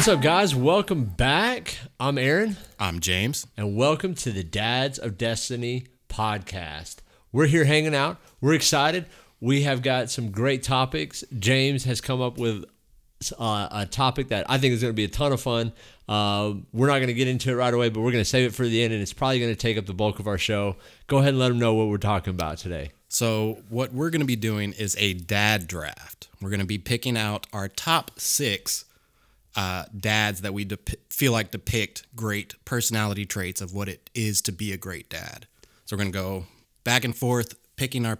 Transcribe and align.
What's 0.00 0.08
up, 0.08 0.22
guys? 0.22 0.54
Welcome 0.54 1.04
back. 1.04 1.76
I'm 2.00 2.16
Aaron, 2.16 2.56
I'm 2.78 3.00
James. 3.00 3.46
and 3.58 3.76
welcome 3.76 4.14
to 4.14 4.32
the 4.32 4.42
Dads 4.42 4.98
of 4.98 5.18
Destiny 5.18 5.88
podcast. 6.08 7.00
We're 7.32 7.48
here 7.48 7.66
hanging 7.66 7.94
out. 7.94 8.16
We're 8.40 8.54
excited. 8.54 9.04
We 9.42 9.60
have 9.64 9.82
got 9.82 10.08
some 10.08 10.30
great 10.30 10.62
topics. 10.62 11.22
James 11.38 11.84
has 11.84 12.00
come 12.00 12.22
up 12.22 12.38
with 12.38 12.64
uh, 13.38 13.68
a 13.70 13.84
topic 13.84 14.28
that 14.28 14.46
I 14.48 14.56
think 14.56 14.72
is 14.72 14.80
going 14.80 14.94
to 14.94 14.96
be 14.96 15.04
a 15.04 15.08
ton 15.08 15.32
of 15.34 15.42
fun. 15.42 15.74
Uh, 16.08 16.54
we're 16.72 16.86
not 16.86 16.96
going 16.96 17.08
to 17.08 17.12
get 17.12 17.28
into 17.28 17.50
it 17.50 17.56
right 17.56 17.74
away, 17.74 17.90
but 17.90 18.00
we're 18.00 18.10
going 18.12 18.24
to 18.24 18.30
save 18.30 18.46
it 18.46 18.54
for 18.54 18.64
the 18.64 18.82
end, 18.82 18.94
and 18.94 19.02
it's 19.02 19.12
probably 19.12 19.38
going 19.38 19.52
to 19.52 19.60
take 19.60 19.76
up 19.76 19.84
the 19.84 19.92
bulk 19.92 20.18
of 20.18 20.26
our 20.26 20.38
show. 20.38 20.76
Go 21.08 21.18
ahead 21.18 21.28
and 21.28 21.38
let 21.38 21.48
them 21.48 21.58
know 21.58 21.74
what 21.74 21.88
we're 21.88 21.98
talking 21.98 22.30
about 22.30 22.56
today. 22.56 22.92
So, 23.10 23.58
what 23.68 23.92
we're 23.92 24.08
going 24.08 24.22
to 24.22 24.26
be 24.26 24.34
doing 24.34 24.72
is 24.72 24.96
a 24.98 25.12
dad 25.12 25.66
draft. 25.66 26.28
We're 26.40 26.48
going 26.48 26.60
to 26.60 26.66
be 26.66 26.78
picking 26.78 27.18
out 27.18 27.46
our 27.52 27.68
top 27.68 28.18
six 28.18 28.86
uh, 29.56 29.84
dads 29.96 30.42
that 30.42 30.54
we 30.54 30.64
dep- 30.64 30.88
feel 31.10 31.32
like 31.32 31.50
depict 31.50 32.06
great 32.14 32.54
personality 32.64 33.26
traits 33.26 33.60
of 33.60 33.74
what 33.74 33.88
it 33.88 34.10
is 34.14 34.40
to 34.42 34.52
be 34.52 34.72
a 34.72 34.76
great 34.76 35.08
dad. 35.10 35.46
So, 35.84 35.96
we're 35.96 36.02
going 36.02 36.12
to 36.12 36.18
go 36.18 36.46
back 36.84 37.04
and 37.04 37.16
forth 37.16 37.54
picking 37.76 38.06
our, 38.06 38.18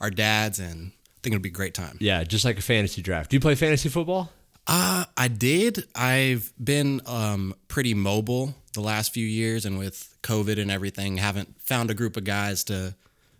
our 0.00 0.10
dads, 0.10 0.58
and 0.58 0.92
I 0.92 1.18
think 1.22 1.34
it'll 1.34 1.42
be 1.42 1.50
a 1.50 1.52
great 1.52 1.74
time. 1.74 1.98
Yeah, 2.00 2.24
just 2.24 2.44
like 2.44 2.58
a 2.58 2.62
fantasy 2.62 3.02
draft. 3.02 3.30
Do 3.30 3.36
you 3.36 3.40
play 3.40 3.54
fantasy 3.54 3.88
football? 3.88 4.30
Uh, 4.66 5.04
I 5.16 5.28
did. 5.28 5.84
I've 5.94 6.52
been 6.62 7.00
um, 7.06 7.54
pretty 7.68 7.94
mobile 7.94 8.54
the 8.72 8.80
last 8.80 9.12
few 9.12 9.26
years, 9.26 9.64
and 9.66 9.78
with 9.78 10.16
COVID 10.22 10.60
and 10.60 10.70
everything, 10.70 11.16
haven't 11.16 11.60
found 11.60 11.90
a 11.90 11.94
group 11.94 12.16
of 12.16 12.24
guys 12.24 12.64
to 12.64 12.94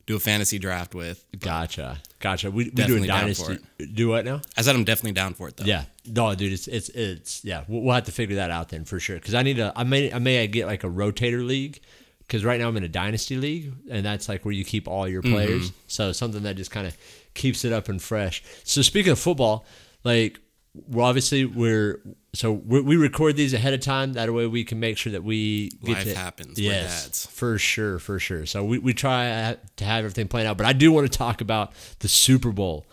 do 0.06 0.16
a 0.16 0.20
fantasy 0.20 0.58
draft 0.58 0.94
with. 0.94 1.24
Gotcha, 1.38 1.98
gotcha. 2.18 2.50
We, 2.50 2.64
we 2.64 2.70
do 2.70 3.02
a 3.02 3.06
dynasty. 3.06 3.58
Do 3.92 4.08
what 4.08 4.24
now? 4.24 4.42
I 4.56 4.62
said 4.62 4.74
I'm 4.74 4.84
definitely 4.84 5.12
down 5.12 5.34
for 5.34 5.48
it 5.48 5.56
though. 5.56 5.64
Yeah, 5.64 5.84
no, 6.06 6.34
dude, 6.34 6.52
it's 6.52 6.68
it's 6.68 6.88
it's 6.90 7.44
yeah. 7.44 7.64
We'll, 7.68 7.82
we'll 7.82 7.94
have 7.94 8.04
to 8.04 8.12
figure 8.12 8.36
that 8.36 8.50
out 8.50 8.68
then 8.70 8.84
for 8.84 9.00
sure. 9.00 9.16
Because 9.16 9.34
I 9.34 9.42
need 9.42 9.56
to. 9.56 9.72
I 9.76 9.84
may 9.84 10.12
I 10.12 10.18
may 10.18 10.46
get 10.46 10.66
like 10.66 10.84
a 10.84 10.88
rotator 10.88 11.46
league. 11.46 11.80
Because 12.20 12.44
right 12.44 12.60
now 12.60 12.68
I'm 12.68 12.76
in 12.76 12.84
a 12.84 12.88
dynasty 12.88 13.36
league, 13.36 13.72
and 13.90 14.06
that's 14.06 14.28
like 14.28 14.44
where 14.44 14.54
you 14.54 14.64
keep 14.64 14.86
all 14.86 15.08
your 15.08 15.20
mm-hmm. 15.20 15.32
players. 15.32 15.72
So 15.88 16.12
something 16.12 16.44
that 16.44 16.54
just 16.54 16.70
kind 16.70 16.86
of 16.86 16.96
keeps 17.34 17.64
it 17.64 17.72
up 17.72 17.88
and 17.88 18.00
fresh. 18.00 18.44
So 18.62 18.82
speaking 18.82 19.10
of 19.10 19.18
football, 19.18 19.66
like 20.04 20.38
we're 20.74 21.02
obviously 21.02 21.44
we're 21.44 22.00
so 22.32 22.52
we 22.52 22.80
we 22.80 22.96
record 22.96 23.36
these 23.36 23.54
ahead 23.54 23.74
of 23.74 23.80
time. 23.80 24.12
That 24.12 24.32
way 24.32 24.46
we 24.46 24.64
can 24.64 24.78
make 24.78 24.98
sure 24.98 25.12
that 25.12 25.24
we 25.24 25.70
get 25.84 25.94
Life 25.94 26.04
to, 26.04 26.14
happens. 26.14 26.58
Yes, 26.58 27.26
for 27.26 27.58
sure, 27.58 27.98
for 27.98 28.18
sure. 28.18 28.46
So 28.46 28.64
we, 28.64 28.78
we 28.78 28.94
try 28.94 29.56
to 29.76 29.84
have 29.84 30.04
everything 30.04 30.28
planned 30.28 30.48
out. 30.48 30.56
But 30.56 30.66
I 30.66 30.72
do 30.72 30.92
want 30.92 31.10
to 31.10 31.18
talk 31.18 31.40
about 31.40 31.72
the 31.98 32.08
Super 32.08 32.52
Bowl. 32.52 32.86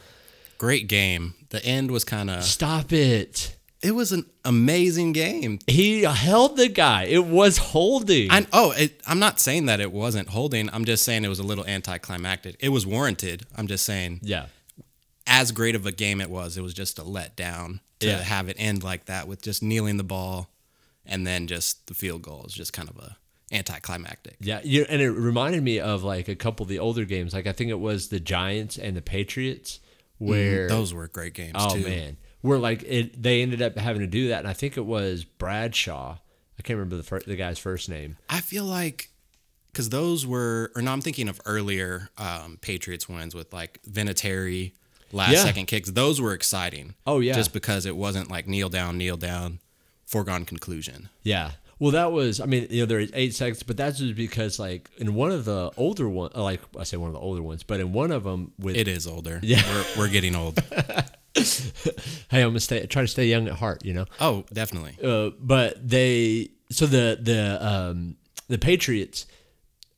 Great 0.58 0.88
game. 0.88 1.36
The 1.50 1.64
end 1.64 1.92
was 1.92 2.04
kind 2.04 2.30
of. 2.30 2.44
Stop 2.44 2.92
it. 2.92 3.56
It 3.84 3.92
was 3.92 4.12
an 4.12 4.26
amazing 4.44 5.12
game. 5.12 5.60
He 5.68 6.02
held 6.02 6.58
the 6.58 6.68
guy. 6.68 7.04
It 7.04 7.26
was 7.26 7.60
holding. 7.60 8.32
I, 8.32 8.48
oh, 8.52 8.72
it, 8.72 9.00
I'm 9.06 9.20
not 9.20 9.40
saying 9.40 9.68
that 9.68 9.80
it 9.80 9.92
wasn't 9.92 10.30
holding. 10.30 10.68
I'm 10.74 10.84
just 10.84 11.04
saying 11.04 11.24
it 11.24 11.30
was 11.30 11.38
a 11.38 11.44
little 11.44 11.66
anticlimactic. 11.66 12.56
It 12.60 12.70
was 12.70 12.88
warranted. 12.88 13.46
I'm 13.56 13.68
just 13.68 13.86
saying, 13.86 14.22
yeah. 14.24 14.48
As 15.28 15.52
great 15.52 15.76
of 15.76 15.86
a 15.86 15.92
game 15.92 16.22
it 16.22 16.30
was, 16.30 16.58
it 16.58 16.62
was 16.62 16.74
just 16.74 16.98
a 16.98 17.04
letdown 17.04 17.80
to 18.00 18.08
Yeah. 18.08 18.22
have 18.22 18.48
it 18.50 18.56
end 18.60 18.84
like 18.84 19.06
that 19.06 19.28
with 19.28 19.42
just 19.42 19.62
kneeling 19.62 19.98
the 19.98 20.04
ball, 20.04 20.50
and 21.06 21.28
then 21.28 21.48
just 21.48 21.86
the 21.88 21.94
field 21.94 22.22
goal 22.24 22.46
is 22.48 22.54
just 22.54 22.74
kind 22.74 22.90
of 22.90 22.98
a 22.98 23.18
anticlimactic. 23.52 24.36
Yeah, 24.40 24.62
you, 24.64 24.86
and 24.90 25.02
it 25.02 25.10
reminded 25.12 25.64
me 25.64 25.80
of 25.80 26.04
like 26.04 26.28
a 26.28 26.36
couple 26.36 26.64
of 26.64 26.70
the 26.70 26.80
older 26.80 27.06
games. 27.06 27.34
Like 27.34 27.48
I 27.48 27.52
think 27.52 27.70
it 27.70 27.80
was 27.80 28.10
the 28.10 28.20
Giants 28.20 28.78
and 28.78 28.96
the 28.96 29.02
Patriots, 29.02 29.80
where 30.18 30.68
Those 30.68 30.94
were 30.94 31.08
great 31.08 31.34
games 31.34 31.54
oh 31.56 31.76
too. 31.76 31.84
man, 31.84 32.18
where 32.42 32.58
like 32.60 32.84
it 32.84 33.22
they 33.22 33.42
ended 33.42 33.62
up 33.62 33.78
having 33.78 34.02
to 34.02 34.08
do 34.08 34.30
that, 34.30 34.40
and 34.40 34.48
I 34.48 34.54
think 34.54 34.78
it 34.78 34.86
was 34.86 35.24
Bradshaw. 35.24 36.18
I 36.60 36.62
can't 36.64 36.78
remember 36.78 36.98
the 36.98 37.04
fir- 37.04 37.20
the 37.26 37.36
guy's 37.36 37.60
first 37.60 37.88
name. 37.90 38.18
I 38.30 38.42
feel 38.42 38.64
like 38.66 39.10
because 39.72 39.90
those 39.90 40.26
were, 40.26 40.72
or 40.76 40.82
no, 40.82 40.92
I'm 40.92 41.02
thinking 41.02 41.30
of 41.30 41.40
earlier 41.46 42.10
um, 42.18 42.58
Patriots 42.62 43.08
wins 43.08 43.36
with 43.36 43.54
like 43.54 43.80
Vinatieri 43.88 44.72
last 45.12 45.32
Yeah. 45.34 45.44
second 45.44 45.66
kicks. 45.68 45.90
Those 45.92 46.20
were 46.22 46.34
exciting. 46.34 46.96
Oh, 47.06 47.20
yeah. 47.20 47.34
just 47.34 47.54
because 47.54 47.86
it 47.86 47.96
wasn't 47.96 48.30
like 48.32 48.48
kneel 48.48 48.70
down, 48.70 48.98
kneel 48.98 49.18
down, 49.18 49.60
foregone 50.06 50.46
conclusion. 50.46 51.10
Yeah. 51.24 51.52
Well, 51.80 51.92
that 51.92 52.12
was. 52.12 52.40
I 52.42 52.46
mean, 52.48 52.66
you 52.72 52.82
know, 52.82 52.86
there 52.88 53.00
is 53.00 53.12
eight 53.14 53.36
seconds, 53.36 53.62
but 53.62 53.78
that's 53.78 54.00
just 54.00 54.16
because 54.16 54.58
like 54.58 54.90
in 54.98 55.14
one 55.14 55.30
of 55.32 55.46
the 55.46 55.72
older 55.78 56.10
one, 56.10 56.32
uh, 56.34 56.42
like 56.42 56.60
I 56.78 56.84
say 56.84 56.98
one 56.98 57.10
of 57.10 57.14
the 57.14 57.20
older 57.20 57.42
ones, 57.44 57.62
but 57.62 57.80
in 57.80 57.94
one 57.94 58.12
of 58.12 58.24
them 58.24 58.52
with 58.58 58.76
It 58.76 58.88
is 58.88 59.06
older. 59.06 59.40
Yeah. 59.44 59.62
we're, 59.96 60.06
we're 60.06 60.10
getting 60.10 60.36
old. 60.36 60.58
hey, 61.36 62.42
I'm 62.42 62.50
gonna 62.50 62.60
stay 62.60 62.86
try 62.88 63.04
to 63.04 63.08
stay 63.08 63.28
young 63.28 63.48
at 63.48 63.54
heart, 63.54 63.86
you 63.86 63.94
know. 63.94 64.06
Oh, 64.20 64.44
definitely. 64.52 64.98
uh, 65.04 65.32
but 65.40 65.88
they 65.88 66.50
so 66.72 66.86
the 66.88 67.18
the 67.22 67.64
um, 67.66 68.16
the 68.48 68.58
Patriots 68.58 69.28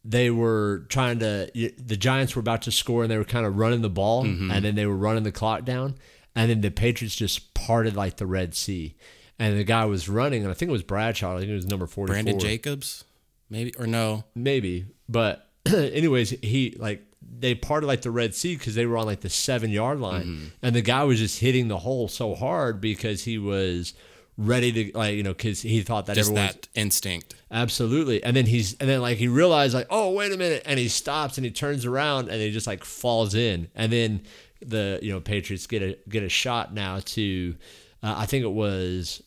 they 0.05 0.29
were 0.29 0.85
trying 0.89 1.19
to 1.19 1.49
the 1.53 1.97
Giants 1.97 2.35
were 2.35 2.39
about 2.39 2.61
to 2.63 2.71
score 2.71 3.03
and 3.03 3.11
they 3.11 3.17
were 3.17 3.25
kind 3.25 3.45
of 3.45 3.57
running 3.57 3.81
the 3.81 3.89
ball 3.89 4.23
and 4.51 4.63
then 4.65 4.75
they 4.75 4.85
were 4.85 4.95
running 4.95 5.23
the 5.23 5.31
clock 5.31 5.65
down. 5.65 5.95
And 6.35 6.49
then 6.49 6.61
the 6.61 6.71
Patriots 6.71 7.15
just 7.15 7.53
parted 7.53 7.95
like 7.95 8.17
the 8.17 8.25
Red 8.25 8.55
Sea. 8.55 8.95
And 9.37 9.57
the 9.57 9.63
guy 9.63 9.85
was 9.85 10.07
running 10.07 10.43
and 10.43 10.51
I 10.51 10.53
think 10.53 10.69
it 10.69 10.73
was 10.73 10.83
Bradshaw 10.83 11.35
I 11.35 11.39
think 11.39 11.51
it 11.51 11.55
was 11.55 11.65
number 11.65 11.87
forty 11.87 12.11
Brandon 12.11 12.39
Jacobs, 12.39 13.03
maybe 13.49 13.73
or 13.77 13.87
no? 13.87 14.23
maybe 14.35 14.85
but 15.07 15.49
anyways 15.65 16.31
he 16.41 16.75
like 16.79 17.05
they 17.21 17.53
parted 17.55 17.87
like 17.87 18.01
the 18.01 18.11
red 18.11 18.33
sea 18.33 18.55
because 18.55 18.75
they 18.75 18.85
were 18.85 18.97
on 18.97 19.05
like 19.05 19.21
the 19.21 19.29
seven 19.29 19.69
yard 19.69 19.99
line. 19.99 20.23
Mm-hmm. 20.23 20.45
and 20.61 20.75
the 20.75 20.81
guy 20.81 21.03
was 21.03 21.19
just 21.19 21.39
hitting 21.39 21.67
the 21.67 21.79
hole 21.79 22.07
so 22.07 22.35
hard 22.35 22.79
because 22.81 23.23
he 23.25 23.37
was 23.37 23.93
ready 24.41 24.71
to 24.71 24.97
like 24.97 25.15
you 25.15 25.23
know 25.23 25.33
because 25.33 25.61
he 25.61 25.81
thought 25.81 26.05
that 26.05 26.15
Just 26.15 26.33
that 26.33 26.69
instinct. 26.73 27.35
absolutely 27.51 28.23
and 28.23 28.35
then 28.37 28.45
he's 28.45 28.73
and 28.79 28.89
then 28.89 29.01
like 29.01 29.17
he 29.17 29.27
realized 29.27 29.73
like 29.73 29.87
oh 29.89 30.11
wait 30.11 30.31
a 30.31 30.37
minute 30.37 30.63
and 30.65 30.79
he 30.79 30.87
stops 30.87 31.37
and 31.37 31.43
he 31.43 31.51
turns 31.51 31.85
around 31.85 32.29
and 32.29 32.39
he 32.41 32.49
just 32.49 32.65
like 32.65 32.85
falls 32.85 33.35
in 33.35 33.67
and 33.75 33.91
then 33.91 34.21
the 34.61 34.97
you 35.01 35.11
know 35.11 35.19
patriots 35.19 35.67
get 35.67 35.81
a 35.81 35.97
get 36.07 36.23
a 36.23 36.29
shot 36.29 36.73
now 36.73 36.99
to 37.03 37.53
uh, 38.01 38.15
i 38.17 38.25
think 38.25 38.45
it 38.45 38.51
was 38.51 39.21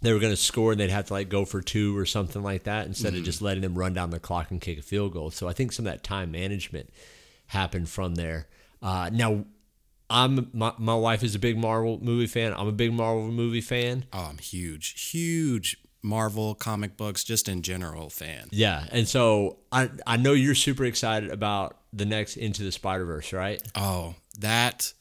they 0.00 0.12
were 0.14 0.18
going 0.18 0.32
to 0.32 0.36
score 0.36 0.72
and 0.72 0.80
they'd 0.80 0.88
have 0.90 1.06
to 1.06 1.12
like 1.12 1.28
go 1.28 1.44
for 1.44 1.60
two 1.60 1.96
or 1.96 2.04
something 2.06 2.42
like 2.42 2.64
that 2.64 2.86
instead 2.86 3.14
of 3.14 3.22
just 3.22 3.40
letting 3.42 3.60
them 3.62 3.74
run 3.76 3.92
down 3.94 4.10
the 4.10 4.18
clock 4.18 4.50
and 4.50 4.60
kick 4.60 4.78
a 4.78 4.82
field 4.82 5.12
goal. 5.12 5.30
So 5.30 5.46
I 5.46 5.52
think 5.52 5.70
some 5.70 5.86
of 5.86 5.92
that 5.92 6.02
time 6.02 6.32
management 6.32 6.90
happened 7.46 7.88
from 7.88 8.16
there. 8.16 8.48
Uh, 8.82 9.10
now, 9.12 9.44
I'm 10.12 10.50
my, 10.52 10.72
my 10.78 10.94
wife 10.94 11.22
is 11.22 11.34
a 11.34 11.38
big 11.38 11.56
Marvel 11.56 11.98
movie 12.02 12.26
fan. 12.26 12.52
I'm 12.54 12.68
a 12.68 12.72
big 12.72 12.92
Marvel 12.92 13.30
movie 13.32 13.60
fan. 13.60 14.04
Oh, 14.12 14.28
I'm 14.30 14.38
huge, 14.38 15.10
huge 15.10 15.76
Marvel 16.02 16.54
comic 16.54 16.96
books, 16.96 17.24
just 17.24 17.48
in 17.48 17.62
general 17.62 18.10
fan. 18.10 18.48
Yeah, 18.50 18.84
and 18.92 19.08
so 19.08 19.58
I 19.72 19.90
I 20.06 20.16
know 20.18 20.32
you're 20.32 20.54
super 20.54 20.84
excited 20.84 21.30
about 21.30 21.78
the 21.92 22.04
next 22.04 22.36
Into 22.36 22.62
the 22.62 22.72
Spider 22.72 23.04
Verse, 23.04 23.32
right? 23.32 23.62
Oh, 23.74 24.14
that 24.38 24.92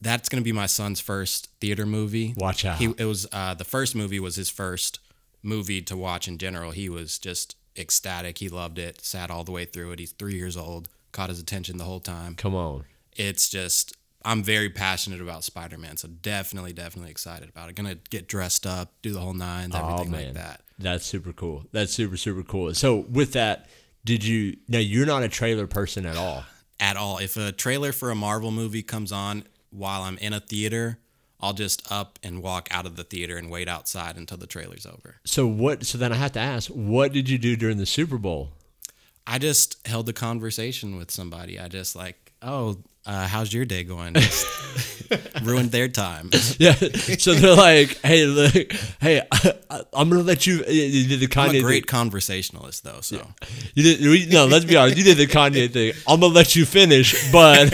that's 0.00 0.28
gonna 0.28 0.42
be 0.42 0.52
my 0.52 0.66
son's 0.66 1.00
first 1.00 1.50
theater 1.60 1.84
movie. 1.84 2.34
Watch 2.36 2.64
out. 2.64 2.78
He 2.78 2.94
it 2.96 3.04
was 3.04 3.26
uh, 3.32 3.54
the 3.54 3.64
first 3.64 3.94
movie 3.94 4.20
was 4.20 4.36
his 4.36 4.48
first 4.48 5.00
movie 5.42 5.82
to 5.82 5.96
watch 5.96 6.26
in 6.26 6.38
general. 6.38 6.70
He 6.70 6.88
was 6.88 7.18
just 7.18 7.56
ecstatic. 7.76 8.38
He 8.38 8.48
loved 8.48 8.78
it. 8.78 9.04
Sat 9.04 9.30
all 9.30 9.44
the 9.44 9.52
way 9.52 9.64
through 9.64 9.92
it. 9.92 9.98
He's 9.98 10.12
three 10.12 10.36
years 10.36 10.56
old. 10.56 10.88
Caught 11.12 11.30
his 11.30 11.40
attention 11.40 11.76
the 11.76 11.84
whole 11.84 12.00
time. 12.00 12.34
Come 12.34 12.54
on. 12.54 12.84
It's 13.14 13.48
just 13.48 13.96
I'm 14.26 14.42
very 14.42 14.68
passionate 14.68 15.20
about 15.20 15.44
Spider 15.44 15.78
Man, 15.78 15.96
so 15.96 16.08
definitely, 16.08 16.72
definitely 16.72 17.12
excited 17.12 17.48
about 17.48 17.70
it. 17.70 17.76
Gonna 17.76 17.94
get 18.10 18.26
dressed 18.26 18.66
up, 18.66 18.92
do 19.00 19.12
the 19.12 19.20
whole 19.20 19.34
nines, 19.34 19.74
everything 19.74 20.10
like 20.12 20.34
that. 20.34 20.62
That's 20.78 21.06
super 21.06 21.32
cool. 21.32 21.64
That's 21.72 21.92
super 21.92 22.16
super 22.16 22.42
cool. 22.42 22.74
So 22.74 23.06
with 23.08 23.32
that, 23.34 23.68
did 24.04 24.24
you? 24.24 24.56
Now 24.68 24.80
you're 24.80 25.06
not 25.06 25.22
a 25.22 25.28
trailer 25.28 25.66
person 25.66 26.04
at 26.04 26.16
all. 26.16 26.44
At 26.78 26.98
all. 26.98 27.16
If 27.16 27.38
a 27.38 27.52
trailer 27.52 27.90
for 27.90 28.10
a 28.10 28.14
Marvel 28.14 28.50
movie 28.50 28.82
comes 28.82 29.10
on 29.10 29.44
while 29.70 30.02
I'm 30.02 30.18
in 30.18 30.34
a 30.34 30.40
theater, 30.40 30.98
I'll 31.40 31.54
just 31.54 31.90
up 31.90 32.18
and 32.22 32.42
walk 32.42 32.68
out 32.70 32.84
of 32.84 32.96
the 32.96 33.04
theater 33.04 33.38
and 33.38 33.50
wait 33.50 33.66
outside 33.66 34.18
until 34.18 34.36
the 34.36 34.46
trailer's 34.46 34.84
over. 34.84 35.16
So 35.24 35.46
what? 35.46 35.86
So 35.86 35.96
then 35.96 36.12
I 36.12 36.16
have 36.16 36.32
to 36.32 36.38
ask, 36.38 36.68
what 36.68 37.14
did 37.14 37.30
you 37.30 37.38
do 37.38 37.56
during 37.56 37.78
the 37.78 37.86
Super 37.86 38.18
Bowl? 38.18 38.50
I 39.26 39.38
just 39.38 39.86
held 39.86 40.06
a 40.10 40.12
conversation 40.12 40.96
with 40.96 41.10
somebody. 41.10 41.58
I 41.58 41.68
just 41.68 41.96
like, 41.96 42.32
oh, 42.42 42.76
uh, 43.06 43.26
how's 43.26 43.52
your 43.52 43.64
day 43.64 43.84
going? 43.84 44.14
Ruined 45.42 45.70
their 45.70 45.88
time. 45.88 46.30
Yeah. 46.58 46.72
So 47.18 47.34
they're 47.34 47.54
like, 47.54 47.98
hey, 48.02 48.24
look, 48.24 48.52
hey, 49.00 49.22
I, 49.30 49.82
am 49.94 50.08
gonna 50.10 50.22
let 50.22 50.46
you. 50.46 50.64
You 50.66 51.06
did 51.06 51.20
the 51.20 51.40
I'm 51.40 51.50
Kanye 51.50 51.58
a 51.58 51.62
great 51.62 51.84
thing. 51.84 51.90
conversationalist, 51.90 52.82
though. 52.82 53.00
So 53.02 53.26
You 53.74 53.82
did. 53.82 54.00
we- 54.00 54.26
No, 54.26 54.46
let's 54.46 54.64
be 54.64 54.76
honest. 54.76 54.96
You 54.96 55.04
did 55.04 55.18
the 55.18 55.26
Kanye 55.26 55.70
thing. 55.72 55.92
I'm 56.08 56.20
gonna 56.20 56.32
let 56.34 56.56
you 56.56 56.64
finish, 56.64 57.30
but 57.30 57.70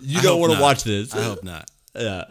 you 0.00 0.20
don't 0.22 0.40
want 0.40 0.52
to 0.54 0.60
watch 0.60 0.84
this. 0.84 1.14
I 1.14 1.22
hope 1.22 1.44
not. 1.44 1.70
Yeah. 1.94 2.24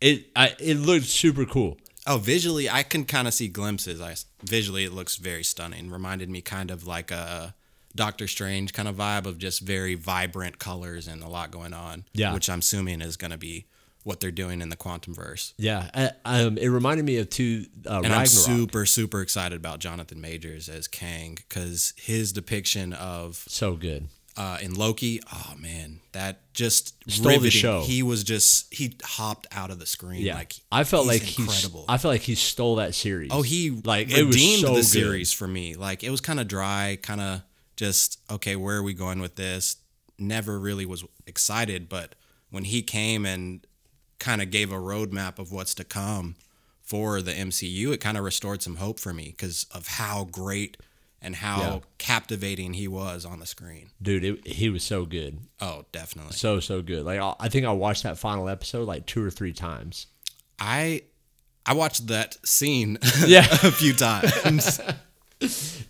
It 0.00 0.26
I 0.36 0.54
it 0.58 0.74
looked 0.76 1.06
super 1.06 1.44
cool. 1.44 1.78
Oh, 2.06 2.18
visually, 2.18 2.68
I 2.68 2.82
can 2.82 3.04
kind 3.04 3.28
of 3.28 3.34
see 3.34 3.46
glimpses. 3.48 4.00
I 4.00 4.16
visually, 4.44 4.84
it 4.84 4.92
looks 4.92 5.16
very 5.16 5.44
stunning. 5.44 5.88
Reminded 5.90 6.28
me 6.28 6.40
kind 6.42 6.70
of 6.70 6.86
like 6.86 7.10
a 7.12 7.54
Doctor 7.94 8.26
Strange 8.26 8.72
kind 8.72 8.88
of 8.88 8.96
vibe 8.96 9.26
of 9.26 9.38
just 9.38 9.60
very 9.60 9.94
vibrant 9.94 10.58
colors 10.58 11.06
and 11.08 11.22
a 11.22 11.28
lot 11.28 11.50
going 11.50 11.72
on. 11.74 12.04
Yeah. 12.14 12.32
which 12.34 12.48
I'm 12.50 12.60
assuming 12.60 13.00
is 13.00 13.16
going 13.16 13.30
to 13.32 13.38
be 13.38 13.66
what 14.04 14.18
they're 14.18 14.32
doing 14.32 14.60
in 14.60 14.68
the 14.68 14.76
quantum 14.76 15.14
verse. 15.14 15.54
Yeah, 15.58 15.88
uh, 15.94 16.08
um, 16.24 16.58
it 16.58 16.66
reminded 16.68 17.04
me 17.04 17.18
of 17.18 17.30
two 17.30 17.66
uh, 17.86 17.96
And 17.96 18.02
Ragnarok. 18.04 18.20
I'm 18.20 18.26
super, 18.26 18.84
super 18.86 19.20
excited 19.20 19.54
about 19.56 19.78
Jonathan 19.78 20.20
Majors 20.20 20.68
as 20.68 20.88
Kang 20.88 21.36
because 21.48 21.92
his 21.96 22.32
depiction 22.32 22.94
of 22.94 23.36
so 23.46 23.76
good. 23.76 24.08
uh, 24.36 24.58
in 24.60 24.74
Loki, 24.74 25.20
oh 25.32 25.54
man, 25.56 26.00
that 26.12 26.40
just 26.52 26.94
Stole 27.08 27.24
the 27.24 27.28
riveting. 27.34 27.50
show. 27.60 27.82
He 27.82 28.02
was 28.02 28.24
just 28.24 28.74
he 28.74 28.96
hopped 29.04 29.46
out 29.52 29.70
of 29.70 29.78
the 29.78 29.86
screen. 29.86 30.22
Yeah, 30.22 30.34
like 30.34 30.54
I 30.72 30.82
felt 30.82 31.06
like 31.06 31.38
incredible. 31.38 31.84
I 31.88 31.96
felt 31.98 32.12
like 32.14 32.22
he 32.22 32.34
stole 32.34 32.76
that 32.76 32.96
series. 32.96 33.30
oh, 33.32 33.42
he 33.42 33.70
like 33.70 33.84
like 33.84 34.10
it 34.10 34.24
was 34.24 34.34
redeemed 34.34 34.62
so 34.62 34.68
the 34.70 34.74
good. 34.80 34.84
series 34.84 35.32
for 35.32 35.46
me. 35.46 35.76
Like 35.76 36.02
it 36.02 36.10
was 36.10 36.20
kind 36.20 36.40
of 36.40 36.48
dry, 36.48 36.98
kind 37.00 37.20
of 37.20 37.42
just 37.82 38.18
okay. 38.30 38.54
Where 38.56 38.76
are 38.78 38.82
we 38.82 38.94
going 38.94 39.20
with 39.20 39.34
this? 39.36 39.76
Never 40.18 40.58
really 40.58 40.86
was 40.86 41.04
excited, 41.26 41.88
but 41.88 42.14
when 42.50 42.64
he 42.64 42.82
came 42.82 43.26
and 43.26 43.66
kind 44.18 44.40
of 44.40 44.50
gave 44.50 44.70
a 44.70 44.76
roadmap 44.76 45.38
of 45.40 45.50
what's 45.50 45.74
to 45.74 45.84
come 45.84 46.36
for 46.82 47.20
the 47.22 47.32
MCU, 47.32 47.92
it 47.92 47.98
kind 48.00 48.16
of 48.16 48.22
restored 48.24 48.62
some 48.62 48.76
hope 48.76 49.00
for 49.00 49.12
me 49.12 49.34
because 49.36 49.66
of 49.72 49.86
how 49.88 50.24
great 50.30 50.76
and 51.20 51.36
how 51.36 51.58
Yeah. 51.60 51.78
captivating 51.98 52.74
he 52.74 52.86
was 52.88 53.24
on 53.24 53.40
the 53.40 53.46
screen. 53.46 53.90
dude, 54.00 54.24
it, 54.24 54.46
he 54.46 54.68
was 54.70 54.84
so 54.84 55.04
good, 55.06 55.38
Oh, 55.60 55.84
definitely. 55.92 56.34
so 56.34 56.60
so 56.60 56.82
good. 56.82 57.04
Like 57.04 57.18
I, 57.20 57.34
I 57.40 57.48
think 57.48 57.64
I 57.66 57.72
watched 57.72 58.02
that 58.04 58.18
final 58.18 58.48
episode 58.48 58.86
like 58.86 59.06
two 59.06 59.24
or 59.24 59.30
three 59.30 59.52
times. 59.52 60.06
I 60.58 61.02
I 61.66 61.74
watched 61.74 62.06
that 62.08 62.36
scene 62.46 62.98
Yeah. 63.26 63.46
a 63.62 63.70
few 63.72 63.92
times. 63.94 64.80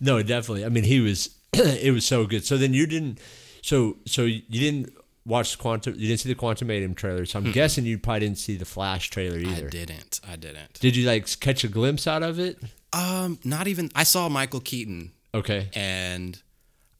No, 0.01 0.23
definitely. 0.23 0.65
I 0.65 0.69
mean, 0.69 0.83
he 0.83 0.99
was. 0.99 1.29
it 1.87 1.93
was 1.93 2.05
so 2.05 2.25
good. 2.25 2.45
So 2.45 2.57
then 2.57 2.73
you 2.73 2.85
didn't. 2.87 3.19
So 3.61 3.97
so 4.05 4.23
you 4.23 4.41
didn't 4.49 4.93
watch 5.25 5.51
the 5.55 5.61
Quantum. 5.61 5.93
You 5.95 6.07
didn't 6.07 6.19
see 6.21 6.29
the 6.29 6.35
Quantum 6.35 6.95
trailer. 6.95 7.25
So 7.25 7.39
I'm 7.39 7.51
guessing 7.51 7.85
you 7.85 7.97
probably 7.97 8.21
didn't 8.21 8.39
see 8.39 8.55
the 8.57 8.65
Flash 8.65 9.09
trailer 9.09 9.37
either. 9.37 9.67
I 9.67 9.69
didn't. 9.69 10.19
I 10.27 10.35
didn't. 10.35 10.79
Did 10.79 10.95
you 10.95 11.07
like 11.07 11.39
catch 11.39 11.63
a 11.63 11.67
glimpse 11.67 12.07
out 12.07 12.23
of 12.23 12.39
it? 12.39 12.59
Um, 12.91 13.39
not 13.43 13.67
even. 13.67 13.89
I 13.95 14.03
saw 14.03 14.29
Michael 14.29 14.59
Keaton, 14.59 15.11
Okay. 15.33 15.69
and 15.73 16.39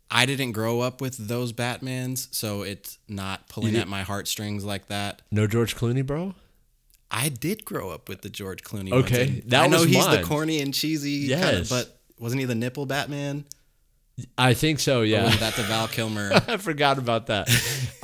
I 0.10 0.26
didn't 0.26 0.54
grow 0.54 0.80
up 0.82 1.02
with 1.02 1.18
those 1.28 1.54
Batmans, 1.54 2.34
so 2.34 2.62
it's 2.64 2.98
not 3.08 3.48
pulling 3.50 3.76
at 3.76 3.88
my 3.88 4.02
heartstrings 4.04 4.64
like 4.64 4.88
that. 4.88 5.22
No 5.32 5.46
George 5.46 5.76
Clooney, 5.76 6.06
bro. 6.06 6.34
I 7.12 7.30
did 7.30 7.64
grow 7.64 7.92
up 7.92 8.10
with 8.10 8.22
the 8.22 8.30
George 8.30 8.64
Clooney. 8.64 8.92
Okay, 8.92 9.26
ones, 9.28 9.42
that 9.48 9.64
I 9.64 9.68
know 9.68 9.84
he's 9.84 9.98
mine. 10.04 10.22
the 10.22 10.24
corny 10.28 10.62
and 10.62 10.74
cheesy. 10.74 11.30
Kind 11.30 11.42
Yes. 11.42 11.60
of, 11.62 11.70
but 11.70 12.00
wasn't 12.18 12.40
he 12.40 12.46
the 12.46 12.56
nipple 12.56 12.88
Batman? 12.88 13.46
I 14.38 14.54
think 14.54 14.80
so. 14.80 15.02
Yeah. 15.02 15.26
was 15.26 15.40
that 15.40 15.56
the 15.56 15.64
Val 15.64 15.88
Kilmer? 15.88 16.32
I 16.48 16.58
forgot 16.58 16.98
about 16.98 17.28
that. 17.28 17.48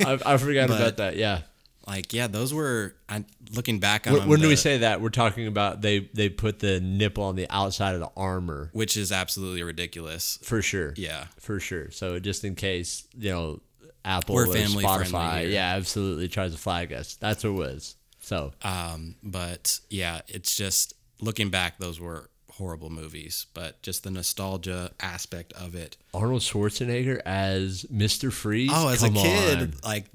I, 0.04 0.18
I 0.34 0.36
forgot 0.36 0.68
But- 0.68 0.80
about 0.80 0.96
that. 0.98 1.16
Yeah. 1.16 1.42
like, 1.86 2.12
yeah, 2.12 2.26
those 2.26 2.52
were. 2.52 2.94
I 3.08 3.24
looking 3.52 3.80
back 3.80 4.06
on 4.06 4.12
When, 4.12 4.28
when 4.28 4.40
do 4.40 4.48
we 4.48 4.54
say 4.56 4.78
that? 4.78 5.00
We're 5.00 5.08
talking 5.10 5.46
about 5.48 5.80
they 5.82 6.08
they 6.14 6.28
put 6.28 6.58
the 6.60 6.78
nipple 6.80 7.24
on 7.24 7.34
the 7.36 7.46
outside 7.50 7.94
of 7.94 8.00
the 8.00 8.10
armor 8.16 8.70
which 8.72 8.96
is 8.96 9.10
absolutely 9.10 9.62
ridiculous. 9.64 10.38
for 10.42 10.62
sure. 10.62 10.94
Yeah. 10.96 11.24
for 11.38 11.58
sure. 11.60 11.90
So 11.90 12.18
just 12.20 12.44
in 12.44 12.54
case 12.54 13.06
you 13.18 13.30
know 13.30 13.60
Apple 14.04 14.34
We're 14.36 14.46
or 14.46 14.54
Spotify, 14.54 15.50
yeah, 15.50 15.74
absolutely 15.76 16.28
tries 16.28 16.52
to 16.52 16.58
flag 16.58 16.92
us. 16.92 17.16
That's 17.16 17.42
what 17.44 17.50
it 17.50 17.54
was. 17.54 17.96
So 18.20 18.52
Um, 18.62 19.16
but 19.22 19.80
yeah, 19.90 20.20
it's 20.28 20.56
just 20.56 20.94
looking 21.20 21.50
back, 21.50 21.78
those 21.78 21.98
were 22.00 22.30
horrible 22.52 22.90
movies. 22.90 23.46
But 23.54 23.82
just 23.82 24.04
the 24.04 24.10
nostalgia 24.10 24.90
aspect 25.00 25.52
of 25.54 25.74
it. 25.74 25.96
Arnold 26.14 26.42
Schwarzenegger 26.42 27.20
as 27.24 27.86
Mister 27.90 28.30
Freeze. 28.30 28.70
Oh, 28.72 28.88
as 28.88 29.00
come 29.00 29.16
a 29.16 29.22
kid, 29.22 29.58
on. 29.58 29.74
like 29.84 30.06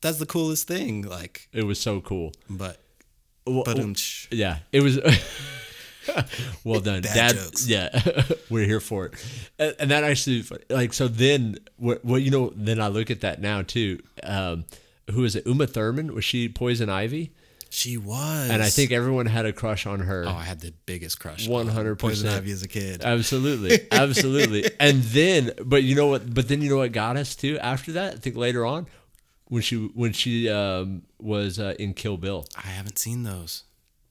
that's 0.00 0.18
the 0.18 0.26
coolest 0.26 0.66
thing. 0.68 1.02
Like, 1.02 1.48
it 1.52 1.64
was 1.64 1.78
so 1.80 2.00
cool. 2.00 2.32
but 2.50 2.78
Well, 3.46 3.62
but 3.64 3.78
um, 3.78 3.94
Yeah, 4.30 4.58
it 4.72 4.82
was. 4.82 4.98
well 6.64 6.80
done, 6.80 7.02
Dad 7.02 7.14
Dad. 7.14 7.34
jokes. 7.36 7.66
Yeah, 7.68 8.00
we're 8.50 8.66
here 8.66 8.80
for 8.80 9.06
it, 9.06 9.14
and, 9.58 9.74
and 9.78 9.90
that 9.92 10.02
actually, 10.04 10.44
like, 10.68 10.92
so 10.92 11.06
then, 11.08 11.56
what? 11.76 12.04
Well, 12.04 12.18
you 12.18 12.30
know, 12.30 12.52
then 12.56 12.80
I 12.80 12.88
look 12.88 13.10
at 13.10 13.20
that 13.20 13.40
now 13.40 13.62
too. 13.62 14.00
Um, 14.24 14.64
who 15.10 15.24
is 15.24 15.36
it? 15.36 15.46
Uma 15.46 15.66
Thurman 15.66 16.14
was 16.14 16.24
she 16.24 16.48
Poison 16.48 16.88
Ivy? 16.88 17.32
She 17.72 17.96
was, 17.96 18.50
And 18.50 18.62
I 18.62 18.68
think 18.68 18.92
everyone 18.92 19.24
had 19.24 19.46
a 19.46 19.52
crush 19.52 19.86
on 19.86 20.00
her. 20.00 20.24
oh, 20.26 20.30
I 20.30 20.42
had 20.42 20.60
the 20.60 20.74
biggest 20.84 21.18
crush. 21.18 21.48
100%. 21.48 21.98
Poison 21.98 22.28
Ivy 22.28 22.52
as 22.52 22.62
a 22.62 22.68
kid. 22.68 23.02
Absolutely, 23.02 23.78
absolutely. 23.90 24.70
and 24.78 25.02
then, 25.04 25.52
but 25.64 25.82
you 25.82 25.94
know 25.94 26.08
what? 26.08 26.34
But 26.34 26.48
then 26.48 26.60
you 26.60 26.68
know 26.68 26.76
what 26.76 26.92
got 26.92 27.16
us 27.16 27.34
too. 27.34 27.58
After 27.60 27.92
that, 27.92 28.14
I 28.14 28.16
think 28.18 28.36
later 28.36 28.66
on, 28.66 28.88
when 29.46 29.62
she 29.62 29.76
when 29.94 30.12
she 30.12 30.50
um, 30.50 31.02
was 31.18 31.58
uh, 31.58 31.74
in 31.78 31.94
Kill 31.94 32.18
Bill. 32.18 32.44
I 32.56 32.68
haven't 32.68 32.98
seen 32.98 33.22
those. 33.22 33.64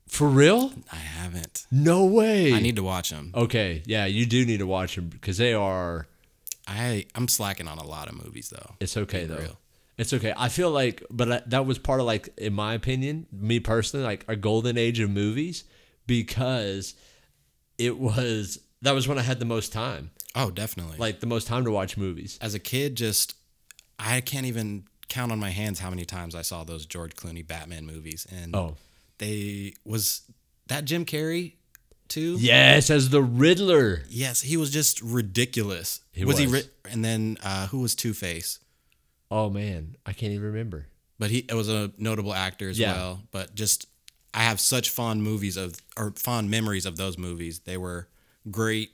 For 0.07 0.27
real? 0.27 0.73
I 0.91 0.97
haven't. 0.97 1.67
No 1.71 2.03
way. 2.05 2.53
I 2.53 2.59
need 2.59 2.75
to 2.77 2.83
watch 2.83 3.11
them. 3.11 3.31
Okay, 3.35 3.83
yeah, 3.85 4.05
you 4.07 4.25
do 4.25 4.43
need 4.43 4.57
to 4.57 4.67
watch 4.67 4.95
them 4.95 5.07
because 5.07 5.37
they 5.37 5.53
are. 5.53 6.07
I 6.67 7.05
I'm 7.13 7.27
slacking 7.27 7.67
on 7.67 7.77
a 7.77 7.85
lot 7.85 8.07
of 8.07 8.15
movies 8.23 8.49
though. 8.49 8.75
It's 8.79 8.97
okay 8.97 9.25
though. 9.25 9.37
real. 9.37 9.57
It's 10.01 10.13
okay. 10.13 10.33
I 10.35 10.49
feel 10.49 10.71
like, 10.71 11.03
but 11.09 11.31
I, 11.31 11.41
that 11.47 11.65
was 11.65 11.77
part 11.77 11.99
of 11.99 12.05
like, 12.05 12.29
in 12.37 12.53
my 12.53 12.73
opinion, 12.73 13.27
me 13.31 13.59
personally, 13.59 14.05
like 14.05 14.25
a 14.27 14.35
golden 14.35 14.77
age 14.77 14.99
of 14.99 15.09
movies 15.09 15.63
because 16.07 16.95
it 17.77 17.97
was 17.97 18.59
that 18.81 18.93
was 18.93 19.07
when 19.07 19.17
I 19.17 19.21
had 19.21 19.39
the 19.39 19.45
most 19.45 19.71
time, 19.71 20.11
Oh, 20.35 20.49
definitely. 20.51 20.97
like 20.97 21.19
the 21.19 21.27
most 21.27 21.47
time 21.47 21.65
to 21.65 21.71
watch 21.71 21.97
movies. 21.97 22.37
as 22.41 22.53
a 22.55 22.59
kid, 22.59 22.95
just 22.95 23.35
I 23.99 24.21
can't 24.21 24.45
even 24.45 24.85
count 25.07 25.31
on 25.31 25.39
my 25.39 25.49
hands 25.49 25.79
how 25.79 25.89
many 25.89 26.05
times 26.05 26.33
I 26.35 26.41
saw 26.41 26.63
those 26.63 26.85
George 26.85 27.13
Clooney 27.15 27.45
Batman 27.45 27.85
movies, 27.85 28.25
and 28.31 28.55
Oh, 28.55 28.75
they 29.19 29.73
was 29.85 30.21
that 30.67 30.85
Jim 30.85 31.05
Carrey 31.05 31.53
too. 32.07 32.37
yes, 32.39 32.89
as 32.89 33.09
the 33.09 33.21
Riddler. 33.21 34.01
Yes, 34.09 34.41
he 34.41 34.57
was 34.57 34.71
just 34.71 34.99
ridiculous. 35.01 36.01
He 36.11 36.25
was, 36.25 36.37
he? 36.39 36.47
was. 36.47 36.63
Ri- 36.63 36.69
and 36.91 37.05
then 37.05 37.37
uh, 37.43 37.67
who 37.67 37.79
was 37.79 37.93
Two 37.93 38.13
Face? 38.13 38.59
Oh 39.31 39.49
man, 39.49 39.95
I 40.05 40.13
can't 40.13 40.33
even 40.33 40.45
remember. 40.47 40.87
But 41.17 41.31
he 41.31 41.39
it 41.49 41.53
was 41.53 41.69
a 41.69 41.91
notable 41.97 42.33
actor 42.33 42.69
as 42.69 42.77
Yeah. 42.77 42.93
well. 42.93 43.21
But 43.31 43.55
just 43.55 43.87
I 44.33 44.43
have 44.43 44.59
such 44.59 44.89
fond 44.89 45.23
movies 45.23 45.57
of 45.57 45.75
or 45.97 46.11
fond 46.17 46.49
memories 46.51 46.85
of 46.85 46.97
those 46.97 47.17
movies. 47.17 47.59
They 47.59 47.77
were 47.77 48.07
great 48.49 48.91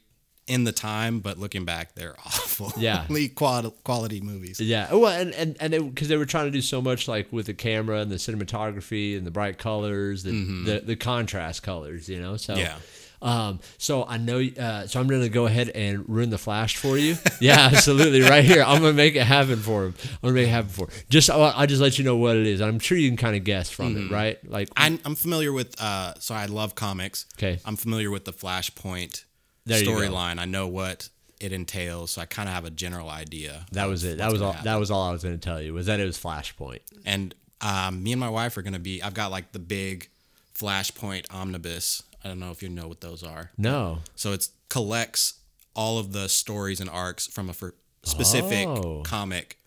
in 0.48 0.64
the 0.64 0.72
time, 0.72 1.20
but 1.20 1.38
looking 1.38 1.66
back, 1.66 1.94
they're 1.96 2.16
awful. 2.26 2.72
Yeah. 2.78 3.06
quality 3.36 3.72
quality 3.84 4.22
movies. 4.22 4.60
Yeah. 4.60 4.94
Well, 4.94 5.08
and 5.20 5.34
and 5.34 5.58
and 5.60 5.94
because 5.94 6.08
they, 6.08 6.18
were 6.18 6.26
trying 6.26 6.46
to 6.46 6.52
do 6.52 6.62
so 6.62 6.82
much, 6.82 7.08
like 7.08 7.32
with 7.34 7.48
the 7.48 7.54
camera 7.54 8.00
and 8.00 8.12
the 8.12 8.16
cinematography 8.16 9.18
and 9.18 9.26
the 9.26 9.32
bright 9.32 9.58
colors, 9.58 10.24
the 10.24 10.32
the, 10.32 10.82
the 10.86 10.96
contrast 10.96 11.64
colors, 11.64 12.08
you 12.08 12.20
know. 12.20 12.38
So 12.38 12.54
Mm-hmm. 12.54 12.62
Yeah. 12.62 12.76
Um. 13.22 13.60
So 13.78 14.06
I 14.06 14.18
know. 14.18 14.40
Uh. 14.40 14.86
So 14.88 15.00
I'm 15.00 15.08
gonna 15.08 15.30
go 15.30 15.46
ahead 15.48 15.70
and 15.70 16.08
ruin 16.08 16.30
the 16.30 16.38
flash 16.38 16.78
for 16.78 16.98
you. 16.98 17.16
yeah. 17.42 17.70
Absolutely. 17.74 18.22
Right 18.22 18.44
here. 18.44 18.64
I'm 18.64 18.82
gonna 18.82 18.94
make 18.94 19.16
it 19.16 19.24
happen 19.24 19.58
for 19.58 19.86
him. 19.86 19.96
I'm 20.04 20.18
gonna 20.22 20.34
make 20.34 20.48
it 20.48 20.52
happen 20.52 20.70
for. 20.70 20.86
Him. 20.88 21.04
Just 21.10 21.30
I, 21.30 21.54
I 21.56 21.66
just 21.66 21.82
let 21.82 21.98
you 21.98 22.04
know 22.06 22.16
what 22.18 22.36
it 22.36 22.46
is. 22.48 22.62
I'm 22.62 22.80
sure 22.80 22.98
you 22.98 23.10
can 23.10 23.18
kind 23.18 23.36
of 23.36 23.44
guess 23.44 23.70
from 23.70 23.96
Mm-hmm. 23.96 24.14
it, 24.14 24.16
right? 24.16 24.50
Like. 24.50 24.70
I'm, 24.78 25.00
I'm 25.06 25.16
familiar 25.16 25.52
with. 25.52 25.80
Uh, 25.82 26.14
so 26.20 26.36
I 26.36 26.46
love 26.46 26.76
comics. 26.76 27.26
Okay. 27.38 27.60
I'm 27.66 27.76
familiar 27.76 28.12
with 28.12 28.26
the 28.26 28.34
Flashpoint 28.34 29.24
There 29.66 29.80
you 29.80 29.86
go. 29.86 29.92
storyline. 29.94 30.40
I 30.40 30.46
know 30.46 30.68
what 30.68 31.10
it 31.40 31.52
entails, 31.52 32.12
so 32.12 32.22
I 32.22 32.26
kind 32.26 32.50
of 32.50 32.56
have 32.56 32.66
a 32.66 32.70
general 32.72 33.10
idea. 33.10 33.66
that 33.72 33.86
was 33.88 34.04
it. 34.04 34.18
That 34.20 34.32
was 34.32 34.42
all. 34.42 34.52
happen. 34.54 34.66
That 34.66 34.80
was 34.80 34.90
all 34.92 35.08
I 35.10 35.12
was 35.12 35.24
gonna 35.24 35.38
tell 35.38 35.62
you. 35.62 35.74
Was 35.74 35.86
that 35.88 36.00
it 36.00 36.06
was 36.06 36.18
Flashpoint. 36.18 36.80
And 37.06 37.34
um, 37.62 38.04
me 38.04 38.12
and 38.12 38.20
my 38.20 38.30
wife 38.30 38.58
are 38.58 38.62
gonna 38.62 38.80
be. 38.80 39.02
I've 39.02 39.14
got 39.16 39.32
like 39.32 39.52
the 39.52 39.60
big 39.60 40.10
Flashpoint 40.58 41.26
omnibus. 41.34 42.04
I 42.28 42.32
don't 42.32 42.40
know 42.42 42.52
if 42.52 42.62
you 42.62 42.68
know 42.68 42.90
what 42.90 43.00
those 43.00 43.24
are. 43.24 43.52
No. 43.58 44.00
So 44.16 44.34
it 44.34 44.50
collects 44.68 45.36
all 45.74 45.98
of 45.98 46.12
the 46.12 46.28
stories 46.28 46.82
and 46.82 46.90
arcs 46.90 47.26
from 47.26 47.50
a 47.50 47.54
specific 48.04 48.68
Oh. 48.68 49.02
comic. 49.06 49.58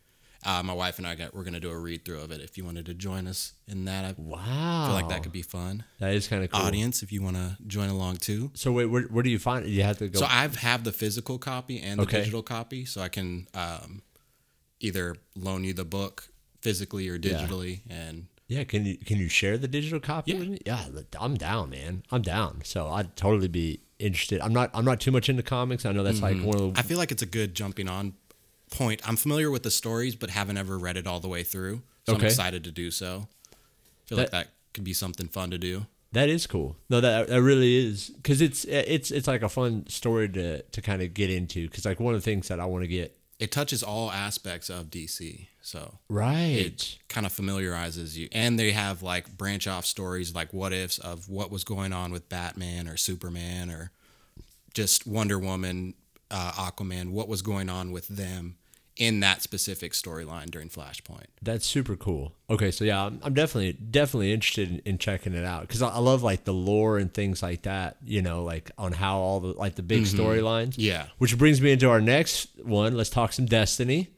Uh, 0.44 0.62
my 0.62 0.74
wife 0.74 0.98
and 0.98 1.06
I 1.06 1.14
got 1.14 1.34
we're 1.34 1.44
gonna 1.44 1.58
do 1.60 1.70
a 1.70 1.78
read 1.78 2.04
through 2.04 2.20
of 2.20 2.30
it. 2.30 2.42
If 2.42 2.58
you 2.58 2.64
wanted 2.66 2.84
to 2.86 2.94
join 2.94 3.26
us 3.26 3.54
in 3.66 3.86
that, 3.86 4.04
I 4.04 4.14
Wow. 4.18 4.84
feel 4.84 4.94
like 4.94 5.08
that 5.08 5.22
could 5.22 5.32
be 5.32 5.40
fun. 5.42 5.84
That 6.00 6.12
is 6.12 6.28
kind 6.28 6.44
of 6.44 6.50
cool. 6.50 6.60
Audience, 6.60 7.02
if 7.02 7.12
you 7.12 7.22
want 7.22 7.36
to 7.36 7.56
join 7.66 7.88
along 7.88 8.18
too. 8.18 8.50
So 8.54 8.72
wait, 8.72 8.86
where, 8.86 9.02
where 9.04 9.22
do 9.22 9.30
you 9.30 9.38
find 9.38 9.64
it? 9.64 9.70
You 9.70 9.82
have 9.84 9.96
to 9.98 10.08
go. 10.08 10.18
So 10.20 10.26
I 10.26 10.48
have 10.48 10.84
the 10.84 10.92
physical 10.92 11.38
copy 11.38 11.80
and 11.80 11.98
the 11.98 12.04
Okay. 12.04 12.18
digital 12.18 12.42
copy, 12.42 12.84
so 12.84 13.00
I 13.00 13.08
can 13.08 13.48
um, 13.54 14.02
either 14.80 15.16
loan 15.34 15.64
you 15.64 15.72
the 15.72 15.84
book 15.86 16.28
physically 16.60 17.08
or 17.08 17.18
digitally. 17.18 17.80
And 17.88 18.26
Yeah, 18.50 18.64
can 18.64 18.84
you 18.84 18.98
can 18.98 19.18
you 19.18 19.28
share 19.28 19.56
the 19.56 19.68
digital 19.68 20.00
copy 20.00 20.32
Yeah. 20.32 20.38
with 20.40 20.48
me? 20.48 20.58
Yeah, 20.66 20.84
I'm 21.20 21.36
down, 21.36 21.70
man. 21.70 22.02
I'm 22.10 22.22
down. 22.22 22.62
So 22.64 22.88
I'd 22.88 23.14
totally 23.16 23.48
be 23.48 23.80
interested. 24.00 24.40
I'm 24.40 24.52
not 24.52 24.70
I'm 24.74 24.84
not 24.84 24.98
too 25.00 25.12
much 25.12 25.28
into 25.28 25.42
comics. 25.44 25.86
I 25.86 25.92
know 25.92 26.02
that's 26.02 26.20
like 26.20 26.36
one 26.42 26.54
of 26.56 26.60
the 26.60 26.66
Mm-hmm. 26.70 26.78
I 26.78 26.82
feel 26.82 26.98
like 26.98 27.12
it's 27.12 27.22
a 27.22 27.26
good 27.26 27.54
jumping 27.54 27.88
on 27.88 28.14
point. 28.72 29.00
I'm 29.08 29.16
familiar 29.16 29.50
with 29.50 29.62
the 29.62 29.70
stories, 29.70 30.16
but 30.16 30.30
haven't 30.30 30.56
ever 30.58 30.76
read 30.78 30.96
it 30.96 31.06
all 31.06 31.20
the 31.20 31.28
way 31.28 31.42
through. 31.44 31.82
So 32.06 32.14
Okay. 32.14 32.22
I'm 32.22 32.26
excited 32.26 32.64
to 32.64 32.72
do 32.72 32.90
so. 32.90 33.28
I 33.52 33.56
feel 34.06 34.18
like 34.18 34.30
that 34.30 34.48
could 34.74 34.84
be 34.84 34.94
something 34.94 35.28
fun 35.28 35.50
to 35.52 35.58
do. 35.58 35.86
that 36.12 36.28
is 36.28 36.46
cool. 36.48 36.76
No, 36.88 37.00
that 37.00 37.28
that 37.28 37.40
really 37.42 37.76
is 37.86 38.10
because 38.10 38.40
it's 38.40 38.64
it's 38.64 39.12
it's 39.12 39.28
like 39.28 39.42
a 39.42 39.48
fun 39.48 39.86
story 39.88 40.28
to 40.30 40.62
to 40.62 40.82
kind 40.82 41.02
of 41.02 41.14
get 41.14 41.30
into 41.30 41.68
because 41.68 41.84
like 41.84 42.00
one 42.00 42.14
of 42.14 42.20
the 42.20 42.24
things 42.24 42.48
that 42.48 42.58
I 42.58 42.64
want 42.64 42.82
to 42.82 42.88
get 42.88 43.16
it 43.38 43.52
touches 43.52 43.82
all 43.84 44.10
aspects 44.10 44.68
of 44.68 44.90
DC. 44.90 45.46
So 45.62 45.98
Right. 46.08 46.56
it 46.66 46.98
kind 47.08 47.26
of 47.26 47.32
familiarizes 47.32 48.16
you. 48.16 48.28
And 48.32 48.58
they 48.58 48.72
have 48.72 49.02
like 49.02 49.36
branch 49.36 49.66
off 49.66 49.84
stories, 49.86 50.34
like 50.34 50.52
what 50.52 50.72
ifs 50.72 50.98
of 50.98 51.28
what 51.28 51.50
was 51.50 51.64
going 51.64 51.92
on 51.92 52.12
with 52.12 52.28
Batman 52.28 52.88
or 52.88 52.96
Superman 52.96 53.70
or 53.70 53.90
just 54.74 55.06
Wonder 55.06 55.38
Woman, 55.38 55.94
uh, 56.30 56.52
Aquaman, 56.52 57.10
what 57.10 57.28
was 57.28 57.42
going 57.42 57.68
on 57.68 57.92
with 57.92 58.08
them 58.08 58.56
in 58.96 59.20
that 59.20 59.40
specific 59.40 59.92
storyline 59.92 60.50
during 60.50 60.68
Flashpoint. 60.68 61.24
That's 61.40 61.64
super 61.64 61.96
cool. 61.96 62.34
Okay, 62.50 62.70
so 62.70 62.84
yeah, 62.84 63.06
I'm, 63.06 63.18
I'm 63.22 63.32
definitely 63.34 63.72
definitely 63.72 64.32
interested 64.32 64.68
in, 64.68 64.78
in 64.84 64.98
checking 64.98 65.32
it 65.34 65.44
out 65.44 65.62
because 65.62 65.80
I, 65.80 65.88
I 65.88 65.98
love 65.98 66.22
like 66.22 66.44
the 66.44 66.52
lore 66.52 66.98
and 66.98 67.12
things 67.12 67.42
like 67.42 67.62
that. 67.62 67.96
You 68.04 68.20
know, 68.20 68.44
like 68.44 68.70
on 68.76 68.92
how 68.92 69.18
all 69.18 69.40
the 69.40 69.48
like 69.54 69.76
the 69.76 69.82
big 69.82 70.02
storylines. 70.04 70.74
Yeah. 70.76 71.06
Which 71.18 71.38
brings 71.38 71.60
me 71.62 71.72
into 71.72 71.88
our 71.88 72.00
next 72.00 72.48
one. 72.62 72.94
Let's 72.96 73.10
talk 73.10 73.32
some 73.32 73.46
Destiny. 73.46 74.10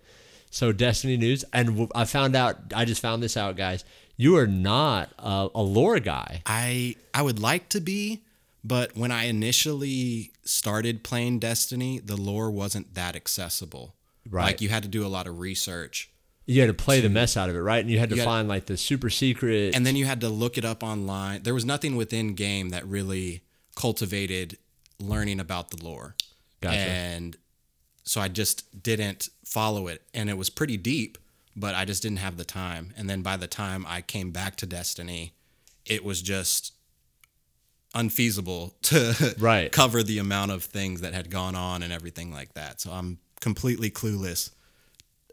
So 0.53 0.71
Destiny 0.71 1.17
news, 1.17 1.47
and 1.55 1.91
I 1.95 2.05
found 2.05 2.37
out. 2.37 2.59
I 2.75 2.85
just 2.85 3.01
found 3.01 3.23
this 3.23 3.39
out, 3.39 3.57
guys. 3.57 3.85
You 4.19 4.37
are 4.37 4.47
not 4.47 5.09
a, 5.19 5.49
a 5.55 5.63
lore 5.63 5.99
guy. 5.99 6.43
I 6.45 6.95
I 7.15 7.23
would 7.23 7.39
like 7.39 7.71
to 7.71 7.81
be, 7.81 8.23
but 8.63 8.95
when 8.95 9.11
I 9.11 9.25
initially 9.25 10.31
started 10.45 11.03
playing 11.03 11.39
Destiny, 11.39 12.01
the 12.01 12.17
lore 12.17 12.51
wasn't 12.51 12.95
that 12.95 13.17
accessible. 13.17 13.95
Right. 14.29 14.45
Like 14.45 14.61
you 14.61 14.69
had 14.69 14.83
to 14.83 14.91
do 14.91 15.07
a 15.07 15.09
lot 15.09 15.27
of 15.27 15.39
research. 15.41 16.11
You 16.45 16.61
had 16.61 16.67
to 16.67 16.75
play 16.75 17.01
the 17.01 17.09
mess 17.09 17.35
out 17.37 17.49
of 17.49 17.57
it, 17.57 17.61
right? 17.61 17.81
And 17.81 17.91
you 17.91 17.99
had 17.99 18.11
to 18.11 18.17
gotta- 18.17 18.27
find 18.29 18.47
like 18.47 18.67
the 18.67 18.77
super 18.77 19.09
secret. 19.09 19.75
and 19.75 19.87
then 19.87 19.97
you 19.97 20.05
had 20.05 20.21
to 20.21 20.29
look 20.29 20.59
it 20.59 20.67
up 20.67 20.83
online. 20.83 21.45
There 21.45 21.55
was 21.55 21.65
nothing 21.65 21.97
within 21.97 22.35
game 22.35 22.69
that 22.71 22.87
really 22.87 23.43
cultivated 23.75 24.59
learning 25.01 25.41
about 25.41 25.71
the 25.71 25.83
lore. 25.83 26.15
Gotcha. 26.61 26.77
And 26.77 27.37
so 28.05 28.21
I 28.21 28.29
just 28.29 28.83
didn't 28.83 29.29
follow 29.45 29.87
it 29.89 30.03
and 30.15 30.29
it 30.31 30.37
was 30.37 30.51
pretty 30.51 30.77
deep, 30.77 31.19
but 31.55 31.75
I 31.75 31.85
just 31.85 32.03
didn't 32.03 32.19
have 32.19 32.37
the 32.37 32.45
time. 32.45 32.93
And 32.97 33.09
then 33.09 33.23
by 33.23 33.37
the 33.37 33.47
time 33.47 33.85
I 33.89 34.01
came 34.03 34.31
back 34.31 34.57
to 34.57 34.67
Destiny, 34.67 35.35
it 35.87 36.05
was 36.05 36.23
just 36.23 36.73
unfeasible 37.95 38.75
to 38.83 39.35
Right. 39.39 39.71
cover 39.71 40.03
the 40.03 40.19
amount 40.19 40.51
of 40.51 40.65
things 40.65 41.01
that 41.03 41.15
had 41.15 41.31
gone 41.31 41.55
on 41.55 41.83
and 41.83 41.93
everything 41.93 42.33
like 42.33 42.55
that. 42.55 42.81
So 42.81 42.91
I'm 42.91 43.19
completely 43.41 43.91
clueless 43.91 44.51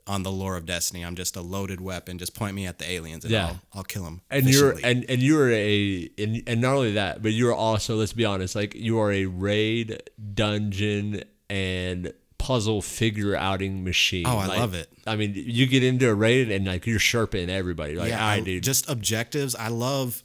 on 0.08 0.24
the 0.24 0.32
lore 0.32 0.58
of 0.58 0.66
Destiny. 0.66 1.04
I'm 1.06 1.16
just 1.16 1.36
a 1.36 1.42
loaded 1.42 1.80
weapon. 1.80 2.18
Just 2.18 2.34
point 2.34 2.56
me 2.56 2.66
at 2.66 2.80
the 2.80 2.90
aliens 2.90 3.24
and 3.24 3.32
Yeah. 3.32 3.46
I'll, 3.48 3.60
I'll 3.76 3.84
kill 3.84 4.04
them. 4.04 4.22
and 4.32 4.50
you're 4.50 4.76
and 4.84 5.06
and 5.08 5.22
you're 5.22 5.52
a 5.52 6.10
and, 6.18 6.42
and 6.48 6.62
not 6.62 6.74
only 6.76 6.94
that, 6.94 7.22
but 7.22 7.32
you're 7.32 7.54
also 7.54 7.96
let's 7.96 8.14
be 8.14 8.26
honest, 8.26 8.56
like 8.56 8.74
you 8.76 9.00
are 9.00 9.12
a 9.12 9.26
raid 9.28 10.02
dungeon 10.34 11.22
and 11.50 12.12
puzzle 12.50 12.82
figure 12.82 13.36
outing 13.36 13.84
machine. 13.84 14.26
Oh, 14.26 14.38
I 14.40 14.48
Like, 14.48 14.58
love 14.60 14.74
it. 14.74 14.90
I 15.06 15.16
mean, 15.16 15.34
you 15.36 15.68
get 15.68 15.84
into 15.84 16.10
a 16.10 16.14
raid 16.16 16.50
and 16.50 16.66
like 16.66 16.88
you're 16.88 16.98
sharpening 16.98 17.50
everybody. 17.52 17.96
Like, 17.96 18.10
yeah, 18.10 18.26
I 18.26 18.40
dude. 18.40 18.64
just 18.64 18.90
objectives. 18.90 19.54
I 19.54 19.68
love 19.68 20.24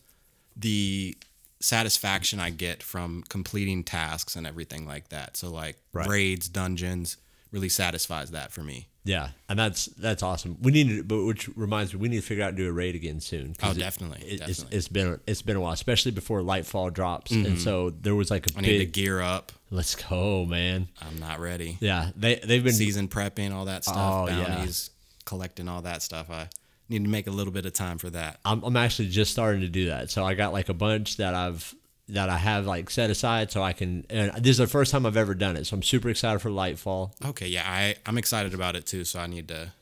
the 0.57 1.15
satisfaction 1.61 2.41
I 2.41 2.49
get 2.49 2.83
from 2.83 3.25
completing 3.29 3.85
tasks 3.85 4.37
and 4.37 4.47
everything 4.47 4.87
like 4.87 5.09
that. 5.11 5.37
So 5.37 5.51
like 5.51 5.77
Right. 5.93 6.09
raids, 6.09 6.49
dungeons 6.49 7.19
really 7.51 7.69
satisfies 7.69 8.31
that 8.31 8.53
for 8.53 8.63
me. 8.63 8.89
Yeah, 9.05 9.29
and 9.49 9.59
that's 9.59 9.87
that's 9.87 10.23
awesome. 10.23 10.57
We 10.63 10.73
need 10.73 10.89
to, 10.89 11.03
but 11.05 11.25
which 11.25 11.49
reminds 11.57 11.93
me, 11.95 12.01
we 12.01 12.09
need 12.09 12.17
to 12.21 12.27
figure 12.27 12.43
out 12.45 12.49
and 12.49 12.57
do 12.57 12.69
a 12.69 12.73
raid 12.73 12.95
again 12.95 13.21
soon. 13.21 13.55
Oh, 13.63 13.75
definitely, 13.75 14.21
it- 14.27 14.33
it's, 14.33 14.39
definitely. 14.41 14.65
Mm-hmm. 14.65 14.77
it's 14.77 14.89
been 14.89 15.21
it's 15.27 15.43
been 15.43 15.57
a 15.57 15.61
while, 15.61 15.73
especially 15.73 16.13
before 16.13 16.41
Lightfall 16.41 16.93
drops, 16.93 17.31
and 17.31 17.59
so 17.59 17.91
there 17.91 18.15
was 18.15 18.31
like 18.31 18.47
a 18.47 18.51
I 18.59 18.61
need 18.63 18.79
to 18.79 18.87
gear 18.87 19.21
up. 19.21 19.53
Let's 19.71 19.95
go, 19.95 20.45
man. 20.47 20.89
I'm 21.03 21.19
not 21.19 21.41
ready. 21.41 21.77
Yeah, 21.81 22.11
they 22.17 22.37
they've 22.37 22.65
been 22.65 22.73
Season 22.73 23.09
prepping, 23.09 23.53
all 23.53 23.67
that 23.67 23.85
stuff, 23.85 23.97
Oh, 23.97 24.27
yeah. 24.29 24.45
bounties, 24.49 24.91
collecting 25.25 25.69
all 25.69 25.83
that 25.83 26.01
stuff. 26.03 26.31
I 26.31 26.49
need 26.89 27.03
to 27.05 27.11
make 27.11 27.27
a 27.27 27.31
little 27.31 27.53
bit 27.53 27.67
of 27.67 27.73
time 27.73 27.99
for 27.99 28.11
that. 28.11 28.41
I'm, 28.45 28.63
I'm 28.63 28.77
actually 28.77 29.09
just 29.09 29.33
starting 29.33 29.63
to 29.63 29.69
do 29.69 29.87
that. 29.87 30.11
So 30.11 30.25
I 30.25 30.35
got 30.35 30.53
like 30.53 30.69
a 30.69 30.75
bunch 30.75 31.17
that 31.17 31.35
I've 31.35 31.75
that 32.09 32.29
I 32.29 32.37
have 32.39 32.67
like 32.67 32.91
set 32.91 33.11
aside 33.11 33.51
so 33.51 33.63
I 33.63 33.73
can. 33.73 34.05
And 34.11 34.33
this 34.43 34.51
is 34.53 34.59
the 34.59 34.67
first 34.67 34.93
time 34.93 35.07
I've 35.07 35.17
ever 35.17 35.35
done 35.35 35.57
it, 35.57 35.67
so 35.67 35.77
I'm 35.77 35.83
super 35.83 36.09
excited 36.11 36.41
for 36.41 36.51
Lightfall. 36.51 37.13
Okay, 37.25 37.49
yeah, 37.49 37.65
I 37.67 37.97
I'm 38.07 38.19
excited 38.19 38.55
about 38.55 38.77
it 38.77 38.87
too. 38.87 39.05
So 39.05 39.21
I 39.21 39.27
need 39.27 39.49
to 39.49 39.73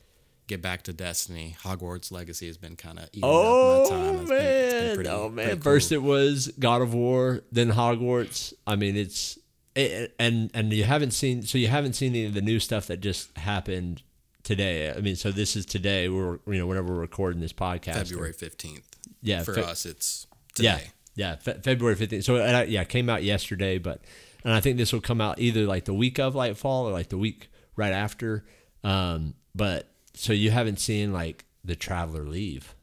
get 0.46 0.60
back 0.62 0.82
to 0.84 0.92
Destiny. 0.92 1.56
Hogwarts 1.62 2.10
Legacy 2.12 2.46
has 2.46 2.56
been 2.58 2.76
kind 2.76 2.98
of 2.98 3.06
eating 3.12 3.22
Oh 3.24 3.84
up 3.84 3.90
my 3.90 3.96
time. 3.96 4.04
Oh, 4.06 4.20
it's 4.20 4.30
been- 4.30 4.38
man, 4.38 4.94
pretty- 4.94 5.10
oh 5.10 5.28
man! 5.28 5.48
cool. 5.50 5.60
First 5.62 5.92
it 5.92 6.02
was 6.02 6.48
God 6.58 6.82
of 6.82 6.94
War, 6.94 7.42
then 7.50 7.72
Hogwarts. 7.72 8.52
I 8.66 8.76
mean, 8.76 8.96
it's 8.96 9.38
it, 9.74 10.14
and 10.18 10.50
and 10.54 10.72
you 10.72 10.84
haven't 10.84 11.12
seen 11.12 11.42
so 11.42 11.58
you 11.58 11.68
haven't 11.68 11.94
seen 11.94 12.12
any 12.12 12.24
of 12.26 12.34
the 12.34 12.42
new 12.42 12.60
stuff 12.60 12.86
that 12.88 13.00
just 13.00 13.36
happened 13.38 14.02
today. 14.44 14.90
I 14.92 15.00
mean, 15.00 15.16
so 15.16 15.32
this 15.32 15.56
is 15.56 15.64
today. 15.66 16.08
We're 16.08 16.38
you 16.46 16.58
know 16.58 16.66
whenever 16.66 16.92
we're 16.92 17.00
recording 17.00 17.40
this 17.40 17.52
podcast, 17.52 17.94
February 17.94 18.32
fifteenth. 18.32 18.88
Yeah, 19.22 19.42
for 19.42 19.54
Fe- 19.54 19.62
us, 19.62 19.86
it's 19.86 20.26
today. 20.54 20.68
Yeah, 20.84 20.88
yeah, 21.14 21.36
Fe- 21.36 21.60
February 21.62 21.96
fifteenth. 21.96 22.24
So 22.24 22.36
uh, 22.36 22.64
yeah, 22.68 22.82
it 22.82 22.88
came 22.88 23.08
out 23.08 23.22
yesterday, 23.22 23.78
but 23.78 24.00
and 24.44 24.52
I 24.52 24.60
think 24.60 24.76
this 24.78 24.92
will 24.92 25.00
come 25.00 25.20
out 25.20 25.38
either 25.38 25.64
like 25.66 25.84
the 25.84 25.94
week 25.94 26.18
of 26.18 26.34
Lightfall 26.34 26.84
or 26.84 26.92
like 26.92 27.08
the 27.10 27.18
week 27.18 27.50
right 27.76 27.92
after. 27.92 28.44
Um, 28.84 29.34
but 29.54 29.88
so 30.14 30.32
you 30.32 30.50
haven't 30.50 30.78
seen 30.80 31.12
like 31.12 31.44
the 31.64 31.76
Traveler 31.76 32.24
leave? 32.24 32.74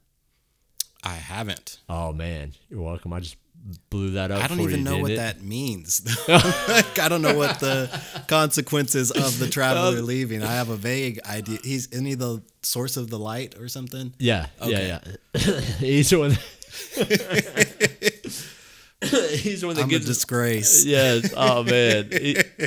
I 1.03 1.15
haven't. 1.15 1.79
Oh 1.89 2.13
man, 2.13 2.53
you're 2.69 2.81
welcome. 2.81 3.13
I 3.13 3.19
just 3.19 3.35
blew 3.89 4.11
that 4.11 4.31
up. 4.31 4.41
I 4.43 4.47
don't 4.47 4.61
even 4.61 4.79
you, 4.79 4.85
know 4.85 4.99
what 4.99 5.11
it? 5.11 5.17
that 5.17 5.41
means. 5.41 6.01
like, 6.29 6.97
I 6.99 7.07
don't 7.09 7.21
know 7.21 7.35
what 7.35 7.59
the 7.59 7.89
consequences 8.27 9.11
of 9.11 9.37
the 9.39 9.45
Um, 9.45 9.51
traveler 9.51 10.01
leaving. 10.01 10.43
I 10.43 10.53
have 10.53 10.69
a 10.69 10.77
vague 10.77 11.19
idea. 11.25 11.59
He's 11.63 11.87
isn't 11.87 12.05
he 12.05 12.15
the 12.15 12.41
source 12.61 12.95
of 12.97 13.09
the 13.09 13.19
light 13.19 13.55
or 13.59 13.67
something? 13.67 14.13
Yeah, 14.17 14.47
Okay. 14.61 14.87
yeah, 14.87 14.99
yeah. 15.35 15.59
He's 15.79 16.09
the 16.09 16.19
one. 16.19 16.37
He's 19.31 19.65
one 19.65 19.75
that 19.75 19.83
I'm 19.83 19.87
a 19.87 19.91
gets. 19.91 20.05
disgrace. 20.05 20.85
yes. 20.85 21.33
Oh 21.35 21.63
man. 21.65 22.09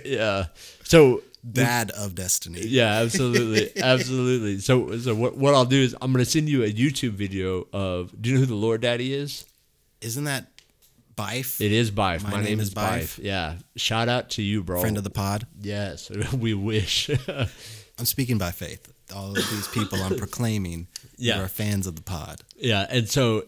Yeah. 0.05 0.47
So 0.85 1.23
Dad 1.51 1.91
of 1.91 2.15
destiny. 2.15 2.61
Yeah, 2.61 3.01
absolutely, 3.01 3.73
absolutely. 3.83 4.59
So, 4.59 4.97
so 4.99 5.12
what, 5.15 5.37
what 5.37 5.55
I'll 5.55 5.65
do 5.65 5.81
is 5.81 5.97
I'm 6.01 6.12
gonna 6.12 6.25
send 6.25 6.49
you 6.49 6.62
a 6.62 6.73
YouTube 6.73 7.11
video 7.12 7.67
of. 7.73 8.12
Do 8.21 8.31
you 8.31 8.37
know 8.37 8.41
who 8.41 8.47
the 8.47 8.55
Lord 8.55 8.81
Daddy 8.81 9.12
is? 9.12 9.45
Isn't 10.01 10.25
that 10.25 10.47
Byf? 11.17 11.61
It 11.61 11.73
is 11.73 11.91
Byf. 11.91 12.23
My, 12.23 12.31
My 12.31 12.37
name, 12.37 12.45
name 12.45 12.61
is 12.61 12.69
is 12.69 12.75
Byf. 12.75 13.19
Yeah. 13.21 13.57
Shout 13.77 14.09
out 14.09 14.31
to 14.31 14.43
you, 14.43 14.62
bro. 14.62 14.81
Friend 14.81 14.97
of 14.97 15.05
the 15.05 15.11
pod. 15.11 15.47
yes, 15.61 16.11
we 16.33 16.55
wish. 16.55 17.11
I'm 17.29 18.07
speaking 18.07 18.39
by 18.39 18.53
faith. 18.53 18.93
All 19.15 19.31
of 19.31 19.35
these 19.35 19.69
people 19.69 20.01
I'm 20.01 20.17
proclaiming 20.17 20.87
yeah. 21.17 21.43
are 21.43 21.49
fans 21.49 21.87
of 21.87 21.97
the 21.97 22.03
pod. 22.03 22.41
yeah, 22.57 22.87
and 22.89 23.09
so 23.09 23.45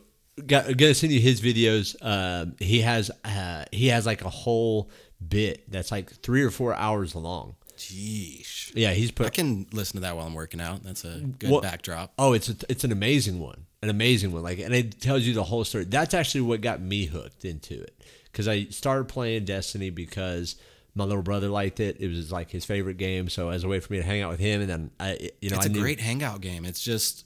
got, 0.47 0.77
gonna 0.77 0.95
send 0.95 1.13
you 1.13 1.21
his 1.21 1.41
videos. 1.41 1.97
Um, 2.03 2.55
he 2.59 2.81
has 2.81 3.11
uh, 3.25 3.65
he 3.73 3.89
has 3.89 4.07
like 4.07 4.23
a 4.25 4.31
whole 4.31 4.91
bit 5.27 5.71
that's 5.71 5.91
like 5.91 6.11
three 6.23 6.43
or 6.43 6.51
four 6.51 6.75
hours 6.75 7.15
long. 7.15 7.57
Jeesh. 7.77 8.73
Yeah, 8.75 8.93
he's 8.93 9.11
put. 9.11 9.27
I 9.27 9.31
can 9.31 9.67
listen 9.73 9.97
to 9.97 10.01
that 10.03 10.17
while 10.17 10.27
I'm 10.27 10.35
working 10.35 10.61
out. 10.61 10.83
That's 10.83 11.05
a 11.05 11.21
good 11.39 11.51
Well- 11.51 11.61
backdrop. 11.61 12.13
Oh, 12.19 12.33
it's 12.33 12.49
a, 12.49 12.57
it's 12.69 12.85
an 12.85 12.93
amazing 12.93 13.41
one, 13.41 13.67
an 13.83 13.89
amazing 13.91 14.33
one. 14.33 14.43
Like, 14.43 14.59
and 14.59 14.75
it 14.75 15.01
tells 15.01 15.23
you 15.23 15.35
the 15.35 15.45
whole 15.45 15.65
story. 15.65 15.85
That's 15.85 16.15
actually 16.15 16.43
what 16.43 16.61
got 16.61 16.81
me 16.81 17.07
hooked 17.07 17.45
into 17.45 17.75
it 17.83 18.01
because 18.31 18.49
I 18.49 18.65
started 18.67 19.09
playing 19.09 19.45
Destiny 19.45 19.91
because 19.91 20.57
my 20.95 21.05
little 21.05 21.23
brother 21.23 21.49
liked 21.49 21.81
it. 21.81 21.97
It 22.01 22.09
was 22.09 22.31
like 22.31 22.51
his 22.51 22.65
favorite 22.65 22.97
game, 22.97 23.29
so 23.29 23.49
as 23.51 23.65
a 23.65 23.69
way 23.69 23.81
for 23.81 23.93
me 23.93 23.99
to 23.99 24.05
hang 24.05 24.23
out 24.23 24.31
with 24.31 24.41
him, 24.41 24.61
and 24.61 24.71
then 24.71 24.91
I, 25.01 25.31
you 25.41 25.51
know, 25.51 25.57
It's 25.57 25.67
a 25.67 25.69
knew, 25.69 25.81
great 25.81 26.01
hangout 26.01 26.41
game. 26.41 26.65
It's 26.65 26.83
just 26.83 27.25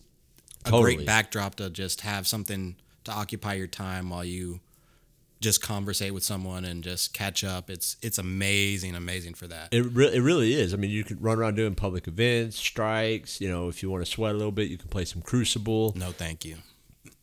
a 0.64 0.70
Totally. 0.70 0.96
great 0.96 1.06
backdrop 1.06 1.56
to 1.56 1.68
just 1.70 2.00
have 2.02 2.26
something 2.26 2.76
to 3.08 3.14
occupy 3.14 3.54
your 3.54 3.66
time 3.66 4.10
while 4.10 4.24
you 4.24 4.60
just 5.40 5.62
conversate 5.62 6.12
with 6.12 6.24
someone 6.24 6.64
and 6.64 6.82
just 6.82 7.14
catch 7.14 7.44
up. 7.44 7.70
It's 7.70 7.96
it's 8.02 8.18
amazing, 8.18 8.94
amazing 8.94 9.34
for 9.34 9.46
that. 9.46 9.68
It, 9.72 9.82
re- 9.92 10.12
it 10.12 10.20
really 10.20 10.54
is. 10.54 10.74
I 10.74 10.76
mean, 10.76 10.90
you 10.90 11.04
could 11.04 11.22
run 11.22 11.38
around 11.38 11.54
doing 11.54 11.74
public 11.74 12.08
events, 12.08 12.56
strikes. 12.56 13.40
You 13.40 13.48
know, 13.48 13.68
if 13.68 13.82
you 13.82 13.90
want 13.90 14.04
to 14.04 14.10
sweat 14.10 14.34
a 14.34 14.38
little 14.38 14.52
bit, 14.52 14.68
you 14.68 14.78
can 14.78 14.88
play 14.88 15.04
some 15.04 15.22
Crucible. 15.22 15.92
no, 15.96 16.10
thank 16.10 16.44
you. 16.44 16.56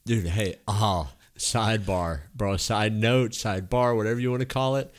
Dude, 0.06 0.28
hey, 0.28 0.58
ah, 0.68 1.14
sidebar, 1.38 2.22
bro. 2.36 2.58
Side 2.58 2.94
note, 2.94 3.32
sidebar, 3.32 3.96
whatever 3.96 4.20
you 4.20 4.30
want 4.30 4.42
to 4.42 4.46
call 4.46 4.76
it. 4.76 4.94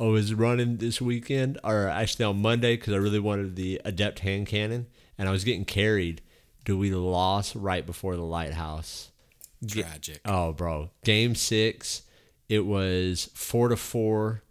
I 0.00 0.04
was 0.04 0.32
running 0.32 0.76
this 0.76 1.00
weekend, 1.00 1.58
or 1.64 1.88
actually 1.88 2.24
on 2.24 2.40
Monday, 2.40 2.76
because 2.76 2.92
I 2.92 2.98
really 2.98 3.18
wanted 3.18 3.56
the 3.56 3.80
Adept 3.84 4.20
hand 4.20 4.46
cannon, 4.46 4.86
and 5.16 5.28
I 5.28 5.32
was 5.32 5.44
getting 5.44 5.64
carried. 5.64 6.22
Do 6.64 6.76
we 6.76 6.90
lost 6.90 7.54
right 7.54 7.84
before 7.84 8.14
the 8.14 8.22
lighthouse. 8.22 9.10
Tragic. 9.66 10.20
Oh, 10.24 10.52
bro. 10.52 10.90
Game 11.04 11.34
six, 11.34 12.02
it 12.48 12.64
was 12.64 13.30
four 13.34 13.68
to 13.68 13.76
four, 13.76 14.42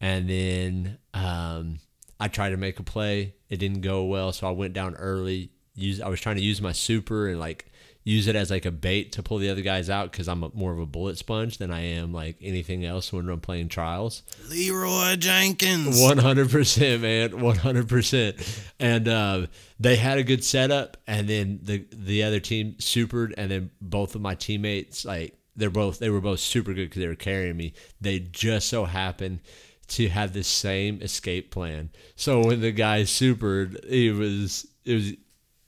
and 0.00 0.28
then 0.28 0.98
um, 1.14 1.78
I 2.20 2.28
tried 2.28 2.50
to 2.50 2.56
make 2.56 2.78
a 2.78 2.82
play. 2.82 3.34
It 3.48 3.56
didn't 3.56 3.80
go 3.80 4.04
well, 4.04 4.32
so 4.32 4.46
I 4.46 4.50
went 4.50 4.74
down 4.74 4.94
early. 4.94 5.50
Use 5.74 6.00
I 6.00 6.08
was 6.08 6.20
trying 6.20 6.36
to 6.36 6.42
use 6.42 6.60
my 6.60 6.72
super 6.72 7.28
and 7.28 7.40
like 7.40 7.71
use 8.04 8.26
it 8.26 8.34
as 8.34 8.50
like 8.50 8.66
a 8.66 8.70
bait 8.70 9.12
to 9.12 9.22
pull 9.22 9.38
the 9.38 9.48
other 9.48 9.62
guys 9.62 9.88
out 9.88 10.10
because 10.10 10.28
I'm 10.28 10.42
a, 10.42 10.50
more 10.54 10.72
of 10.72 10.78
a 10.78 10.86
bullet 10.86 11.18
sponge 11.18 11.58
than 11.58 11.70
I 11.70 11.80
am 11.80 12.12
like 12.12 12.36
anything 12.40 12.84
else 12.84 13.12
when 13.12 13.28
I'm 13.28 13.40
playing 13.40 13.68
trials. 13.68 14.22
Leeroy 14.48 15.16
Jenkins. 15.16 16.00
One 16.00 16.18
hundred 16.18 16.50
percent, 16.50 17.02
man. 17.02 17.40
One 17.40 17.56
hundred 17.56 17.88
percent. 17.88 18.36
And 18.80 19.06
uh, 19.08 19.46
they 19.78 19.96
had 19.96 20.18
a 20.18 20.24
good 20.24 20.44
setup, 20.44 20.96
and 21.06 21.28
then 21.28 21.60
the 21.62 21.86
the 21.92 22.22
other 22.24 22.40
team 22.40 22.74
supered, 22.78 23.34
and 23.36 23.50
then 23.50 23.70
both 23.80 24.14
of 24.14 24.20
my 24.20 24.34
teammates 24.34 25.04
like 25.04 25.38
they're 25.54 25.70
both 25.70 25.98
they 25.98 26.10
were 26.10 26.20
both 26.20 26.40
super 26.40 26.72
good 26.72 26.88
because 26.88 27.00
they 27.00 27.08
were 27.08 27.14
carrying 27.14 27.56
me. 27.56 27.74
They 28.00 28.18
just 28.18 28.68
so 28.68 28.84
happened 28.84 29.40
to 29.88 30.08
have 30.08 30.32
the 30.32 30.42
same 30.42 31.02
escape 31.02 31.50
plan. 31.50 31.90
So 32.16 32.44
when 32.44 32.60
the 32.60 32.72
guy 32.72 33.02
supered, 33.02 33.84
it 33.84 34.12
was 34.12 34.66
it 34.84 34.94
was 34.94 35.12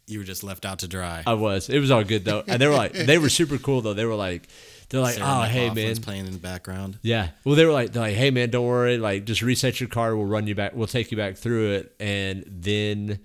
You 0.06 0.18
were 0.18 0.24
just 0.24 0.44
left 0.44 0.64
out 0.64 0.80
to 0.80 0.88
dry. 0.88 1.22
I 1.26 1.34
was. 1.34 1.68
It 1.70 1.78
was 1.78 1.90
all 1.90 2.04
good 2.04 2.24
though. 2.24 2.42
And 2.46 2.60
they 2.60 2.66
were 2.66 2.74
like 2.74 2.92
they 2.92 3.18
were 3.18 3.28
super 3.28 3.58
cool 3.58 3.80
though. 3.80 3.94
They 3.94 4.04
were 4.04 4.14
like 4.14 4.48
they're 4.88 5.00
like, 5.00 5.14
Sarah 5.14 5.40
"Oh, 5.40 5.42
hey 5.42 5.70
man." 5.70 5.96
playing 5.96 6.26
in 6.26 6.32
the 6.32 6.38
background. 6.38 6.98
Yeah. 7.02 7.30
Well, 7.44 7.54
they 7.54 7.64
were 7.64 7.72
like, 7.72 7.92
they're 7.92 8.02
like, 8.02 8.14
"Hey 8.14 8.30
man, 8.30 8.50
don't 8.50 8.66
worry. 8.66 8.98
Like 8.98 9.24
just 9.24 9.42
reset 9.42 9.80
your 9.80 9.88
car. 9.88 10.14
We'll 10.16 10.26
run 10.26 10.46
you 10.46 10.54
back. 10.54 10.74
We'll 10.74 10.86
take 10.86 11.10
you 11.10 11.16
back 11.16 11.36
through 11.36 11.72
it." 11.72 11.94
And 11.98 12.44
then 12.46 13.20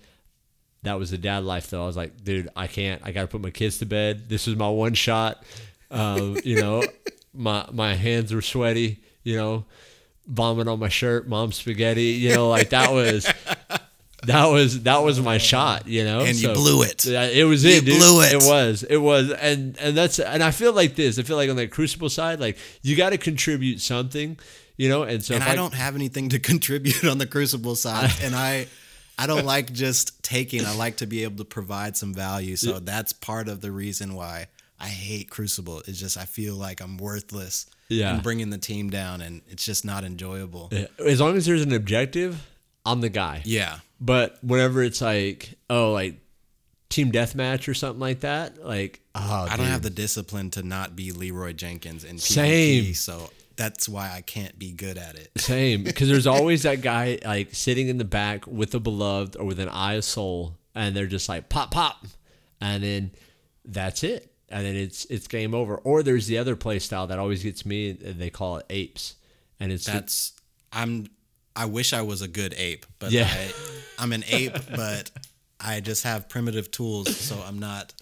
that 0.83 0.97
was 0.97 1.11
the 1.11 1.17
dad 1.17 1.43
life 1.43 1.69
though. 1.69 1.83
I 1.83 1.85
was 1.85 1.97
like, 1.97 2.23
"Dude, 2.23 2.49
I 2.55 2.67
can't. 2.67 3.01
I 3.03 3.11
got 3.11 3.21
to 3.21 3.27
put 3.27 3.41
my 3.41 3.51
kids 3.51 3.79
to 3.79 3.85
bed. 3.85 4.29
This 4.29 4.47
was 4.47 4.55
my 4.55 4.69
one 4.69 4.93
shot." 4.93 5.43
Um, 5.91 6.37
you 6.43 6.61
know, 6.61 6.83
my 7.33 7.67
my 7.71 7.93
hands 7.93 8.33
were 8.33 8.41
sweaty, 8.41 9.03
you 9.23 9.35
know, 9.35 9.65
vomit 10.27 10.67
on 10.67 10.79
my 10.79 10.89
shirt, 10.89 11.27
mom 11.27 11.51
spaghetti, 11.51 12.03
you 12.03 12.33
know, 12.33 12.49
like 12.49 12.69
that 12.69 12.91
was 12.93 13.31
that 14.23 14.47
was 14.47 14.83
that 14.83 14.97
was 15.03 15.19
my 15.21 15.37
shot, 15.37 15.87
you 15.87 16.03
know. 16.03 16.21
And 16.21 16.35
you 16.35 16.49
blew 16.53 16.83
it. 16.83 17.05
Yeah, 17.05 17.23
it 17.25 17.43
was 17.45 17.63
You 17.63 17.71
it, 17.77 17.85
dude. 17.85 17.97
blew 17.99 18.21
it. 18.21 18.33
It 18.33 18.43
was. 18.43 18.83
It 18.83 18.97
was. 18.97 19.31
And 19.31 19.77
and 19.79 19.95
that's 19.95 20.19
and 20.19 20.43
I 20.43 20.51
feel 20.51 20.73
like 20.73 20.95
this. 20.95 21.17
I 21.19 21.23
feel 21.23 21.37
like 21.37 21.49
on 21.49 21.55
the 21.55 21.67
crucible 21.67 22.09
side, 22.09 22.39
like 22.39 22.57
you 22.81 22.95
got 22.95 23.11
to 23.11 23.17
contribute 23.17 23.79
something, 23.81 24.37
you 24.77 24.89
know. 24.89 25.03
And 25.03 25.23
so 25.23 25.35
and 25.35 25.43
if 25.43 25.49
I 25.49 25.55
don't 25.55 25.73
have 25.73 25.95
anything 25.95 26.29
to 26.29 26.39
contribute 26.51 27.05
on 27.05 27.17
the 27.17 27.27
Crucible 27.27 27.75
side, 27.75 28.11
and 28.21 28.35
I, 28.35 28.67
I 29.17 29.27
don't 29.27 29.45
like 29.55 29.71
just 29.71 30.21
taking. 30.23 30.65
I 30.65 30.75
like 30.75 30.97
to 30.97 31.07
be 31.07 31.23
able 31.23 31.37
to 31.37 31.45
provide 31.45 31.95
some 31.95 32.13
value. 32.13 32.55
So 32.55 32.79
that's 32.79 33.13
part 33.13 33.47
of 33.47 33.61
the 33.61 33.71
reason 33.71 34.15
why 34.15 34.47
I 34.79 34.87
hate 34.87 35.29
Crucible. 35.29 35.79
It's 35.87 35.99
just 35.99 36.17
I 36.17 36.25
feel 36.25 36.55
like 36.55 36.81
I'm 36.81 36.97
worthless. 36.97 37.67
Yeah. 37.91 38.13
and 38.13 38.21
bringing 38.21 38.51
the 38.51 38.59
team 38.59 38.91
down, 38.91 39.19
and 39.21 39.41
it's 39.49 39.65
just 39.65 39.83
not 39.83 40.03
enjoyable. 40.03 40.69
Yeah. 40.71 40.85
As 40.99 41.19
long 41.19 41.35
as 41.35 41.47
there's 41.47 41.63
an 41.63 41.73
objective, 41.73 42.47
I'm 42.85 43.01
the 43.01 43.09
guy. 43.09 43.41
Yeah, 43.45 43.79
But 43.99 44.37
whenever 44.43 44.81
it's 44.83 45.01
like, 45.01 45.55
oh, 45.69 45.91
like 45.91 46.15
team 46.89 47.11
deathmatch 47.11 47.67
or 47.67 47.73
something 47.73 47.99
like 47.99 48.21
that, 48.21 48.65
like, 48.65 49.01
oh, 49.15 49.47
I 49.49 49.57
don't 49.57 49.67
have 49.67 49.81
the 49.81 49.89
discipline 49.89 50.49
to 50.51 50.63
not 50.63 50.95
be 50.95 51.11
Leeroy 51.11 51.53
Jenkins 51.53 52.03
in 52.03 52.15
PvP, 52.17 52.21
Same. 52.21 52.93
so 52.93 53.29
that's 53.55 53.89
why 53.89 54.11
I 54.15 54.21
can't 54.21 54.57
be 54.57 54.71
good 54.71 54.97
at 54.97 55.15
it. 55.15 55.31
Same, 55.37 55.83
because 55.83 56.07
there's 56.07 56.27
always 56.27 56.63
that 56.63 56.81
guy 56.81 57.19
like 57.25 57.53
sitting 57.53 57.89
in 57.89 57.97
the 57.97 58.05
back 58.05 58.47
with 58.47 58.73
a 58.73 58.79
beloved 58.79 59.35
or 59.35 59.45
with 59.45 59.59
an 59.59 59.69
Eye 59.69 59.95
of 59.95 60.05
Sol, 60.05 60.55
and 60.73 60.95
they're 60.95 61.07
just 61.07 61.29
like 61.29 61.49
pop 61.49 61.71
pop, 61.71 62.05
and 62.61 62.81
then 62.81 63.11
that's 63.65 64.03
it, 64.03 64.31
and 64.47 64.65
then 64.65 64.75
it's 64.75 65.05
it's 65.05 65.27
game 65.27 65.53
over. 65.53 65.75
Or 65.75 66.01
there's 66.03 66.27
the 66.27 66.37
other 66.37 66.55
play 66.55 66.79
style 66.79 67.07
that 67.07 67.19
always 67.19 67.43
gets 67.43 67.65
me. 67.65 67.91
They 67.91 68.29
call 68.29 68.57
it 68.57 68.65
apes, 68.69 69.15
and 69.59 69.71
it's 69.71 69.85
That's 69.85 70.33
I'm. 70.71 71.07
I 71.59 71.65
wish 71.65 71.91
I 71.93 72.01
was 72.01 72.21
a 72.21 72.27
good 72.27 72.53
ape, 72.57 72.85
but 72.99 73.11
Yeah. 73.11 73.27
I, 73.29 73.51
I'm 73.99 74.13
an 74.13 74.23
ape, 74.29 74.55
but 74.75 75.11
I 75.59 75.81
just 75.81 76.03
have 76.03 76.29
primitive 76.29 76.71
tools, 76.71 77.13
so 77.15 77.35
I'm 77.45 77.59
not 77.59 77.93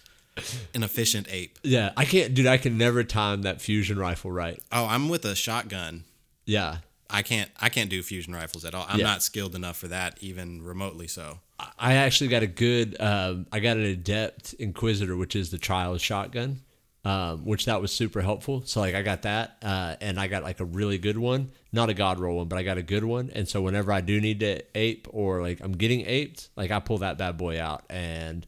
an 0.74 0.82
efficient 0.84 1.26
ape. 1.30 1.58
yeah. 1.64 1.92
I 1.96 2.04
can't, 2.04 2.32
dude. 2.34 2.46
I 2.46 2.56
can 2.58 2.78
never 2.78 3.02
time 3.02 3.42
that 3.42 3.60
fusion 3.60 3.98
rifle 3.98 4.30
right. 4.30 4.62
Oh, 4.70 4.86
I'm 4.86 5.08
with 5.08 5.24
a 5.24 5.34
shotgun. 5.34 6.04
Yeah, 6.44 6.76
I 7.10 7.22
can't. 7.22 7.50
I 7.60 7.68
can't 7.68 7.90
do 7.90 8.00
fusion 8.02 8.32
rifles 8.34 8.64
at 8.64 8.74
all. 8.74 8.86
I'm 8.88 9.00
Yeah. 9.00 9.06
not 9.06 9.22
skilled 9.22 9.54
enough 9.56 9.76
for 9.76 9.88
that, 9.88 10.16
even 10.20 10.62
remotely. 10.62 11.08
So 11.08 11.40
I 11.78 11.94
actually 11.94 12.28
got 12.28 12.42
a 12.44 12.46
good. 12.46 12.96
Um, 13.00 13.46
I 13.50 13.58
got 13.58 13.76
an 13.76 13.82
adept 13.84 14.52
inquisitor, 14.54 15.16
which 15.16 15.34
is 15.34 15.50
the 15.50 15.58
trials 15.58 16.00
shotgun, 16.00 16.60
um, 17.08 17.46
which 17.46 17.64
that 17.64 17.80
was 17.80 17.90
super 17.90 18.20
helpful. 18.20 18.62
So 18.66 18.80
like 18.80 18.94
I 18.94 19.00
got 19.00 19.22
that, 19.22 19.56
uh, 19.62 19.96
and 20.02 20.20
I 20.20 20.28
got 20.28 20.42
like 20.42 20.60
a 20.60 20.64
really 20.66 20.98
good 20.98 21.16
one, 21.16 21.52
not 21.72 21.88
a 21.88 21.94
god 21.94 22.18
roll 22.18 22.36
one, 22.36 22.48
but 22.48 22.58
I 22.58 22.62
got 22.62 22.76
a 22.76 22.82
good 22.82 23.02
one. 23.02 23.30
And 23.34 23.48
so 23.48 23.62
whenever 23.62 23.90
I 23.90 24.02
do 24.02 24.20
need 24.20 24.40
to 24.40 24.62
ape 24.74 25.08
or 25.10 25.40
like 25.40 25.60
I'm 25.62 25.72
getting 25.72 26.04
aped, 26.04 26.50
like 26.54 26.70
I 26.70 26.80
pull 26.80 26.98
that 26.98 27.16
bad 27.16 27.38
boy 27.38 27.58
out, 27.58 27.84
and 27.88 28.46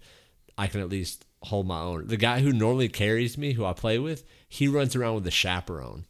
I 0.59 0.67
can 0.67 0.83
at 0.83 0.91
least 0.91 1.25
hold 1.43 1.67
my 1.67 1.81
own. 1.81 2.07
The 2.09 2.19
guy 2.19 2.41
who 2.41 2.53
normally 2.53 2.91
carries 2.91 3.39
me, 3.39 3.55
who 3.55 3.65
I 3.65 3.73
play 3.73 3.99
with, 3.99 4.25
he 4.47 4.69
runs 4.69 4.95
around 4.95 5.15
with 5.15 5.27
a 5.27 5.31
chaperone, 5.31 6.05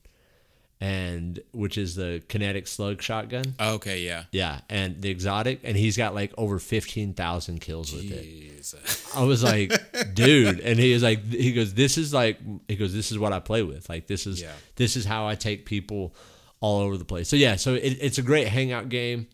and 0.80 1.38
which 1.52 1.76
is 1.76 1.94
the 1.94 2.22
kinetic 2.28 2.66
slug 2.66 3.02
shotgun. 3.02 3.54
okay, 3.60 4.00
yeah. 4.00 4.24
Yeah, 4.32 4.60
and 4.70 5.00
the 5.00 5.10
exotic, 5.10 5.60
and 5.62 5.76
he's 5.76 5.96
got 5.96 6.14
like 6.14 6.32
over 6.38 6.58
fifteen 6.58 7.12
thousand 7.14 7.60
kills 7.60 7.92
with 7.92 8.10
it. 8.10 8.24
Jeez. 8.24 9.16
I 9.16 9.24
was 9.24 9.42
like, 9.42 9.72
dude, 10.14 10.60
and 10.60 10.78
he 10.78 10.92
was 10.94 11.02
like, 11.02 11.24
he 11.24 11.52
goes, 11.52 11.74
this 11.74 11.98
is 11.98 12.14
like, 12.14 12.38
he 12.68 12.76
goes, 12.76 12.94
this 12.94 13.12
is 13.12 13.18
what 13.18 13.32
I 13.32 13.40
play 13.40 13.62
with. 13.62 13.88
Like 13.88 14.06
this 14.06 14.26
is 14.26 14.40
Yeah. 14.40 14.52
this 14.76 14.96
is 14.96 15.04
how 15.04 15.26
I 15.26 15.34
take 15.34 15.66
people 15.66 16.14
all 16.60 16.80
over 16.80 16.96
the 16.96 17.04
place. 17.04 17.28
So 17.28 17.36
yeah, 17.36 17.56
so 17.56 17.74
it, 17.74 17.98
it's 18.00 18.18
a 18.18 18.22
great 18.22 18.48
hangout 18.48 18.88
game. 18.88 19.28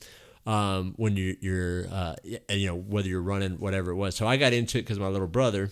Um, 0.47 0.95
when 0.97 1.17
you're, 1.17 1.35
you're 1.41 1.87
uh, 1.91 2.15
and, 2.49 2.61
you 2.61 2.69
know, 2.69 2.77
whether 2.77 3.09
you're 3.09 3.21
running 3.21 3.55
whatever 3.59 3.91
it 3.91 3.97
was. 3.97 4.15
So 4.15 4.29
I 4.29 4.37
got 4.37 4.53
into 4.53 4.79
it 4.79 4.83
because 4.83 4.97
my 5.01 5.09
little 5.09 5.27
brother, 5.27 5.71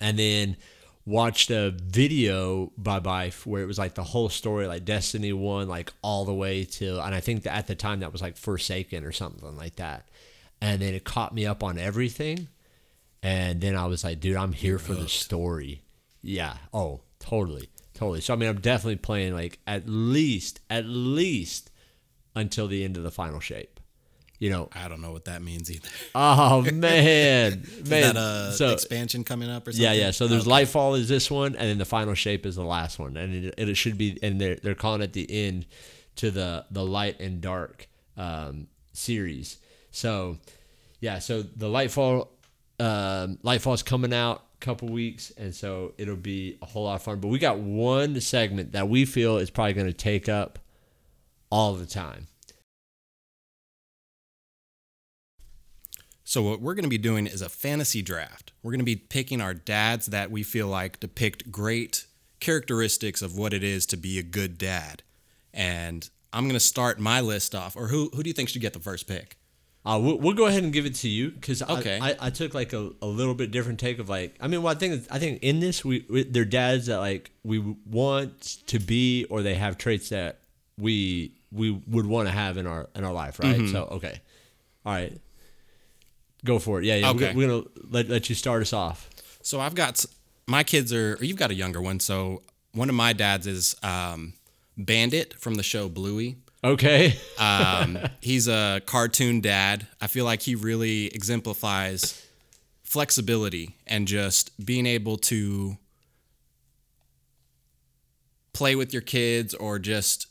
and 0.00 0.18
then 0.18 0.56
watched 1.06 1.50
a 1.50 1.70
video 1.70 2.72
by 2.78 2.98
Byf 2.98 3.44
where 3.44 3.62
it 3.62 3.66
was 3.66 3.78
like 3.78 3.94
the 3.94 4.02
whole 4.02 4.28
story, 4.28 4.66
like 4.66 4.84
Destiny 4.84 5.32
One, 5.32 5.68
like 5.68 5.92
all 6.02 6.24
the 6.24 6.34
way 6.34 6.64
to, 6.64 7.00
and 7.04 7.14
I 7.14 7.20
think 7.20 7.42
that 7.42 7.54
at 7.54 7.66
the 7.66 7.74
time 7.74 8.00
that 8.00 8.12
was 8.12 8.22
like 8.22 8.36
Forsaken 8.36 9.04
or 9.04 9.12
something 9.12 9.56
like 9.56 9.76
that. 9.76 10.08
And 10.60 10.80
then 10.80 10.94
it 10.94 11.04
caught 11.04 11.34
me 11.34 11.44
up 11.44 11.62
on 11.62 11.78
everything, 11.78 12.48
and 13.22 13.60
then 13.60 13.76
I 13.76 13.86
was 13.86 14.02
like, 14.04 14.20
dude, 14.20 14.36
I'm 14.36 14.52
here 14.52 14.78
for 14.78 14.94
the 14.94 15.08
story. 15.08 15.82
Yeah. 16.22 16.56
Oh, 16.72 17.02
totally, 17.18 17.68
totally. 17.92 18.22
So 18.22 18.32
I 18.32 18.36
mean, 18.36 18.48
I'm 18.48 18.60
definitely 18.60 18.96
playing 18.96 19.34
like 19.34 19.58
at 19.66 19.86
least, 19.86 20.60
at 20.70 20.86
least 20.86 21.70
until 22.34 22.66
the 22.66 22.82
end 22.82 22.96
of 22.96 23.02
the 23.02 23.10
final 23.10 23.40
shape. 23.40 23.73
You 24.44 24.50
know. 24.50 24.68
I 24.72 24.88
don't 24.88 25.00
know 25.00 25.10
what 25.12 25.24
that 25.24 25.40
means 25.42 25.70
either. 25.70 25.88
Oh 26.14 26.60
man, 26.72 26.72
man. 26.82 27.52
Is 27.62 27.88
that 27.88 28.16
a 28.16 28.52
so 28.52 28.68
expansion 28.70 29.24
coming 29.24 29.48
up 29.48 29.66
or 29.66 29.72
something? 29.72 29.82
yeah, 29.82 29.92
yeah. 29.92 30.10
So 30.10 30.26
there's 30.26 30.46
Okay. 30.46 30.64
Lightfall 30.64 30.98
is 30.98 31.08
this 31.08 31.30
one, 31.30 31.56
and 31.56 31.66
then 31.68 31.78
the 31.78 31.84
final 31.84 32.14
shape 32.14 32.44
is 32.44 32.56
the 32.56 32.64
last 32.64 32.98
one, 32.98 33.16
and 33.16 33.46
it, 33.46 33.54
it 33.56 33.74
should 33.76 33.96
be, 33.96 34.18
and 34.22 34.40
they're 34.40 34.56
they're 34.56 34.74
calling 34.74 35.00
it 35.00 35.14
the 35.14 35.26
end 35.46 35.64
to 36.16 36.30
the 36.30 36.66
the 36.70 36.84
light 36.84 37.20
and 37.20 37.40
dark 37.40 37.88
um, 38.18 38.66
series. 38.92 39.56
So 39.90 40.36
yeah, 41.00 41.18
so 41.20 41.42
the 41.42 41.68
Lightfall 41.68 42.28
um, 42.80 43.38
Lightfall's 43.42 43.82
coming 43.82 44.12
out 44.12 44.42
a 44.60 44.64
couple 44.64 44.88
weeks, 44.88 45.32
and 45.38 45.54
so 45.54 45.94
it'll 45.96 46.16
be 46.16 46.58
a 46.60 46.66
whole 46.66 46.84
lot 46.84 46.96
of 46.96 47.02
fun. 47.02 47.20
But 47.20 47.28
we 47.28 47.38
got 47.38 47.58
one 47.58 48.20
segment 48.20 48.72
that 48.72 48.88
we 48.88 49.04
feel 49.06 49.38
is 49.38 49.48
probably 49.50 49.72
going 49.72 49.86
to 49.86 49.92
take 49.92 50.28
up 50.28 50.58
all 51.50 51.74
the 51.74 51.86
time. 51.86 52.26
So 56.24 56.42
what 56.42 56.60
we're 56.60 56.74
going 56.74 56.84
to 56.84 56.88
be 56.90 56.98
doing 56.98 57.26
is 57.26 57.42
a 57.42 57.48
fantasy 57.48 58.00
draft. 58.02 58.52
We're 58.62 58.72
going 58.72 58.78
to 58.80 58.84
be 58.84 58.96
picking 58.96 59.40
our 59.40 59.52
dads 59.54 60.06
that 60.06 60.30
we 60.30 60.42
feel 60.42 60.68
like 60.68 61.00
depict 61.00 61.52
great 61.52 62.06
characteristics 62.40 63.20
of 63.22 63.36
what 63.36 63.52
it 63.52 63.62
is 63.62 63.84
to 63.86 63.96
be 63.96 64.18
a 64.18 64.22
good 64.22 64.56
dad. 64.58 65.02
And 65.52 66.08
I'm 66.32 66.44
going 66.44 66.54
to 66.54 66.60
start 66.60 66.98
my 66.98 67.20
list 67.20 67.54
off. 67.54 67.76
Or 67.76 67.88
who 67.88 68.10
who 68.14 68.22
do 68.22 68.30
you 68.30 68.34
think 68.34 68.48
should 68.48 68.62
get 68.62 68.72
the 68.72 68.80
first 68.80 69.06
pick? 69.06 69.36
Uh, 69.86 70.00
we'll, 70.02 70.18
we'll 70.18 70.32
go 70.34 70.46
ahead 70.46 70.64
and 70.64 70.72
give 70.72 70.86
it 70.86 70.94
to 70.94 71.08
you 71.10 71.30
because 71.30 71.60
Okay. 71.62 71.98
I, 72.00 72.12
I, 72.12 72.16
I 72.22 72.30
took 72.30 72.54
like 72.54 72.72
a, 72.72 72.90
a 73.02 73.06
little 73.06 73.34
bit 73.34 73.50
different 73.50 73.78
take 73.78 73.98
of 73.98 74.08
like 74.08 74.34
I 74.40 74.48
mean 74.48 74.62
well 74.62 74.74
I 74.74 74.78
think 74.78 75.04
I 75.10 75.18
think 75.18 75.42
in 75.42 75.60
this 75.60 75.84
we, 75.84 76.06
we 76.08 76.24
they're 76.24 76.46
dads 76.46 76.86
that 76.86 76.98
like 77.00 77.30
we 77.44 77.58
want 77.58 78.40
to 78.68 78.78
be 78.78 79.26
or 79.28 79.42
they 79.42 79.54
have 79.56 79.76
traits 79.76 80.08
that 80.08 80.38
we 80.78 81.34
we 81.52 81.70
would 81.86 82.06
want 82.06 82.28
to 82.28 82.32
have 82.32 82.56
in 82.56 82.66
our 82.66 82.88
in 82.94 83.04
our 83.04 83.12
life 83.12 83.38
right 83.40 83.56
Mm-hmm. 83.58 83.72
so 83.72 83.82
okay 83.92 84.20
all 84.86 84.94
right 84.94 85.20
go 86.44 86.58
for 86.58 86.78
it 86.80 86.84
yeah 86.84 86.96
yeah 86.96 87.10
Okay. 87.10 87.32
we're, 87.34 87.46
we're 87.48 87.62
gonna 87.62 87.68
let, 87.90 88.08
let 88.08 88.28
you 88.28 88.34
start 88.34 88.62
us 88.62 88.72
off 88.72 89.08
So 89.42 89.60
I've 89.60 89.74
got 89.74 90.04
my 90.46 90.62
kids 90.64 90.92
are. 90.92 91.14
Or 91.16 91.24
you've 91.24 91.38
got 91.38 91.50
a 91.50 91.54
younger 91.54 91.80
one. 91.80 92.00
So 92.00 92.42
one 92.72 92.88
of 92.88 92.94
my 92.94 93.12
dads 93.14 93.46
is 93.46 93.76
um, 93.82 94.34
Bandit 94.76 95.34
from 95.40 95.54
the 95.54 95.62
show 95.62 95.88
Bluey. 95.88 96.36
okay 96.62 97.18
Um, 97.38 97.98
he's 98.20 98.46
a 98.48 98.80
cartoon 98.86 99.40
dad. 99.40 99.86
I 100.00 100.06
feel 100.06 100.24
like 100.24 100.42
he 100.42 100.54
really 100.54 101.06
exemplifies 101.14 102.20
flexibility 102.84 103.76
and 103.86 104.06
just 104.06 104.50
being 104.64 104.86
able 104.86 105.16
to 105.18 105.76
play 108.52 108.76
with 108.76 108.92
your 108.92 109.02
kids 109.02 109.54
or 109.54 109.78
just 109.78 110.26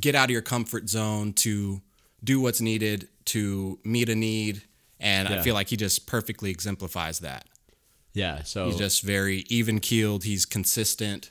get 0.00 0.14
out 0.14 0.24
of 0.26 0.30
your 0.30 0.42
comfort 0.42 0.88
zone 0.88 1.32
to 1.34 1.80
do 2.24 2.40
what's 2.40 2.60
needed 2.60 3.08
to 3.26 3.78
meet 3.84 4.08
a 4.08 4.14
need. 4.14 4.62
And 5.00 5.28
I 5.28 5.42
feel 5.42 5.54
like 5.54 5.68
he 5.68 5.76
just 5.76 6.06
perfectly 6.06 6.50
exemplifies 6.50 7.18
that. 7.20 7.46
Yeah. 8.14 8.42
So 8.44 8.66
He's 8.66 8.76
just 8.78 9.02
very 9.02 9.44
even 9.50 9.78
keeled. 9.78 10.24
He's 10.24 10.46
consistent. 10.46 11.30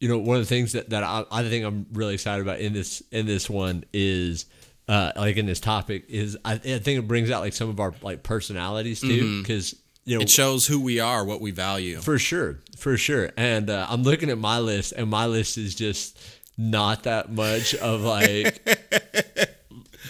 you 0.00 0.08
know 0.08 0.18
one 0.18 0.36
of 0.36 0.42
the 0.42 0.48
things 0.48 0.72
that, 0.72 0.90
that 0.90 1.02
I, 1.02 1.24
I 1.30 1.42
think 1.48 1.64
I'm 1.64 1.86
really 1.92 2.14
excited 2.14 2.42
about 2.42 2.60
in 2.60 2.72
this 2.74 3.02
in 3.10 3.26
this 3.26 3.48
one 3.50 3.84
is 3.92 4.46
uh, 4.88 5.12
like 5.16 5.36
in 5.36 5.46
this 5.46 5.60
topic 5.60 6.04
is 6.08 6.36
I, 6.44 6.52
I 6.54 6.58
think 6.58 6.98
it 6.98 7.08
brings 7.08 7.30
out 7.30 7.40
like 7.40 7.54
some 7.54 7.70
of 7.70 7.80
our 7.80 7.92
like 8.02 8.22
personalities 8.22 9.00
too 9.00 9.40
because 9.42 9.74
you 10.04 10.16
know 10.18 10.22
It 10.22 10.28
shows 10.30 10.66
who 10.66 10.80
we 10.80 11.00
are, 11.00 11.24
what 11.24 11.40
we 11.40 11.50
value. 11.52 12.00
for 12.00 12.18
sure 12.18 12.60
for 12.76 12.96
sure 12.98 13.30
and 13.36 13.70
uh, 13.70 13.86
I'm 13.88 14.02
looking 14.02 14.28
at 14.30 14.36
my 14.38 14.58
list 14.58 14.92
and 14.96 15.08
my 15.08 15.26
list 15.26 15.56
is 15.56 15.74
just 15.74 16.18
not 16.58 17.04
that 17.04 17.32
much 17.32 17.74
of 17.76 18.02
like 18.02 18.60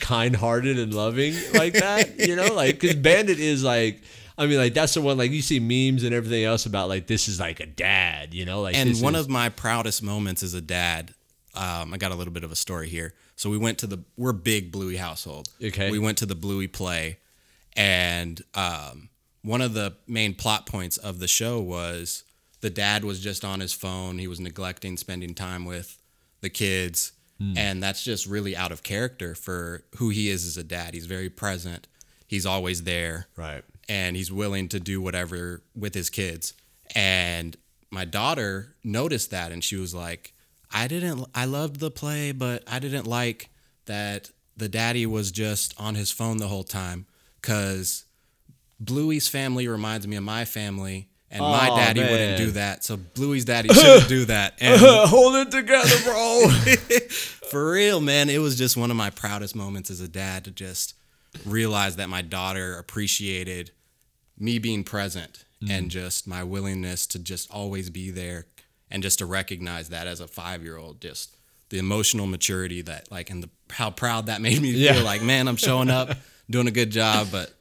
kind-hearted 0.05 0.79
and 0.79 0.93
loving 0.93 1.35
like 1.55 1.73
that 1.73 2.19
you 2.19 2.37
know 2.37 2.53
like 2.55 2.79
because 2.79 2.95
bandit 2.97 3.41
is 3.41 3.65
like 3.65 4.03
I 4.37 4.47
mean, 4.47 4.59
like 4.59 4.75
that's 4.75 4.95
the 4.95 5.01
one. 5.01 5.17
Like 5.17 5.31
you 5.31 5.43
see 5.43 5.61
memes 5.61 6.03
and 6.03 6.13
everything 6.13 6.43
else 6.43 6.67
about 6.67 6.89
like 6.89 7.07
this 7.07 7.29
is 7.29 7.39
like 7.39 7.61
a 7.61 7.67
dad, 7.67 8.35
you 8.35 8.45
know. 8.45 8.63
Like 8.63 8.75
And 8.75 8.91
one 9.01 9.15
is- 9.15 9.21
of 9.27 9.31
my 9.31 9.49
proudest 9.49 10.03
moments 10.03 10.43
as 10.43 10.55
a 10.55 10.61
dad, 10.61 11.15
um, 11.55 11.95
I 11.95 11.99
got 11.99 12.11
a 12.11 12.17
little 12.17 12.33
bit 12.33 12.43
of 12.43 12.51
a 12.51 12.57
story 12.57 12.89
here. 12.89 13.15
So 13.37 13.49
we 13.49 13.59
went 13.59 13.79
to 13.79 13.87
the 13.87 14.03
we're 14.17 14.33
big 14.33 14.73
Bluey 14.73 14.97
household. 14.97 15.47
Okay. 15.63 15.89
We 15.93 16.01
went 16.01 16.19
to 16.19 16.27
the 16.27 16.35
Bluey 16.35 16.67
play, 16.67 17.19
and 17.77 18.43
um, 18.55 19.09
one 19.43 19.61
of 19.61 19.73
the 19.75 19.95
main 20.09 20.35
plot 20.35 20.67
points 20.67 20.97
of 20.97 21.21
the 21.21 21.29
show 21.29 21.61
was 21.61 22.25
the 22.61 22.71
dad 22.71 23.05
was 23.05 23.21
just 23.21 23.45
on 23.45 23.61
his 23.61 23.73
phone. 23.73 24.19
He 24.19 24.27
was 24.27 24.41
neglecting 24.41 24.97
spending 24.97 25.35
time 25.35 25.65
with 25.65 25.97
the 26.41 26.51
kids, 26.51 27.13
Hmm. 27.39 27.55
and 27.57 27.83
that's 27.83 28.05
just 28.05 28.27
really 28.27 28.57
out 28.57 28.71
of 28.71 28.83
character 28.83 29.35
for 29.35 29.83
who 29.97 30.11
he 30.11 30.31
is 30.31 30.47
as 30.47 30.57
a 30.57 30.63
dad. 30.63 30.95
He's 30.95 31.07
very 31.07 31.29
present. 31.29 31.89
He's 32.27 32.47
always 32.47 32.85
there 32.85 33.27
right. 33.37 33.65
and 33.89 34.17
he's 34.17 34.31
willing 34.31 34.69
to 34.69 34.81
do 34.81 35.01
whatever 35.01 35.63
with 35.77 35.95
his 35.95 36.11
kids. 36.11 36.55
And 36.95 37.57
my 37.91 38.05
daughter 38.05 38.75
noticed 38.85 39.31
that 39.31 39.53
and 39.53 39.63
she 39.65 39.77
was 39.77 39.95
like, 39.95 40.33
I 40.73 40.89
didn't, 40.89 41.27
I 41.35 41.45
loved 41.45 41.81
the 41.81 41.91
play, 41.91 42.33
but 42.33 42.63
I 42.67 42.79
didn't 42.79 43.07
like 43.07 43.51
that 43.87 44.31
the 44.57 44.69
daddy 44.69 45.07
was 45.07 45.31
just 45.31 45.75
on 45.79 45.95
his 45.95 46.11
phone 46.11 46.39
the 46.39 46.49
whole 46.49 46.65
time 46.65 47.07
because 47.41 48.05
Bluey's 48.81 49.29
family 49.29 49.69
reminds 49.69 50.07
me 50.07 50.17
of 50.17 50.25
my 50.25 50.45
family. 50.45 51.09
And 51.35 51.43
my 51.43 51.69
Aw, 51.69 51.77
daddy 51.77 52.01
man. 52.01 52.11
wouldn't 52.13 52.39
do 52.39 52.51
that. 52.53 52.85
So 52.85 52.97
Bluey's 52.97 53.45
daddy 53.45 53.69
shouldn't 53.69 54.09
do 54.09 54.25
that. 54.27 54.55
Uh, 54.63 54.67
and 54.67 54.81
Hold 55.11 55.35
it 55.35 55.51
together, 55.51 55.97
bro. 56.05 56.49
for 57.51 57.73
real, 57.73 58.01
man, 58.01 58.31
it 58.31 58.39
was 58.39 58.57
just 58.57 58.77
one 58.77 58.91
of 58.91 58.97
my 58.97 59.11
proudest 59.11 59.57
moments 59.57 59.91
as 59.91 60.01
a 60.01 60.09
dad 60.09 60.45
to 60.45 60.53
just 60.53 60.95
realize 61.45 61.97
that 61.97 62.09
my 62.09 62.23
daughter 62.23 62.79
appreciated 62.79 63.73
me 64.39 64.59
being 64.59 64.85
present 64.85 65.45
and 65.61 65.71
mm-hmm. 65.71 65.89
just 65.89 66.27
my 66.27 66.45
willingness 66.45 67.07
to 67.09 67.19
just 67.19 67.51
always 67.51 67.91
be 67.91 68.11
there 68.11 68.47
and 68.91 69.03
just 69.03 69.19
to 69.19 69.27
recognize 69.27 69.89
that 69.89 70.07
as 70.07 70.21
a 70.21 70.27
5-year-old 70.27 71.01
just 71.01 71.37
the 71.71 71.79
emotional 71.79 72.27
maturity 72.27 72.83
that 72.83 73.11
like 73.11 73.31
and 73.31 73.43
the 73.43 73.49
how 73.71 73.91
proud 73.91 74.27
that 74.27 74.41
made 74.41 74.61
me 74.61 74.71
Yeah. 74.71 74.95
feel 74.95 75.05
like 75.05 75.23
man 75.23 75.49
I'm 75.49 75.57
showing 75.57 75.91
up 75.91 76.11
doing 76.51 76.69
a 76.69 76.71
good 76.71 76.91
job 76.91 77.29
but 77.33 77.53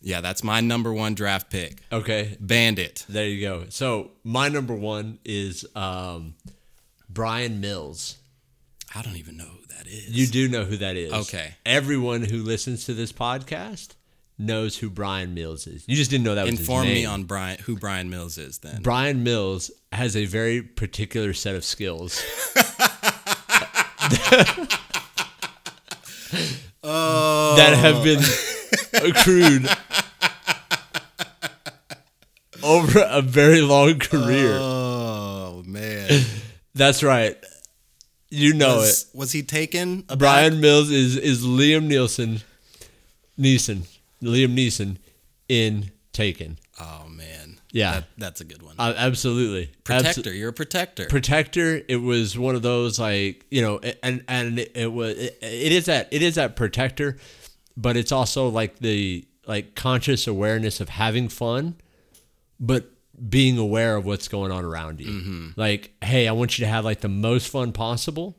yeah 0.00 0.20
that's 0.20 0.42
my 0.42 0.60
number 0.60 0.92
1 0.92 1.14
draft 1.14 1.50
pick 1.50 1.82
okay, 1.92 2.36
Bandit 2.40 3.04
there 3.08 3.26
you 3.26 3.40
go. 3.40 3.64
So 3.68 4.12
my 4.24 4.48
number 4.48 4.74
one 4.74 5.18
is 5.24 5.66
um, 5.74 6.34
Bryan 7.08 7.60
Mills. 7.60 8.16
I 8.94 9.02
don't 9.02 9.16
even 9.16 9.36
know 9.36 9.44
who 9.44 9.66
that 9.76 9.86
is 9.86 10.08
You 10.08 10.26
do 10.26 10.48
know 10.48 10.64
who 10.64 10.76
that 10.78 10.96
is. 10.96 11.12
Okay. 11.12 11.54
Everyone 11.64 12.22
who 12.22 12.42
listens 12.42 12.86
to 12.86 12.94
this 12.94 13.12
podcast 13.12 13.94
knows 14.38 14.78
who 14.78 14.90
Bryan 14.90 15.34
Mills 15.34 15.66
is. 15.66 15.84
You 15.86 15.96
just 15.96 16.10
didn't 16.10 16.24
know 16.24 16.34
that 16.34 16.46
was 16.46 16.58
inform 16.58 16.86
me 16.86 17.04
on 17.04 17.24
Bryan 17.24 17.58
who 17.60 17.76
Bryan 17.76 18.10
Mills 18.10 18.38
is 18.38 18.58
then 18.58 18.82
Bryan 18.82 19.22
Mills 19.22 19.70
has 19.92 20.16
a 20.16 20.24
very 20.24 20.62
particular 20.62 21.32
set 21.32 21.54
of 21.54 21.64
skills. 21.64 22.22
that 26.82 27.76
have 27.76 28.02
been 28.02 28.22
accrued 29.10 29.68
over 32.80 33.06
a 33.08 33.22
very 33.22 33.60
long 33.60 33.98
career. 33.98 34.56
Oh 34.58 35.62
man. 35.66 36.24
That's 36.74 37.02
right. 37.02 37.36
You 38.30 38.54
know 38.54 38.76
it. 38.76 38.80
was, 38.80 39.10
was 39.12 39.32
he 39.32 39.42
taken? 39.42 40.04
aback? 40.08 40.18
Bryan 40.18 40.60
Mills 40.60 40.90
is 40.90 41.16
is 41.16 41.44
Liam 41.44 41.86
Nielsen, 41.86 42.40
Neeson, 43.38 43.86
Liam 44.22 44.54
Neeson 44.56 44.98
in 45.48 45.90
Taken. 46.12 46.58
Oh 46.80 47.06
man. 47.08 47.60
Yeah. 47.72 47.92
That, 47.92 48.04
that's 48.18 48.40
a 48.40 48.44
good 48.44 48.62
one. 48.62 48.74
Uh, 48.78 48.94
absolutely, 48.96 49.66
Abso- 49.66 49.84
protector. 49.84 50.34
You're 50.34 50.48
a 50.50 50.52
protector. 50.52 51.06
protector 51.06 51.82
it 51.88 51.96
was 51.96 52.36
one 52.38 52.54
of 52.56 52.62
those 52.62 52.98
like 52.98 53.44
you 53.50 53.62
know 53.62 53.80
and 54.02 54.24
and 54.28 54.58
it, 54.58 54.72
it 54.74 54.92
was 54.92 55.16
it, 55.16 55.38
it 55.40 55.72
is 55.72 55.86
that 55.86 56.08
it 56.10 56.22
is 56.22 56.34
that 56.34 56.56
protector 56.56 57.16
but 57.76 57.96
it's 57.96 58.10
also 58.12 58.48
like 58.48 58.78
the 58.80 59.24
like 59.46 59.74
conscious 59.74 60.26
awareness 60.26 60.80
of 60.80 60.88
having 60.88 61.28
fun 61.28 61.76
but 62.60 62.90
being 63.28 63.58
aware 63.58 63.96
of 63.96 64.04
what's 64.06 64.28
going 64.28 64.52
on 64.52 64.64
around 64.64 65.00
you 65.00 65.06
mm-hmm. 65.06 65.48
like 65.56 65.92
hey 66.02 66.28
i 66.28 66.32
want 66.32 66.58
you 66.58 66.64
to 66.64 66.70
have 66.70 66.84
like 66.84 67.00
the 67.00 67.08
most 67.08 67.48
fun 67.48 67.72
possible 67.72 68.36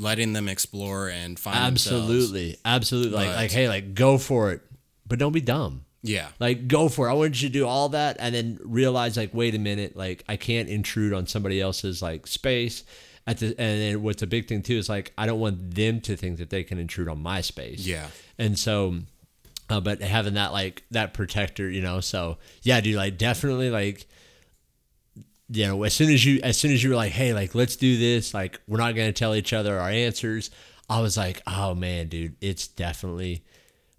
Letting 0.00 0.32
them 0.32 0.48
explore 0.48 1.08
and 1.08 1.36
find 1.38 1.72
themselves. 1.72 2.04
absolutely 2.04 2.56
absolutely 2.64 3.12
like 3.16 3.26
But- 3.28 3.36
like 3.36 3.50
hey 3.50 3.68
like 3.68 3.94
go 3.94 4.16
for 4.16 4.52
it 4.52 4.60
but 5.06 5.18
don't 5.18 5.32
be 5.32 5.40
dumb 5.40 5.84
Yeah. 6.02 6.28
like 6.38 6.68
go 6.68 6.88
for 6.88 7.08
it. 7.08 7.10
I 7.10 7.14
want 7.14 7.42
you 7.42 7.48
to 7.48 7.52
do 7.52 7.66
all 7.66 7.88
that 7.90 8.16
and 8.20 8.32
then 8.34 8.60
realize 8.62 9.16
like 9.16 9.34
wait 9.34 9.54
a 9.54 9.58
minute, 9.58 9.96
like 9.96 10.22
I 10.28 10.36
can't 10.36 10.68
intrude 10.68 11.12
on 11.14 11.26
somebody 11.26 11.60
else's 11.60 12.00
like 12.02 12.26
space. 12.28 12.84
At 13.26 13.38
the 13.38 13.46
and 13.58 13.80
then 13.80 14.02
what's 14.02 14.22
a 14.22 14.26
big 14.26 14.46
thing 14.48 14.62
too 14.62 14.76
is 14.76 14.88
like 14.88 15.12
I 15.18 15.26
don't 15.26 15.40
want 15.40 15.74
them 15.74 16.00
to 16.02 16.16
think 16.16 16.38
that 16.38 16.50
they 16.50 16.62
can 16.62 16.78
intrude 16.78 17.08
on 17.08 17.20
my 17.22 17.40
space. 17.40 17.84
Yeah. 17.86 18.06
And 18.38 18.56
so 18.58 18.98
uh, 19.70 19.80
but 19.80 20.00
having 20.00 20.34
that 20.34 20.52
like 20.52 20.84
that 20.90 21.14
protector, 21.14 21.68
you 21.70 21.82
know, 21.82 22.00
so 22.00 22.38
yeah, 22.62 22.80
dude, 22.80 22.96
like 22.96 23.18
definitely 23.18 23.70
like 23.70 24.06
you 25.50 25.66
know, 25.66 25.82
as 25.82 25.94
soon 25.94 26.10
as 26.10 26.24
you 26.24 26.40
as 26.42 26.58
soon 26.58 26.72
as 26.72 26.82
you 26.82 26.90
were 26.90 26.96
like, 26.96 27.12
hey, 27.12 27.32
like 27.32 27.54
let's 27.54 27.76
do 27.76 27.96
this, 27.96 28.34
like 28.34 28.60
we're 28.66 28.78
not 28.78 28.94
gonna 28.94 29.12
tell 29.12 29.34
each 29.34 29.52
other 29.52 29.78
our 29.78 29.88
answers, 29.90 30.50
I 30.88 31.00
was 31.00 31.16
like, 31.16 31.42
oh 31.46 31.74
man, 31.74 32.08
dude, 32.08 32.36
it's 32.40 32.66
definitely 32.68 33.42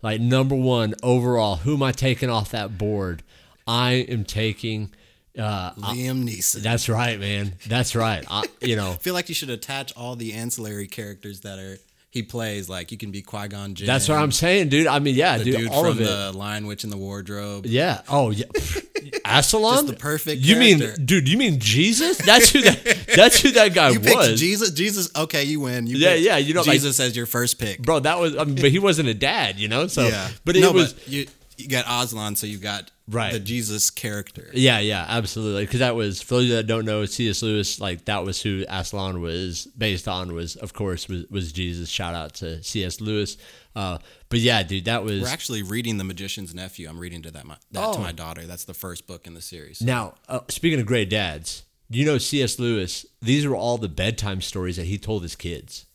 like 0.01 0.21
number 0.21 0.55
one 0.55 0.95
overall. 1.03 1.57
Who 1.57 1.75
am 1.75 1.83
I 1.83 1.91
taking 1.91 2.29
off 2.29 2.51
that 2.51 2.77
board? 2.77 3.23
I 3.67 3.91
am 4.09 4.23
taking. 4.23 4.93
Uh, 5.37 5.71
Liam 5.73 6.27
Neeson. 6.27 6.63
that's 6.63 6.89
right, 6.89 7.17
man. 7.19 7.53
That's 7.67 7.95
right. 7.95 8.25
I, 8.29 8.45
you 8.61 8.75
know, 8.75 8.91
I 8.91 8.95
feel 8.99 9.13
like 9.13 9.29
you 9.29 9.35
should 9.35 9.51
attach 9.51 9.95
all 9.95 10.15
the 10.15 10.33
ancillary 10.33 10.87
characters 10.87 11.41
that 11.41 11.59
are 11.59 11.77
he 12.11 12.23
plays. 12.23 12.69
Like 12.69 12.91
you 12.91 12.97
can 12.97 13.11
be 13.11 13.21
Qui 13.21 13.47
Gon 13.47 13.73
Jinn. 13.75 13.87
that's 13.87 14.07
what 14.09 14.17
I'm 14.17 14.31
saying, 14.31 14.69
dude. 14.69 14.87
I 14.87 14.99
mean, 14.99 15.15
yeah, 15.15 15.37
The 15.37 15.43
dude, 15.45 15.57
dude 15.57 15.69
all 15.71 15.83
from 15.83 15.91
of 15.91 16.01
it. 16.01 16.05
the 16.05 16.31
Lion 16.37 16.65
Witch 16.67 16.83
in 16.83 16.89
the 16.89 16.97
Wardrobe. 16.97 17.65
Yeah. 17.65 18.01
Oh, 18.09 18.31
yeah. 18.31 18.45
Aslan. 19.25 19.73
Just 19.75 19.87
the 19.87 19.93
perfect 19.93 20.41
You 20.41 20.55
mean, 20.55 20.81
dude? 21.05 21.27
You 21.29 21.37
mean 21.37 21.59
Jesus? 21.59 22.17
That's 22.17 22.49
who 22.49 22.61
that. 22.61 23.05
That's 23.15 23.39
who 23.39 23.51
that 23.51 23.73
guy 23.73 23.89
You 23.91 23.99
was. 23.99 24.39
Jesus. 24.39 24.71
Jesus. 24.71 25.09
Okay, 25.15 25.43
you 25.43 25.59
win. 25.61 25.87
You 25.87 25.97
Yeah, 25.97 26.15
yeah, 26.15 26.37
you 26.37 26.53
know, 26.53 26.61
like- 26.61 26.71
Jesus 26.73 26.99
as 26.99 27.15
your 27.15 27.25
first 27.25 27.59
pick. 27.59 27.81
Bro, 27.81 28.01
that 28.01 28.19
was. 28.19 28.35
I 28.35 28.43
mean, 28.43 28.55
but 28.55 28.71
he 28.71 28.79
wasn't 28.79 29.09
a 29.09 29.13
dad, 29.13 29.59
you 29.59 29.67
know. 29.67 29.87
So, 29.87 30.07
yeah, 30.07 30.29
but 30.45 30.55
it 30.55 30.61
no, 30.61 30.71
was. 30.71 30.93
But 30.93 31.07
you 31.07 31.27
you 31.57 31.67
got 31.67 31.85
Aslan, 31.87 32.35
so 32.35 32.47
you 32.47 32.57
got 32.57 32.89
Right. 33.09 33.33
the 33.33 33.39
Jesus 33.39 33.89
character. 33.89 34.49
Yeah, 34.53 34.79
yeah, 34.79 35.05
absolutely. 35.07 35.63
Because 35.65 35.79
that 35.79 35.95
was 35.95 36.21
for 36.21 36.35
those 36.35 36.49
that 36.49 36.67
don't 36.67 36.85
know, 36.85 37.05
C.S. 37.05 37.41
Lewis, 37.41 37.79
like 37.79 38.05
that 38.05 38.23
was 38.23 38.41
who 38.41 38.65
Aslan 38.69 39.21
was 39.21 39.65
based 39.77 40.07
on. 40.07 40.33
Was 40.33 40.55
of 40.55 40.73
course 40.73 41.07
was, 41.07 41.25
was 41.29 41.51
Jesus. 41.51 41.89
Shout 41.89 42.13
out 42.13 42.35
to 42.35 42.61
C.S. 42.63 43.01
Lewis. 43.01 43.37
Uh, 43.75 43.97
but 44.29 44.39
yeah, 44.39 44.61
dude, 44.63 44.85
that 44.85 45.03
was 45.03 45.21
We're 45.21 45.27
actually 45.27 45.63
reading 45.63 45.97
The 45.97 46.03
Magician's 46.03 46.53
Nephew. 46.53 46.89
I'm 46.89 46.99
reading 46.99 47.21
to 47.23 47.31
that 47.31 47.45
my, 47.45 47.55
that 47.71 47.93
to 47.93 47.99
Oh. 47.99 48.01
my 48.01 48.11
daughter. 48.11 48.45
That's 48.45 48.65
the 48.65 48.73
first 48.73 49.07
book 49.07 49.25
in 49.27 49.33
the 49.33 49.41
series. 49.41 49.81
now. 49.81 50.15
Uh, 50.27 50.41
speaking 50.49 50.79
of 50.79 50.85
great 50.85 51.09
dads, 51.09 51.63
you 51.89 52.05
know 52.05 52.17
C.S. 52.17 52.59
Lewis. 52.59 53.05
These 53.21 53.45
are 53.45 53.55
all 53.55 53.77
the 53.77 53.89
bedtime 53.89 54.41
stories 54.41 54.77
that 54.77 54.85
he 54.85 54.97
told 54.97 55.23
his 55.23 55.35
kids. 55.35 55.85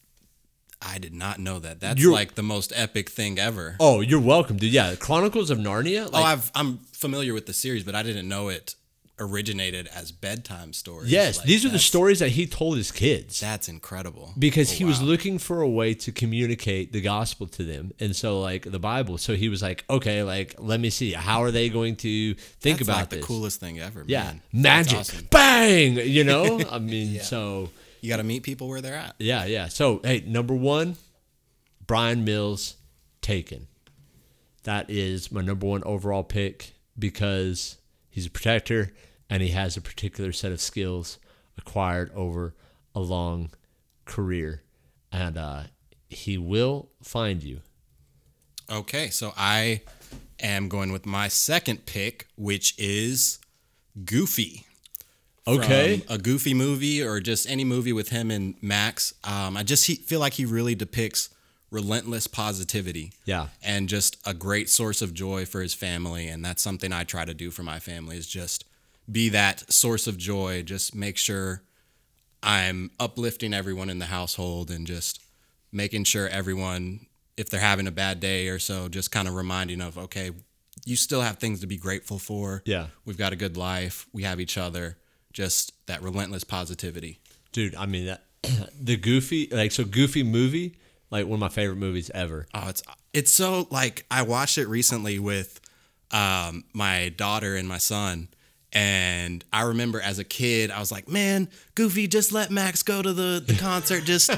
I 0.86 0.98
did 0.98 1.14
not 1.14 1.38
know 1.38 1.58
that. 1.58 1.80
That's 1.80 2.00
You're- 2.00 2.14
like 2.14 2.34
the 2.34 2.42
most 2.42 2.72
epic 2.76 3.08
thing 3.10 3.38
ever. 3.38 3.76
Oh, 3.80 4.00
you're 4.00 4.20
welcome, 4.20 4.56
dude. 4.58 4.72
Yeah, 4.72 4.94
Chronicles 4.96 5.50
of 5.50 5.58
Narnia. 5.58 6.08
oh, 6.12 6.22
I've, 6.22 6.50
I'm 6.54 6.78
familiar 6.92 7.32
with 7.34 7.46
the 7.46 7.52
series, 7.54 7.84
but 7.84 7.94
I 7.94 8.02
didn't 8.02 8.28
know 8.28 8.48
it 8.48 8.74
originated 9.20 9.86
as 9.94 10.10
bedtime 10.10 10.72
stories. 10.72 11.08
yes, 11.10 11.38
Like, 11.38 11.46
these 11.46 11.64
are 11.64 11.68
the 11.68 11.78
stories 11.78 12.18
that 12.18 12.30
he 12.30 12.46
told 12.48 12.76
his 12.76 12.90
kids. 12.90 13.38
That's 13.38 13.68
incredible. 13.68 14.32
because 14.36 14.72
Oh, 14.72 14.74
he 14.74 14.84
was 14.84 15.00
looking 15.00 15.38
for 15.38 15.60
a 15.62 15.68
way 15.68 15.94
to 15.94 16.10
communicate 16.10 16.92
the 16.92 17.00
gospel 17.00 17.46
to 17.46 17.62
them 17.64 17.92
and 18.00 18.14
so 18.16 18.40
like 18.40 18.62
the 18.70 18.78
bible 18.80 19.16
so 19.18 19.34
he 19.36 19.48
was 19.48 19.62
like 19.62 19.84
okay 19.88 20.24
like 20.24 20.56
let 20.58 20.80
me 20.80 20.90
see 20.90 21.12
how 21.12 21.42
are 21.44 21.52
they 21.52 21.68
going 21.68 21.94
to 21.94 22.34
think 22.34 22.78
That's 22.78 22.88
about 22.88 23.00
like 23.02 23.10
the 23.10 23.20
coolest 23.20 23.60
thing 23.60 23.78
ever. 23.78 24.02
yeah 24.08 24.24
man. 24.24 24.40
Magic 24.52 24.98
awesome. 24.98 25.28
bang 25.30 25.94
you 25.96 26.24
know 26.24 26.60
i 26.70 26.78
mean 26.92 27.20
so 27.20 27.70
You 28.04 28.10
got 28.10 28.18
to 28.18 28.22
meet 28.22 28.42
people 28.42 28.68
where 28.68 28.80
they're 28.80 28.94
at. 28.94 29.14
yeah 29.18 29.44
yeah 29.46 29.68
so 29.68 30.00
hey 30.04 30.22
number 30.26 30.54
one 30.54 30.96
Bryan 31.86 32.24
Mills 32.24 32.76
taken 33.22 33.66
that 34.64 34.90
is 34.90 35.32
my 35.32 35.40
number 35.40 35.66
one 35.66 35.82
overall 35.84 36.22
pick 36.22 36.74
because 36.98 37.78
He's 38.14 38.26
a 38.26 38.30
protector, 38.30 38.92
and 39.28 39.42
he 39.42 39.48
has 39.48 39.76
a 39.76 39.80
particular 39.80 40.30
set 40.30 40.52
of 40.52 40.60
skills 40.60 41.18
acquired 41.58 42.12
over 42.14 42.54
a 42.94 43.00
long 43.00 43.50
career, 44.04 44.62
and 45.10 45.36
uh, 45.36 45.62
he 46.08 46.38
will 46.38 46.90
find 47.02 47.42
you. 47.42 47.58
Okay, 48.70 49.10
so 49.10 49.32
I 49.36 49.80
am 50.38 50.68
going 50.68 50.92
with 50.92 51.06
my 51.06 51.26
second 51.26 51.86
pick, 51.86 52.28
which 52.36 52.76
is 52.78 53.40
Goofy. 54.04 54.63
Okay. 55.46 56.02
A 56.08 56.18
Goofy 56.18 56.54
movie 56.54 57.02
or 57.02 57.20
just 57.20 57.48
any 57.48 57.64
movie 57.64 57.92
with 57.92 58.08
him 58.08 58.30
and 58.30 58.54
Max. 58.62 59.14
Um, 59.24 59.56
I 59.56 59.62
just 59.62 59.86
he, 59.86 59.96
feel 59.96 60.20
like 60.20 60.34
he 60.34 60.44
really 60.44 60.74
depicts 60.74 61.28
relentless 61.70 62.26
positivity. 62.26 63.12
Yeah. 63.24 63.48
And 63.62 63.88
just 63.88 64.16
a 64.24 64.32
great 64.32 64.70
source 64.70 65.02
of 65.02 65.12
joy 65.12 65.44
for 65.44 65.60
his 65.60 65.74
family. 65.74 66.28
And 66.28 66.44
that's 66.44 66.62
something 66.62 66.92
I 66.92 67.04
try 67.04 67.24
to 67.24 67.34
do 67.34 67.50
for 67.50 67.62
my 67.62 67.78
family 67.78 68.16
is 68.16 68.26
just 68.26 68.64
be 69.10 69.28
that 69.30 69.70
source 69.72 70.06
of 70.06 70.16
joy. 70.16 70.62
Just 70.62 70.94
make 70.94 71.18
sure 71.18 71.62
I'm 72.42 72.90
uplifting 72.98 73.52
everyone 73.52 73.90
in 73.90 73.98
the 73.98 74.06
household 74.06 74.70
and 74.70 74.86
just 74.86 75.20
making 75.72 76.04
sure 76.04 76.28
everyone, 76.28 77.06
if 77.36 77.50
they're 77.50 77.60
having 77.60 77.86
a 77.86 77.92
bad 77.92 78.20
day 78.20 78.48
or 78.48 78.58
so, 78.58 78.88
just 78.88 79.10
kind 79.10 79.26
of 79.26 79.34
reminding 79.34 79.80
of, 79.80 79.98
okay, 79.98 80.30
you 80.86 80.96
still 80.96 81.22
have 81.22 81.38
things 81.38 81.60
to 81.60 81.66
be 81.66 81.76
grateful 81.76 82.18
for. 82.18 82.62
Yeah. 82.64 82.86
We've 83.04 83.18
got 83.18 83.32
a 83.32 83.36
good 83.36 83.56
life. 83.56 84.06
We 84.12 84.22
have 84.22 84.40
each 84.40 84.56
other. 84.56 84.96
Just 85.34 85.72
that 85.86 86.00
relentless 86.02 86.44
positivity. 86.44 87.18
Dude, 87.52 87.74
I 87.74 87.84
mean 87.84 88.06
that 88.06 88.22
the 88.80 88.96
Goofy 88.96 89.48
like 89.50 89.72
so 89.72 89.84
Goofy 89.84 90.22
movie, 90.22 90.76
like 91.10 91.26
one 91.26 91.34
of 91.34 91.40
my 91.40 91.48
favorite 91.48 91.76
movies 91.76 92.10
ever. 92.14 92.46
Oh, 92.54 92.68
it's 92.68 92.82
it's 93.12 93.32
so 93.32 93.66
like 93.70 94.06
I 94.10 94.22
watched 94.22 94.58
it 94.58 94.68
recently 94.68 95.18
with 95.18 95.60
um, 96.10 96.64
my 96.72 97.10
daughter 97.16 97.56
and 97.56 97.68
my 97.68 97.78
son, 97.78 98.28
and 98.72 99.44
I 99.52 99.62
remember 99.62 100.00
as 100.00 100.18
a 100.18 100.24
kid, 100.24 100.70
I 100.70 100.78
was 100.80 100.92
like, 100.92 101.08
"Man, 101.08 101.48
Goofy, 101.74 102.06
just 102.06 102.32
let 102.32 102.50
Max 102.50 102.82
go 102.82 103.02
to 103.02 103.12
the 103.12 103.42
the 103.44 103.54
concert. 103.54 104.04
Just 104.04 104.30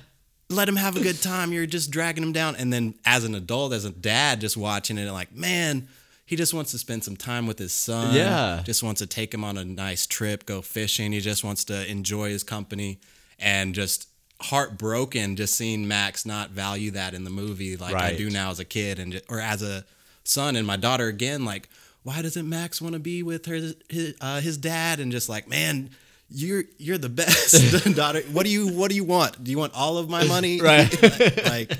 let 0.50 0.68
him 0.68 0.76
have 0.76 0.96
a 0.96 1.00
good 1.00 1.22
time. 1.22 1.52
You're 1.52 1.66
just 1.66 1.90
dragging 1.90 2.24
him 2.24 2.32
down." 2.32 2.56
And 2.56 2.72
then 2.72 2.94
as 3.04 3.24
an 3.24 3.34
adult, 3.34 3.72
as 3.72 3.84
a 3.84 3.90
dad, 3.90 4.40
just 4.40 4.56
watching 4.56 4.98
it, 4.98 5.10
like, 5.12 5.34
man. 5.34 5.88
He 6.30 6.36
just 6.36 6.54
wants 6.54 6.70
to 6.70 6.78
spend 6.78 7.02
some 7.02 7.16
time 7.16 7.48
with 7.48 7.58
his 7.58 7.72
son. 7.72 8.14
Yeah. 8.14 8.62
Just 8.64 8.84
wants 8.84 9.00
to 9.00 9.06
take 9.08 9.34
him 9.34 9.42
on 9.42 9.58
a 9.58 9.64
nice 9.64 10.06
trip, 10.06 10.46
go 10.46 10.62
fishing. 10.62 11.10
He 11.10 11.18
just 11.18 11.42
wants 11.42 11.64
to 11.64 11.90
enjoy 11.90 12.28
his 12.28 12.44
company 12.44 13.00
and 13.40 13.74
just 13.74 14.06
heartbroken 14.40 15.34
just 15.34 15.56
seeing 15.56 15.88
Max 15.88 16.24
not 16.24 16.50
value 16.50 16.92
that 16.92 17.14
in 17.14 17.24
the 17.24 17.30
movie 17.30 17.76
like 17.76 17.96
I 17.96 18.14
do 18.14 18.30
now 18.30 18.52
as 18.52 18.60
a 18.60 18.64
kid 18.64 19.00
and 19.00 19.20
or 19.28 19.40
as 19.40 19.60
a 19.60 19.84
son 20.22 20.54
and 20.54 20.64
my 20.64 20.76
daughter 20.76 21.08
again 21.08 21.44
like 21.44 21.68
why 22.04 22.22
doesn't 22.22 22.48
Max 22.48 22.80
want 22.80 22.92
to 22.92 23.00
be 23.00 23.24
with 23.24 23.46
her 23.46 23.72
his, 23.88 24.14
uh, 24.20 24.40
his 24.40 24.56
dad 24.56 25.00
and 25.00 25.10
just 25.10 25.28
like 25.28 25.48
man 25.48 25.90
you're 26.30 26.62
you're 26.78 26.96
the 26.96 27.08
best 27.08 27.94
daughter 27.96 28.22
what 28.30 28.46
do 28.46 28.52
you 28.52 28.68
what 28.68 28.88
do 28.88 28.94
you 28.94 29.04
want 29.04 29.42
do 29.42 29.50
you 29.50 29.58
want 29.58 29.74
all 29.74 29.98
of 29.98 30.08
my 30.08 30.24
money 30.24 30.60
Right. 30.62 30.88
like 31.44 31.72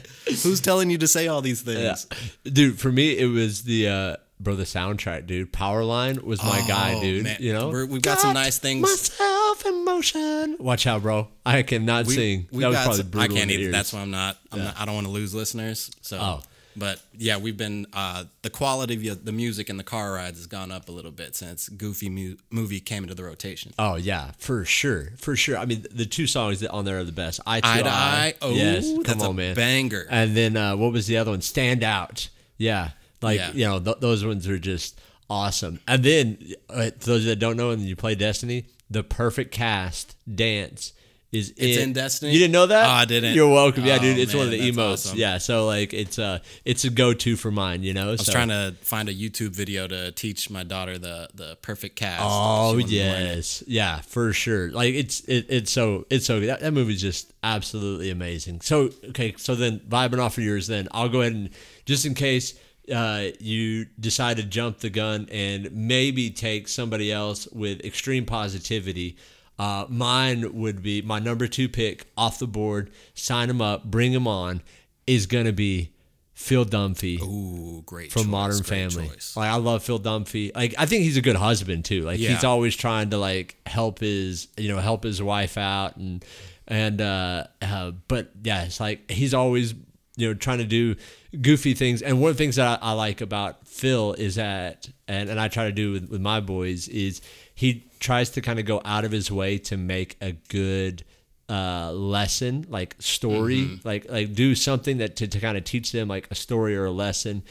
who's 0.43 0.61
telling 0.61 0.91
you 0.91 0.99
to 0.99 1.07
say 1.07 1.29
all 1.29 1.41
these 1.41 1.63
things 1.63 2.07
Dude, 2.43 2.81
for 2.81 2.91
me 2.91 3.17
it 3.17 3.27
was 3.27 3.63
the 3.63 3.89
uh 3.89 4.17
bro 4.41 4.57
the 4.57 4.65
soundtrack, 4.65 5.27
dude. 5.27 5.53
Powerline 5.53 6.23
was 6.25 6.43
my 6.43 6.65
guy, 6.67 6.95
Oh, 6.97 7.01
dude. 7.01 7.25
man. 7.25 7.37
You 7.41 7.53
know? 7.53 7.69
We're- 7.69 7.87
we've 7.87 8.03
got 8.03 8.19
some 8.19 8.35
nice 8.35 8.59
things. 8.59 8.83
Myself 8.83 9.65
in 9.67 9.85
motion. 9.85 10.57
Watch 10.59 10.87
out, 10.87 11.03
bro. 11.03 11.29
I 11.47 11.63
cannot 11.63 12.07
sing. 12.09 12.49
We've 12.51 12.63
That 12.63 12.69
was 12.69 12.77
got 12.77 12.85
probably 12.85 13.03
some- 13.13 13.21
I 13.21 13.29
can't 13.29 13.51
either. 13.51 13.71
That's 13.71 13.93
why 13.93 14.01
I'm 14.01 14.11
not. 14.11 14.39
I'm 14.51 14.59
not 14.65 14.81
I 14.81 14.85
don't 14.87 14.95
want 14.95 15.07
to 15.07 15.13
lose 15.13 15.35
listeners. 15.35 15.91
So, 16.01 16.19
Oh. 16.19 16.43
but 16.77 17.01
yeah, 17.19 17.37
we've 17.37 17.57
been 17.57 17.87
uh, 17.93 18.25
the 18.43 18.49
quality 18.51 19.09
of 19.09 19.25
the 19.25 19.33
music 19.33 19.69
and 19.69 19.79
the 19.79 19.85
car 19.85 20.13
rides 20.13 20.39
has 20.39 20.47
gone 20.47 20.71
up 20.73 20.89
a 20.89 20.93
little 20.93 21.11
bit 21.11 21.37
since 21.37 21.69
Goofy 21.69 22.09
mu- 22.09 22.37
movie 22.51 22.81
came 22.81 23.03
into 23.03 23.15
the 23.15 23.25
rotation. 23.25 23.73
Oh 23.79 23.97
yeah, 23.97 24.31
for 24.39 24.65
sure, 24.65 25.13
for 25.19 25.37
sure. 25.37 25.59
I 25.59 25.67
mean, 25.67 25.85
the 25.91 26.07
two 26.07 26.27
songs 26.27 26.61
that 26.61 26.71
on 26.71 26.85
there 26.87 26.99
are 26.99 27.05
the 27.05 27.13
best. 27.13 27.41
Eye 27.47 27.61
to 27.61 27.67
eye. 27.67 28.35
Oh, 28.41 28.53
yes, 28.55 28.87
come 28.87 29.03
that's 29.03 29.23
on, 29.25 29.31
a 29.31 29.35
man. 29.35 29.55
banger. 29.55 30.07
And 30.09 30.35
then 30.37 30.57
uh, 30.57 30.77
what 30.77 30.93
was 30.93 31.07
the 31.07 31.17
other 31.19 31.33
one? 31.33 31.43
Stand 31.43 31.83
out. 31.85 32.29
Yeah, 32.57 32.91
like 33.23 33.39
Yeah. 33.39 33.53
you 33.53 33.65
know, 33.67 33.81
th- 33.81 33.99
those 34.01 34.25
ones 34.25 34.47
are 34.49 34.59
just 34.59 35.01
awesome. 35.29 35.81
And 35.87 36.03
then 36.03 36.39
uh, 36.69 36.91
those 37.01 37.25
that 37.27 37.37
don't 37.37 37.57
know, 37.57 37.71
and 37.71 37.83
you 37.83 37.97
play 37.97 38.15
Destiny, 38.15 38.67
the 38.91 39.03
perfect 39.03 39.53
cast 39.53 40.17
dance 40.33 40.93
is 41.33 41.55
It's 41.57 41.79
in 41.79 41.93
Destiny? 41.93 42.33
You 42.33 42.41
didn't 42.41 42.51
know 42.55 42.67
that? 42.67 42.87
Oh, 42.89 42.91
I 42.91 43.05
didn't. 43.05 43.37
You're 43.37 43.49
welcome. 43.49 43.85
Yeah, 43.85 43.99
Oh, 44.01 44.03
dude, 44.03 44.19
it's 44.19 44.35
one 44.35 44.47
of 44.47 44.51
the 44.51 44.59
emotes. 44.69 44.93
awesome. 45.07 45.17
Yeah, 45.19 45.39
so 45.39 45.65
like 45.65 45.95
it's 45.95 46.19
uh 46.19 46.41
it's 46.65 46.83
a 46.85 46.91
go 46.91 47.15
to 47.15 47.37
for 47.37 47.53
mine. 47.53 47.85
You 47.85 47.95
know, 47.95 48.09
I 48.09 48.11
was 48.11 48.27
trying 48.27 48.49
to 48.49 48.75
find 48.81 49.09
a 49.09 49.15
YouTube 49.15 49.51
video 49.51 49.87
to 49.87 50.11
teach 50.11 50.51
my 50.51 50.65
daughter 50.65 50.99
the 50.99 51.29
the 51.33 51.57
perfect 51.63 51.95
cast. 51.95 52.23
Oh 52.25 52.73
She 52.73 52.83
wanted 52.83 52.89
to 52.89 52.97
learn 53.05 53.23
it. 53.23 53.37
yes, 53.37 53.63
yeah, 53.69 54.01
for 54.01 54.33
sure. 54.33 54.73
Like 54.73 54.93
it's 54.95 55.21
it, 55.21 55.47
it's 55.49 55.71
so 55.71 56.05
it's 56.11 56.27
so 56.27 56.41
that, 56.41 56.63
that 56.63 56.73
movie's 56.73 57.01
just 57.01 57.33
absolutely 57.45 58.11
amazing. 58.11 58.61
So 58.63 58.91
okay, 59.11 59.33
so 59.39 59.55
then 59.55 59.79
vibing 59.89 60.19
off 60.19 60.37
of 60.37 60.43
yours, 60.43 60.67
then 60.67 60.89
I'll 60.91 61.09
go 61.09 61.21
ahead 61.21 61.35
and 61.35 61.51
just 61.87 62.05
in 62.07 62.15
case 62.15 62.59
uh, 62.93 63.29
you 63.39 63.87
decide 63.99 64.37
to 64.39 64.43
jump 64.43 64.79
the 64.79 64.91
gun 64.91 65.29
and 65.31 65.71
maybe 65.73 66.31
take 66.31 66.69
somebody 66.69 67.13
else 67.13 67.47
with 67.49 67.85
extreme 67.85 68.25
positivity. 68.27 69.17
Uh, 69.59 69.87
mine 69.89 70.55
would 70.55 70.83
be 70.83 71.03
my 71.03 71.19
number 71.19 71.47
two 71.47 71.69
pick 71.69 72.07
off 72.17 72.39
the 72.39 72.47
board. 72.47 72.91
Sign 73.15 73.51
him 73.51 73.61
up, 73.61 73.85
bring 73.85 74.13
him 74.13 74.27
on. 74.27 74.63
Is 75.07 75.27
gonna 75.27 75.53
be 75.53 75.93
Phil 76.41 76.65
Dunphy 76.65 77.21
Ooh, 77.21 77.83
great 77.85 78.11
from 78.11 78.23
choice, 78.23 78.31
Modern 78.31 78.57
great 78.59 78.67
Family. 78.67 79.09
choice. 79.09 79.37
Like 79.37 79.51
I 79.51 79.57
love 79.57 79.83
Phil 79.83 80.01
Dunphy. 80.01 80.55
Like 80.55 80.75
I 80.79 80.87
think 80.87 81.03
he's 81.03 81.19
a 81.19 81.21
good 81.21 81.37
husband 81.37 81.85
too. 81.85 82.03
Like 82.03 82.19
he's 82.19 82.45
always 82.45 82.75
trying 82.75 83.11
to 83.11 83.19
like 83.19 83.57
help 83.67 83.99
his 83.99 84.49
you 84.57 84.69
know 84.69 84.79
help 84.79 85.03
his 85.05 85.23
wife 85.23 85.59
out 85.59 85.97
and 85.97 86.25
and 86.67 87.03
uh, 87.03 87.45
uh 87.61 87.91
but 88.09 88.31
yeah, 88.43 88.65
it's 88.65 88.81
like 88.81 89.11
he's 89.11 89.35
always 89.35 89.75
you 90.21 90.29
know 90.29 90.35
trying 90.35 90.59
to 90.59 90.65
do 90.65 90.97
goofy 91.41 91.75
things. 91.75 92.03
And 92.03 92.21
one 92.21 92.31
of 92.31 92.37
the 92.37 92.45
things 92.45 92.57
that 92.57 92.81
I, 92.83 92.91
I 92.91 92.93
like 92.93 93.21
about 93.21 93.67
Phil 93.67 94.13
is 94.15 94.35
that 94.35 94.89
and 95.09 95.29
and 95.31 95.41
I 95.41 95.49
try 95.49 95.65
to 95.65 95.73
do 95.73 95.93
with, 95.93 96.11
with 96.11 96.21
my 96.21 96.41
boys 96.41 96.89
is 96.89 97.21
he 97.55 97.87
tries 97.99 98.31
to 98.31 98.41
kind 98.41 98.59
of 98.59 98.67
go 98.67 98.81
out 98.85 99.05
of 99.05 99.13
his 99.13 99.31
way 99.31 99.59
to 99.59 99.77
make 99.77 100.17
a 100.21 100.33
good 100.49 101.05
uh, 101.49 101.93
lesson, 101.93 102.65
like 102.69 102.95
story, 102.99 103.81
like 103.85 104.09
like 104.11 104.35
do 104.35 104.55
something 104.55 104.99
that 104.99 105.17
to, 105.17 105.29
to 105.29 105.41
kind 105.41 105.57
of 105.57 105.65
teach 105.65 105.93
them 105.93 106.09
like 106.09 106.29
a 106.31 106.35
story 106.35 106.77
or 106.77 106.85
a 106.85 106.91
lesson. 106.91 107.43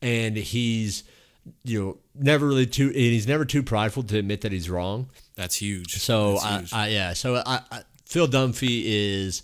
And 0.00 0.36
he's 0.36 1.04
you 1.64 1.80
know 1.80 1.98
never 2.14 2.46
really 2.46 2.66
too 2.66 2.86
and 2.88 2.94
he's 2.94 3.26
never 3.26 3.44
too 3.44 3.62
prideful 3.62 4.02
to 4.02 4.18
admit 4.18 4.42
that 4.42 4.52
he's 4.52 4.70
wrong. 4.70 5.08
That's 5.36 5.56
huge. 5.56 5.96
So 5.96 6.34
That's 6.34 6.44
I, 6.44 6.58
huge. 6.58 6.72
I 6.72 6.88
yeah, 6.88 7.12
so 7.14 7.36
I, 7.36 7.60
I 7.70 7.82
Phil 8.04 8.28
Dunphy 8.28 8.82
is 8.84 9.42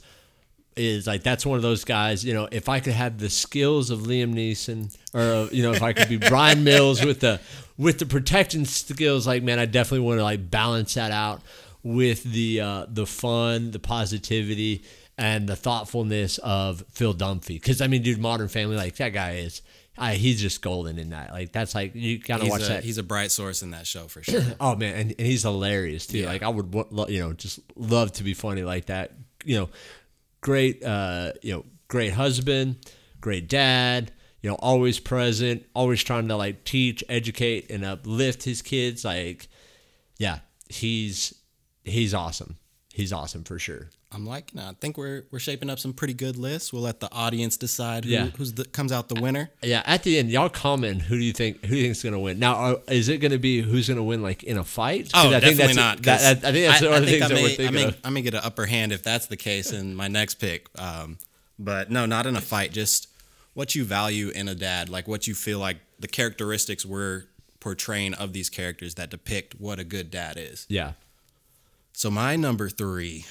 is 0.77 1.07
like 1.07 1.23
that's 1.23 1.47
one 1.47 1.57
of 1.57 1.63
those 1.63 1.85
guys. 1.85 2.25
You 2.25 2.35
know, 2.35 2.49
if 2.51 2.69
I 2.69 2.81
could 2.81 2.95
have 2.95 3.19
the 3.19 3.31
skills 3.31 3.91
of 3.91 4.01
Liam 4.01 4.35
Neeson, 4.35 4.97
or 5.15 5.53
you 5.55 5.63
know, 5.63 5.73
if 5.73 5.83
I 5.83 5.93
could 5.93 6.09
be 6.09 6.17
Bryan 6.17 6.65
Mills 6.65 7.05
with 7.05 7.21
the 7.21 7.41
with 7.77 7.99
the 7.99 8.07
protection 8.07 8.65
skills, 8.65 9.27
like 9.27 9.43
man, 9.43 9.59
I 9.59 9.67
definitely 9.67 10.07
want 10.07 10.19
to 10.19 10.25
like 10.25 10.51
balance 10.51 10.95
that 10.95 11.13
out 11.13 11.43
with 11.83 12.25
the 12.25 12.61
uh, 12.61 12.87
the 12.89 13.07
fun, 13.07 13.71
the 13.71 13.79
positivity, 13.79 14.83
and 15.17 15.49
the 15.49 15.57
thoughtfulness 15.57 16.39
of 16.39 16.85
Phil 16.91 17.15
Dunphy. 17.15 17.49
Because 17.49 17.81
I 17.81 17.87
mean, 17.87 18.03
dude, 18.03 18.19
Modern 18.19 18.49
Family, 18.49 18.77
like 18.77 18.97
that 18.97 19.11
guy 19.11 19.37
is. 19.37 19.63
I, 19.97 20.15
he's 20.15 20.41
just 20.41 20.61
golden 20.61 20.99
in 20.99 21.11
that. 21.11 21.31
Like 21.31 21.53
that's 21.53 21.73
like 21.73 21.95
you 21.95 22.19
gotta 22.19 22.43
he's 22.43 22.51
watch 22.51 22.63
a, 22.63 22.67
that. 22.67 22.83
he's 22.83 22.99
a 22.99 23.05
bright 23.05 23.31
source 23.31 23.63
in 23.63 23.71
that 23.71 23.87
show 23.87 24.09
for 24.09 24.23
sure. 24.25 24.43
Oh 24.59 24.75
man, 24.75 24.97
and, 24.97 25.15
and 25.17 25.25
he's 25.25 25.43
hilarious 25.43 26.09
too. 26.09 26.19
Yeah. 26.19 26.27
Like 26.27 26.43
I 26.43 26.49
would, 26.49 26.75
you 27.09 27.21
know, 27.21 27.33
just 27.33 27.61
love 27.77 28.11
to 28.15 28.25
be 28.25 28.35
funny 28.35 28.65
like 28.65 28.87
that. 28.87 29.13
You 29.45 29.61
know, 29.61 29.69
great, 30.45 30.85
uh, 30.85 31.33
you 31.43 31.53
know, 31.55 31.65
great 31.89 32.13
husband, 32.13 32.77
great 33.21 33.49
dad. 33.49 34.13
You 34.43 34.51
know, 34.51 34.57
always 34.57 35.01
present, 35.01 35.65
always 35.75 36.05
trying 36.05 36.29
to 36.29 36.37
like 36.37 36.65
teach, 36.65 37.03
educate, 37.09 37.71
and 37.71 37.83
uplift 37.83 38.43
his 38.43 38.61
kids. 38.61 39.03
Like, 39.03 39.49
yeah, 40.19 40.41
he's 40.69 41.35
he's 41.83 42.13
awesome. 42.13 42.59
He's 42.93 43.11
awesome 43.11 43.43
for 43.43 43.59
sure. 43.59 43.89
I'm 44.15 44.25
liking 44.27 44.61
it. 44.61 44.65
I 44.65 44.73
think 44.81 44.97
we're 44.97 45.25
we're 45.33 45.39
shaping 45.41 45.69
up 45.69 45.79
some 45.79 45.93
pretty 45.93 46.15
good 46.15 46.37
lists. 46.37 46.73
We'll 46.73 46.83
let 46.83 47.01
the 47.01 47.11
audience 47.13 47.57
decide 47.57 48.05
who, 48.05 48.11
Yeah. 48.13 48.27
who's 48.27 48.53
the, 48.53 48.65
comes 48.65 48.93
out 48.93 49.09
the 49.09 49.21
winner. 49.21 49.51
Yeah, 49.63 49.83
at 49.87 50.05
the 50.05 50.19
end, 50.19 50.31
y'all 50.31 50.49
comment 50.49 51.03
who 51.03 51.17
do 51.19 51.25
you 51.25 51.33
think 51.33 51.63
who 51.63 51.69
do 51.69 51.77
you 51.77 51.85
think's 51.85 52.03
gonna 52.03 52.19
win? 52.21 52.39
Now, 52.39 52.55
are, 52.55 52.77
is 52.89 53.09
it 53.09 53.19
gonna 53.19 53.39
be 53.39 53.61
who's 53.61 53.89
gonna 53.89 54.05
win 54.05 54.23
like 54.23 54.43
in 54.45 54.57
a 54.59 54.65
fight? 54.65 55.11
Oh, 55.15 55.29
I 55.35 55.41
think 55.41 55.59
definitely 55.59 55.67
that's 55.67 55.77
not. 55.77 56.03
That, 56.03 56.21
'cause 56.21 56.23
that- 56.43 56.49
I 56.49 56.53
think 56.53 56.67
that's 56.71 56.83
one 56.83 56.93
of 56.95 57.01
the 57.07 57.11
things 57.11 57.23
I 57.25 57.29
that 57.29 57.35
we're 57.43 57.49
thinking 57.49 57.67
I 57.67 57.71
may, 57.71 57.85
of. 57.85 57.99
I 58.05 58.11
may 58.11 58.23
get 58.23 58.35
an 58.35 58.41
upper 58.45 58.67
hand 58.67 58.93
if 58.93 59.03
that's 59.03 59.27
the 59.27 59.37
case 59.37 59.73
in 59.73 59.95
my 59.97 60.07
next 60.09 60.35
pick. 60.37 60.69
Um, 60.79 61.19
but 61.59 61.91
no, 61.91 62.07
not 62.07 62.27
in 62.27 62.37
a 62.37 62.41
fight. 62.41 62.73
Just 62.73 63.09
what 63.55 63.75
you 63.75 63.85
value 63.85 64.29
in 64.31 64.47
a 64.49 64.55
dad, 64.55 64.89
like 64.89 65.09
what 65.09 65.27
you 65.27 65.35
feel 65.35 65.59
like 65.59 65.79
the 65.99 66.09
characteristics 66.09 66.87
we're 66.87 67.25
portraying 67.61 68.15
of 68.15 68.33
these 68.33 68.49
characters 68.51 68.95
that 68.95 69.11
depict 69.11 69.55
what 69.61 69.79
a 69.79 69.85
good 69.85 70.11
dad 70.11 70.37
is. 70.37 70.67
Yeah. 70.69 70.93
So 71.93 72.11
my 72.11 72.37
number 72.37 72.69
three, 72.69 73.25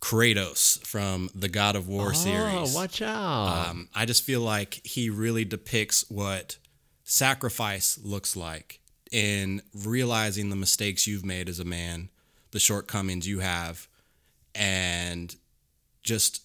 Kratos 0.00 0.84
from 0.86 1.28
the 1.34 1.48
God 1.48 1.76
of 1.76 1.88
War 1.88 2.14
series. 2.14 2.74
Oh, 2.74 2.78
watch 2.78 3.02
out. 3.02 3.68
Um, 3.68 3.88
I 3.94 4.04
just 4.04 4.22
feel 4.22 4.40
like 4.40 4.80
he 4.84 5.10
really 5.10 5.44
depicts 5.44 6.04
what 6.08 6.56
sacrifice 7.04 7.98
looks 8.02 8.36
like 8.36 8.80
in 9.10 9.62
realizing 9.74 10.50
the 10.50 10.56
mistakes 10.56 11.06
you've 11.06 11.24
made 11.24 11.48
as 11.48 11.58
a 11.58 11.64
man, 11.64 12.10
the 12.52 12.60
shortcomings 12.60 13.26
you 13.26 13.40
have, 13.40 13.88
and 14.54 15.34
just 16.02 16.42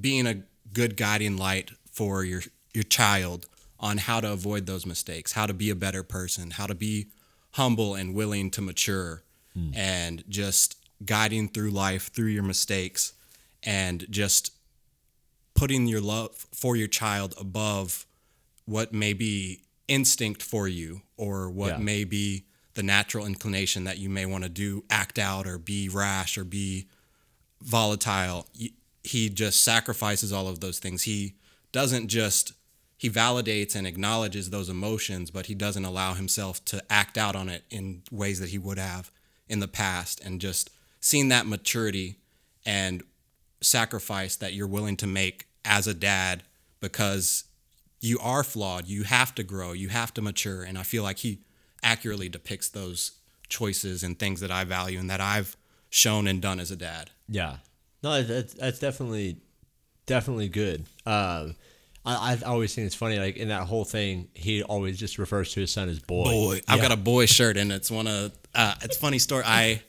being 0.00 0.26
a 0.26 0.42
good 0.72 0.96
guiding 0.96 1.36
light 1.36 1.70
for 1.90 2.24
your 2.24 2.42
your 2.72 2.84
child 2.84 3.46
on 3.78 3.98
how 3.98 4.20
to 4.20 4.32
avoid 4.32 4.66
those 4.66 4.86
mistakes, 4.86 5.32
how 5.32 5.46
to 5.46 5.54
be 5.54 5.70
a 5.70 5.74
better 5.74 6.02
person, 6.02 6.52
how 6.52 6.66
to 6.66 6.74
be 6.74 7.06
humble 7.52 7.94
and 7.94 8.14
willing 8.14 8.50
to 8.50 8.60
mature, 8.62 9.22
and 9.72 10.24
just 10.28 10.76
guiding 11.06 11.48
through 11.48 11.70
life 11.70 12.10
through 12.12 12.28
your 12.28 12.42
mistakes, 12.42 13.12
and 13.62 14.06
just 14.10 14.52
putting 15.54 15.86
your 15.86 16.00
love 16.00 16.34
for 16.52 16.76
your 16.76 16.88
child 16.88 17.34
above 17.38 18.06
what 18.66 18.92
may 18.92 19.12
be 19.12 19.62
instinct 19.88 20.42
for 20.42 20.66
you 20.66 21.02
or 21.16 21.50
what 21.50 21.72
Yeah. 21.72 21.78
may 21.78 22.04
be 22.04 22.44
the 22.74 22.82
natural 22.82 23.24
inclination 23.26 23.84
that 23.84 23.98
you 23.98 24.08
may 24.08 24.26
want 24.26 24.42
to 24.42 24.50
do 24.50 24.82
act 24.90 25.18
out 25.18 25.46
or 25.46 25.58
be 25.58 25.88
rash 25.88 26.36
or 26.36 26.42
be 26.44 26.88
volatile 27.60 28.48
he 29.02 29.28
just 29.28 29.62
sacrifices 29.62 30.32
all 30.32 30.48
of 30.48 30.60
those 30.60 30.78
things 30.78 31.02
he 31.02 31.34
doesn't 31.72 32.08
just 32.08 32.52
he 32.96 33.08
validates 33.10 33.74
and 33.76 33.86
acknowledges 33.86 34.50
those 34.50 34.68
emotions 34.68 35.30
but 35.30 35.46
he 35.46 35.54
doesn't 35.54 35.84
allow 35.84 36.14
himself 36.14 36.64
to 36.64 36.82
act 36.90 37.16
out 37.16 37.36
on 37.36 37.48
it 37.48 37.64
in 37.70 38.02
ways 38.10 38.40
that 38.40 38.48
he 38.50 38.58
would 38.58 38.78
have 38.78 39.10
in 39.48 39.60
the 39.60 39.68
past 39.68 40.20
and 40.24 40.40
just 40.40 40.70
seeing 41.04 41.28
that 41.28 41.46
maturity 41.46 42.16
and 42.64 43.02
sacrifice 43.60 44.36
that 44.36 44.54
you're 44.54 44.66
willing 44.66 44.96
to 44.96 45.06
make 45.06 45.46
as 45.62 45.86
a 45.86 45.92
dad 45.92 46.42
because 46.80 47.44
you 48.00 48.18
are 48.22 48.42
flawed. 48.42 48.86
You 48.86 49.02
have 49.02 49.34
to 49.34 49.42
grow. 49.42 49.72
You 49.72 49.88
have 49.90 50.14
to 50.14 50.22
mature. 50.22 50.62
And 50.62 50.78
I 50.78 50.82
feel 50.82 51.02
like 51.02 51.18
he 51.18 51.40
accurately 51.82 52.30
depicts 52.30 52.70
those 52.70 53.18
choices 53.50 54.02
and 54.02 54.18
things 54.18 54.40
that 54.40 54.50
I 54.50 54.64
value 54.64 54.98
and 54.98 55.10
that 55.10 55.20
I've 55.20 55.58
shown 55.90 56.26
and 56.26 56.40
done 56.40 56.58
as 56.58 56.70
a 56.70 56.76
dad. 56.76 57.10
Yeah. 57.28 57.58
No, 58.02 58.22
that's 58.22 58.54
that's 58.54 58.78
definitely 58.78 59.36
definitely 60.06 60.48
good. 60.48 60.86
Um, 61.04 61.54
I 62.06 62.32
I 62.32 62.38
always 62.46 62.74
think 62.74 62.86
it's 62.86 62.94
funny, 62.94 63.18
like 63.18 63.36
in 63.36 63.48
that 63.48 63.64
whole 63.64 63.84
thing, 63.84 64.28
he 64.32 64.62
always 64.62 64.98
just 64.98 65.18
refers 65.18 65.52
to 65.52 65.60
his 65.60 65.70
son 65.70 65.90
as 65.90 65.98
boy. 65.98 66.24
Boy, 66.24 66.60
I've 66.66 66.80
got 66.80 66.92
a 66.92 66.96
boy 66.96 67.26
shirt, 67.26 67.58
and 67.58 67.70
it's 67.72 67.90
one 67.90 68.06
of 68.06 68.32
uh, 68.54 68.74
it's 68.82 68.96
funny 68.96 69.18
story. 69.18 69.44
I 69.46 69.82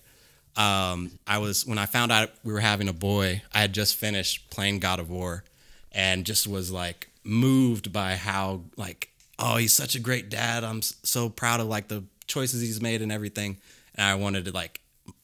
um 0.57 1.11
I 1.27 1.37
was 1.39 1.65
when 1.65 1.77
I 1.77 1.85
found 1.85 2.11
out 2.11 2.29
we 2.43 2.53
were 2.53 2.59
having 2.59 2.87
a 2.87 2.93
boy, 2.93 3.41
I 3.53 3.59
had 3.61 3.73
just 3.73 3.95
finished 3.95 4.49
playing 4.49 4.79
God 4.79 4.99
of 4.99 5.09
War, 5.09 5.43
and 5.91 6.25
just 6.25 6.47
was 6.47 6.71
like 6.71 7.09
moved 7.23 7.91
by 7.91 8.15
how 8.15 8.61
like 8.77 9.09
oh 9.39 9.57
he's 9.57 9.73
such 9.73 9.95
a 9.95 9.99
great 9.99 10.29
dad. 10.29 10.63
I'm 10.63 10.81
so 10.81 11.29
proud 11.29 11.59
of 11.59 11.67
like 11.67 11.87
the 11.87 12.03
choices 12.27 12.61
he's 12.61 12.81
made 12.81 13.01
and 13.01 13.11
everything. 13.11 13.57
And 13.95 14.05
I 14.05 14.15
wanted 14.15 14.45
to 14.45 14.51
like 14.51 14.79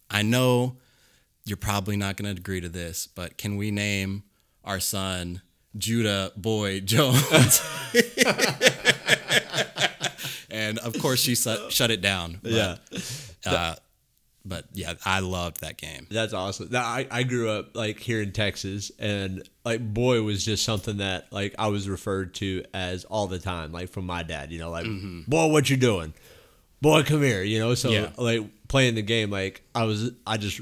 I 0.10 0.22
know 0.24 0.76
you're 1.46 1.58
probably 1.58 1.96
not 1.98 2.18
going 2.18 2.34
to 2.34 2.40
agree 2.40 2.62
to 2.62 2.70
this, 2.70 3.08
but 3.08 3.38
can 3.38 3.58
we 3.58 3.72
name 3.72 4.24
our 4.64 4.80
son 4.80 5.42
Judah 5.78 6.32
Boy 6.36 6.80
Jones? 6.86 7.62
and 10.50 10.78
of 10.80 10.98
course, 11.00 11.20
she 11.20 11.36
su- 11.36 11.70
shut 11.70 11.92
it 11.92 12.02
down. 12.02 12.40
But, 12.42 12.52
Yeah. 12.52 12.76
Uh, 13.46 13.76
but 14.44 14.66
yeah, 14.74 14.94
I 15.06 15.20
loved 15.20 15.62
that 15.62 15.78
game. 15.78 16.08
That's 16.10 16.34
awesome. 16.34 16.70
Now, 16.72 16.84
I, 16.84 17.08
I 17.12 17.24
grew 17.24 17.50
up 17.50 17.76
like 17.76 18.00
here 18.00 18.22
in 18.22 18.32
Texas, 18.32 18.92
and 18.98 19.48
like 19.64 19.94
boy 19.94 20.22
was 20.24 20.44
just 20.44 20.64
something 20.64 20.98
that 20.98 21.32
like 21.32 21.56
I 21.60 21.68
was 21.68 21.88
referred 21.88 22.34
to 22.36 22.64
as 22.74 23.06
all 23.06 23.28
the 23.28 23.40
time, 23.40 23.72
like 23.72 23.90
from 23.90 24.06
my 24.06 24.24
dad. 24.24 24.52
You 24.52 24.60
know, 24.60 24.72
like 24.72 24.86
mm-hmm. 24.86 25.30
boy, 25.30 25.48
what 25.48 25.70
you 25.70 25.78
doing? 25.78 26.14
Boy, 26.82 27.04
come 27.04 27.22
here. 27.22 27.44
You 27.44 27.60
know, 27.60 27.76
so 27.76 27.92
Yeah. 27.92 28.10
like 28.18 28.42
playing 28.68 28.96
the 28.96 29.04
game, 29.04 29.30
like 29.30 29.62
I 29.76 29.84
was, 29.84 30.12
I 30.26 30.38
just, 30.38 30.60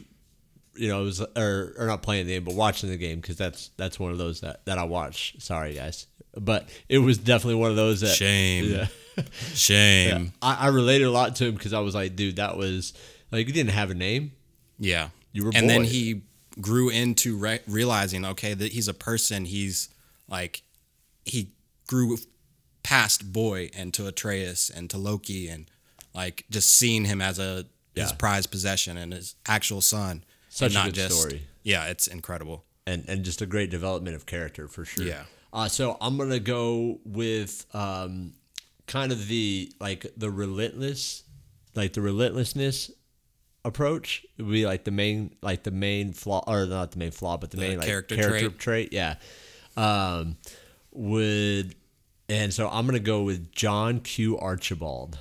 you 0.75 0.89
know, 0.89 1.01
it 1.01 1.05
was 1.05 1.21
or 1.21 1.73
or 1.77 1.87
not 1.87 2.01
playing 2.01 2.27
the 2.27 2.33
game, 2.33 2.43
but 2.43 2.55
watching 2.55 2.89
the 2.89 2.97
game 2.97 3.21
because 3.21 3.37
that's 3.37 3.71
that's 3.77 3.99
one 3.99 4.11
of 4.11 4.17
those 4.17 4.41
that 4.41 4.65
that 4.65 4.77
I 4.77 4.83
watch. 4.83 5.35
Sorry, 5.39 5.75
guys, 5.75 6.07
but 6.35 6.67
it 6.89 6.97
was 6.97 7.17
definitely 7.17 7.61
one 7.61 7.69
of 7.69 7.77
those 7.77 8.01
that 8.01 8.09
Shame. 8.09 8.65
Yeah. 8.65 8.87
Shame. 9.53 10.33
I, 10.41 10.65
I 10.65 10.67
related 10.67 11.05
a 11.05 11.11
lot 11.11 11.35
to 11.37 11.47
him 11.47 11.55
because 11.55 11.73
I 11.73 11.79
was 11.79 11.95
like, 11.95 12.15
dude, 12.15 12.37
that 12.37 12.57
was 12.57 12.93
like 13.31 13.47
you 13.47 13.53
didn't 13.53 13.71
have 13.71 13.91
a 13.91 13.93
name. 13.93 14.31
Yeah. 14.79 15.09
You 15.31 15.45
were 15.45 15.51
and 15.53 15.69
then 15.69 15.83
he 15.83 16.23
grew 16.59 16.89
into 16.89 17.37
re- 17.37 17.61
realizing, 17.67 18.25
okay, 18.25 18.53
that 18.53 18.71
he's 18.71 18.87
a 18.87 18.93
person. 18.93 19.45
He's 19.45 19.89
like, 20.27 20.63
he 21.25 21.51
grew 21.87 22.17
past 22.83 23.31
boy 23.31 23.69
and 23.75 23.93
to 23.93 24.07
Atreus 24.07 24.69
and 24.69 24.89
to 24.89 24.97
Loki 24.97 25.47
and 25.47 25.69
like 26.13 26.45
just 26.49 26.69
seeing 26.75 27.05
him 27.05 27.21
as 27.21 27.39
a 27.39 27.65
his 27.95 28.13
prized 28.13 28.49
possession 28.49 28.97
and 28.97 29.13
his 29.13 29.35
actual 29.47 29.81
son. 29.81 30.23
Such 30.49 30.67
and 30.67 30.75
a 30.75 30.79
not 30.79 30.85
good 30.85 30.95
just, 30.95 31.19
story. 31.19 31.43
Yeah, 31.63 31.85
it's 31.87 32.07
incredible. 32.07 32.63
and 32.89 33.05
and 33.07 33.23
just 33.23 33.41
a 33.41 33.45
great 33.45 33.69
development 33.69 34.15
of 34.15 34.25
character 34.25 34.67
for 34.67 34.85
sure. 34.85 35.05
Yeah. 35.05 35.23
Uh, 35.53 35.67
so 35.67 35.97
I'm 36.01 36.17
gonna 36.17 36.39
go 36.39 36.99
with 37.05 37.65
um, 37.73 38.33
kind 38.87 39.11
of 39.11 39.27
the 39.27 39.71
like 39.79 40.05
the 40.17 40.29
relentless, 40.29 41.23
like 41.75 41.93
the 41.93 42.01
relentlessness 42.01 42.91
approach 43.65 44.25
would 44.37 44.51
be 44.51 44.65
like 44.65 44.83
the 44.85 44.91
main 44.91 45.35
like 45.41 45.63
the 45.63 45.71
main 45.71 46.13
flaw 46.13 46.43
or 46.47 46.65
not 46.65 46.91
the 46.91 46.99
main 46.99 47.11
flaw 47.11 47.37
but 47.37 47.51
the, 47.51 47.57
main 47.57 47.77
like 47.77 47.87
character 47.87 48.15
character, 48.15 48.49
trait. 48.49 48.59
trait. 48.59 48.93
Yeah. 48.93 49.15
Um, 49.75 50.37
would 50.91 51.75
and 52.29 52.53
so 52.53 52.69
I'm 52.69 52.85
gonna 52.85 52.99
go 52.99 53.23
with 53.23 53.51
John 53.51 53.99
Q 53.99 54.37
Archibald. 54.37 55.17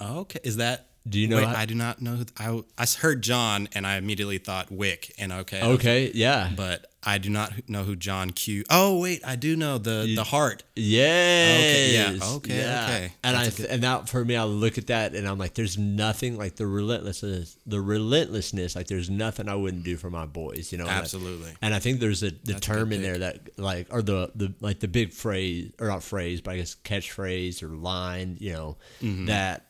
Okay. 0.00 0.40
Is 0.42 0.56
that? 0.56 0.88
Do 1.08 1.18
you 1.18 1.26
know 1.26 1.36
Wait, 1.38 1.46
how- 1.46 1.56
I 1.56 1.66
do 1.66 1.74
not 1.74 2.00
know. 2.00 2.14
Who, 2.16 2.26
I 2.38 2.62
I 2.82 2.86
heard 3.00 3.22
John 3.22 3.68
and 3.74 3.86
I 3.86 3.96
immediately 3.96 4.38
thought 4.38 4.70
Wick 4.70 5.12
and 5.18 5.32
okay. 5.32 5.60
Okay. 5.62 6.10
Yeah. 6.14 6.50
But 6.54 6.86
I 7.04 7.18
do 7.18 7.28
not 7.28 7.68
know 7.68 7.82
who 7.82 7.96
John 7.96 8.30
Q. 8.30 8.62
Oh 8.70 9.00
wait, 9.00 9.20
I 9.26 9.34
do 9.34 9.56
know 9.56 9.78
the 9.78 10.12
the 10.14 10.22
heart. 10.22 10.62
Yes. 10.76 11.92
yeah, 12.20 12.26
okay, 12.36 12.56
Yeah. 12.58 12.84
okay. 12.84 13.12
And 13.24 13.36
I 13.36 13.44
That's 13.44 13.60
a 13.60 13.72
and 13.72 13.82
that 13.82 14.08
for 14.08 14.24
me, 14.24 14.36
I 14.36 14.44
look 14.44 14.78
at 14.78 14.86
that 14.86 15.14
and 15.14 15.26
I'm 15.28 15.38
like, 15.38 15.54
there's 15.54 15.76
nothing 15.76 16.38
like 16.38 16.54
the 16.56 16.66
relentlessness, 16.68 17.56
the 17.66 17.80
relentlessness. 17.80 18.76
Like 18.76 18.86
there's 18.86 19.10
nothing 19.10 19.48
I 19.48 19.56
wouldn't 19.56 19.82
do 19.82 19.96
for 19.96 20.10
my 20.10 20.26
boys. 20.26 20.70
You 20.70 20.78
know. 20.78 20.86
I- 20.86 20.90
Absolutely. 21.02 21.52
And 21.60 21.74
I 21.74 21.80
think 21.80 21.98
there's 21.98 22.22
a 22.22 22.30
the 22.44 22.56
a 22.56 22.60
term 22.60 22.90
good 22.90 22.96
in 22.96 23.02
there 23.02 23.18
that 23.18 23.58
like 23.58 23.88
or 23.90 24.02
the 24.02 24.30
the 24.36 24.54
like 24.60 24.78
the 24.78 24.88
big 24.88 25.12
phrase 25.12 25.72
or 25.80 25.88
not 25.88 26.04
phrase, 26.04 26.40
but 26.40 26.52
I 26.52 26.56
guess 26.58 26.76
catchphrase 26.84 27.62
or 27.64 27.68
line. 27.68 28.36
You 28.40 28.52
know 28.52 28.76
Mm-hmm. 29.02 29.26
that 29.26 29.66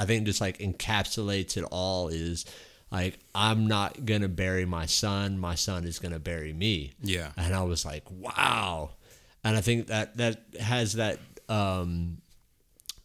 I 0.00 0.06
think 0.06 0.24
just 0.24 0.40
like 0.40 0.58
encapsulates 0.58 1.56
it 1.56 1.64
all 1.70 2.08
is. 2.08 2.46
Like 2.90 3.18
I'm 3.34 3.66
not 3.68 4.04
gonna 4.06 4.28
bury 4.28 4.64
my 4.64 4.86
son. 4.86 5.38
My 5.38 5.54
son 5.54 5.84
is 5.84 5.98
gonna 5.98 6.18
bury 6.18 6.52
me 6.52 6.92
Yeah. 7.02 7.30
and 7.36 7.54
I 7.54 7.62
was 7.62 7.84
like, 7.84 8.02
wow. 8.10 8.90
And 9.44 9.56
I 9.56 9.60
think 9.60 9.86
that 9.88 10.16
that 10.16 10.40
has 10.60 10.94
that, 10.94 11.18
um, 11.48 12.18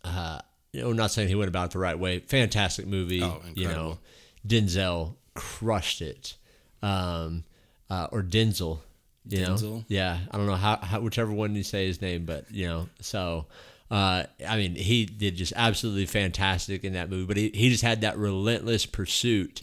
uh, 0.04 0.40
you 0.74 0.82
know, 0.82 0.92
not 0.94 1.12
saying 1.12 1.28
he 1.28 1.36
went 1.36 1.50
about 1.50 1.66
it 1.66 1.72
the 1.74 1.80
right 1.80 1.98
way. 1.98 2.20
Fantastic 2.20 2.88
movie. 2.88 3.22
Oh, 3.22 3.42
you 3.54 3.66
know, 3.68 3.70
incredible. 3.70 4.00
Denzel 4.48 5.16
crushed 5.34 6.02
it. 6.02 6.36
Um, 6.82 7.44
uh, 7.90 8.08
or 8.12 8.22
Denzel. 8.24 8.80
You 9.28 9.42
know, 9.42 9.54
Denzel? 9.56 9.86
yeah. 9.88 10.20
I 10.32 10.38
don't 10.38 10.46
know 10.48 10.56
how, 10.56 10.78
how 10.78 11.00
whichever 11.02 11.32
one 11.32 11.56
you 11.56 11.64
say 11.64 11.88
his 11.88 12.02
name, 12.02 12.26
but 12.26 12.50
you 12.52 12.68
know, 12.68 12.90
so. 13.02 13.46
Uh, 13.92 14.24
I 14.48 14.58
mean, 14.58 14.76
he 14.76 15.06
did 15.06 15.36
just 15.36 15.54
absolutely 15.56 16.08
fantastic 16.08 16.84
in 16.84 16.94
that 16.94 17.10
movie, 17.10 17.26
but 17.26 17.38
he, 17.38 17.50
he 17.54 17.70
just 17.70 17.84
had 17.84 18.02
that 18.02 18.18
relentless 18.18 18.86
pursuit 18.86 19.62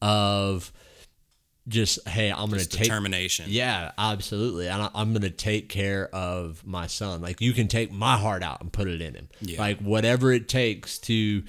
of 0.00 0.72
just, 1.68 2.06
hey, 2.08 2.30
I'm 2.30 2.48
going 2.48 2.60
to 2.60 2.68
take 2.68 2.84
determination. 2.84 3.46
yeah, 3.48 3.90
absolutely. 3.98 4.68
And 4.68 4.82
I, 4.82 4.90
I'm 4.94 5.10
going 5.12 5.22
to 5.22 5.30
take 5.30 5.68
care 5.68 6.08
of 6.14 6.64
my 6.64 6.86
son. 6.86 7.20
Like 7.20 7.40
you 7.40 7.52
can 7.52 7.66
take 7.66 7.90
my 7.90 8.16
heart 8.16 8.44
out 8.44 8.60
and 8.60 8.72
put 8.72 8.86
it 8.86 9.00
in 9.02 9.14
him. 9.14 9.28
Yeah. 9.40 9.58
Like 9.58 9.80
whatever 9.80 10.32
it 10.32 10.48
takes 10.48 10.98
to 11.00 11.42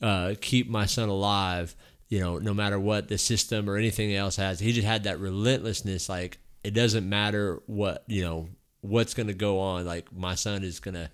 uh, 0.00 0.34
keep 0.40 0.70
my 0.70 0.86
son 0.86 1.08
alive. 1.08 1.74
You 2.08 2.20
know, 2.20 2.38
no 2.38 2.54
matter 2.54 2.78
what 2.78 3.08
the 3.08 3.18
system 3.18 3.68
or 3.68 3.76
anything 3.76 4.14
else 4.14 4.36
has, 4.36 4.60
he 4.60 4.72
just 4.72 4.86
had 4.86 5.04
that 5.04 5.18
relentlessness. 5.18 6.08
Like 6.08 6.38
it 6.62 6.70
doesn't 6.70 7.06
matter 7.06 7.60
what 7.66 8.04
you 8.06 8.22
know 8.22 8.48
what's 8.80 9.12
going 9.12 9.26
to 9.26 9.34
go 9.34 9.58
on. 9.58 9.84
Like 9.84 10.14
my 10.14 10.36
son 10.36 10.62
is 10.62 10.78
going 10.78 10.94
to. 10.94 11.10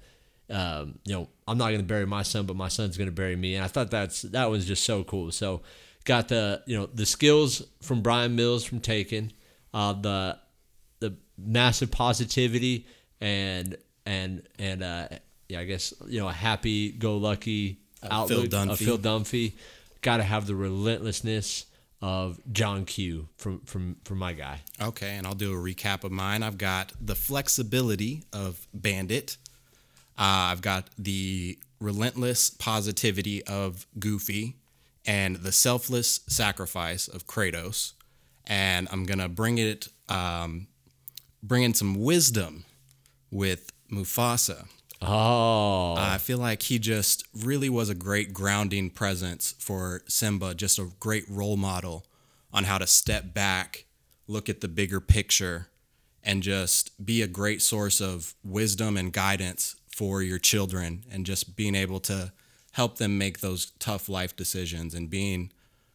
Um, 0.51 0.99
you 1.05 1.15
know, 1.15 1.29
I'm 1.49 1.59
not 1.59 1.69
going 1.69 1.81
to 1.81 1.87
bury 1.87 2.07
my 2.07 2.23
son, 2.23 2.47
but 2.47 2.57
my 2.57 2.69
son's 2.69 2.97
going 2.97 3.09
to 3.09 3.15
bury 3.15 3.37
me. 3.37 3.55
And 3.55 3.65
I 3.65 3.69
thought 3.69 3.91
that's 3.91 4.23
that 4.23 4.51
was 4.51 4.67
just 4.67 4.85
so 4.85 5.05
cool. 5.05 5.33
So, 5.33 5.63
got 6.05 6.29
the 6.29 6.63
you 6.67 6.77
know 6.77 6.87
the 6.87 7.07
skills 7.07 7.63
from 7.81 8.03
Bryan 8.03 8.37
Mills 8.37 8.65
from 8.65 8.81
Taken, 8.81 9.33
uh, 9.73 9.95
the 9.95 10.39
the 11.01 11.17
massive 11.39 11.91
positivity 11.91 12.87
and 13.21 13.77
and 14.07 14.43
and 14.59 14.83
uh, 14.83 15.09
yeah, 15.49 15.61
I 15.61 15.65
guess 15.65 15.95
you 16.07 16.21
know 16.21 16.29
a 16.29 16.33
happy 16.33 16.93
go 16.93 17.17
lucky 17.17 17.81
outlook 18.03 18.47
Dunphy. 18.47 18.71
of 18.71 18.79
Phil 18.79 18.99
Dunphy. 18.99 19.53
Got 20.03 20.19
to 20.19 20.23
have 20.23 20.47
the 20.47 20.55
relentlessness 20.55 21.65
of 22.03 22.39
John 22.53 22.85
Q 22.85 23.29
from 23.37 23.61
from 23.61 23.97
from 24.05 24.19
my 24.19 24.35
guy. 24.35 24.61
Okay, 24.81 25.17
and 25.17 25.27
I'll 25.27 25.35
do 25.35 25.53
a 25.53 25.57
recap 25.57 26.05
of 26.05 26.13
mine. 26.13 26.43
I've 26.43 26.59
got 26.59 26.93
the 27.01 27.15
flexibility 27.15 28.25
of 28.33 28.67
Bandit. 28.75 29.39
Uh, 30.17 30.53
I've 30.53 30.63
got 30.63 30.89
the 30.99 31.59
relentless 31.81 32.51
positivity 32.51 33.45
of 33.45 33.87
Goofy 33.99 34.57
and 35.07 35.37
the 35.37 35.53
selfless 35.53 36.21
sacrifice 36.29 37.09
of 37.09 37.27
Kratos. 37.27 37.93
And 38.47 38.89
I'm 38.91 39.05
gonna 39.05 39.29
bring 39.29 39.59
it, 39.59 39.89
um, 40.09 40.69
bring 41.43 41.63
in 41.63 41.75
some 41.75 41.95
wisdom 41.97 42.65
with 43.31 43.71
Mufasa. 43.91 44.67
Oh, 45.03 45.95
I 45.99 46.19
feel 46.19 46.39
like 46.39 46.63
he 46.63 46.79
just 46.79 47.27
really 47.35 47.69
was 47.69 47.91
a 47.91 47.95
great 47.95 48.33
grounding 48.33 48.89
presence 48.91 49.55
for 49.59 50.03
Simba, 50.09 50.55
just 50.55 50.79
a 50.79 50.91
great 50.99 51.29
role 51.29 51.57
model 51.57 52.07
on 52.53 52.65
how 52.65 52.79
to 52.79 52.87
step 52.87 53.35
back, 53.35 53.85
look 54.27 54.49
at 54.49 54.61
the 54.61 54.69
bigger 54.69 55.01
picture, 55.01 55.69
and 56.23 56.43
just 56.43 57.05
be 57.05 57.21
a 57.21 57.27
great 57.27 57.61
source 57.61 58.01
of 58.01 58.35
wisdom 58.43 58.97
and 58.97 59.13
guidance 59.13 59.77
for 59.95 60.23
your 60.23 60.39
children 60.39 61.05
and 61.11 61.25
just 61.25 61.55
being 61.57 61.75
able 61.75 62.01
to 62.01 62.33
help 62.73 62.99
them 62.99 63.17
make 63.17 63.39
those 63.39 63.73
tough 63.79 64.09
life 64.09 64.35
decisions 64.35 64.93
and 64.93 65.09
being 65.09 65.53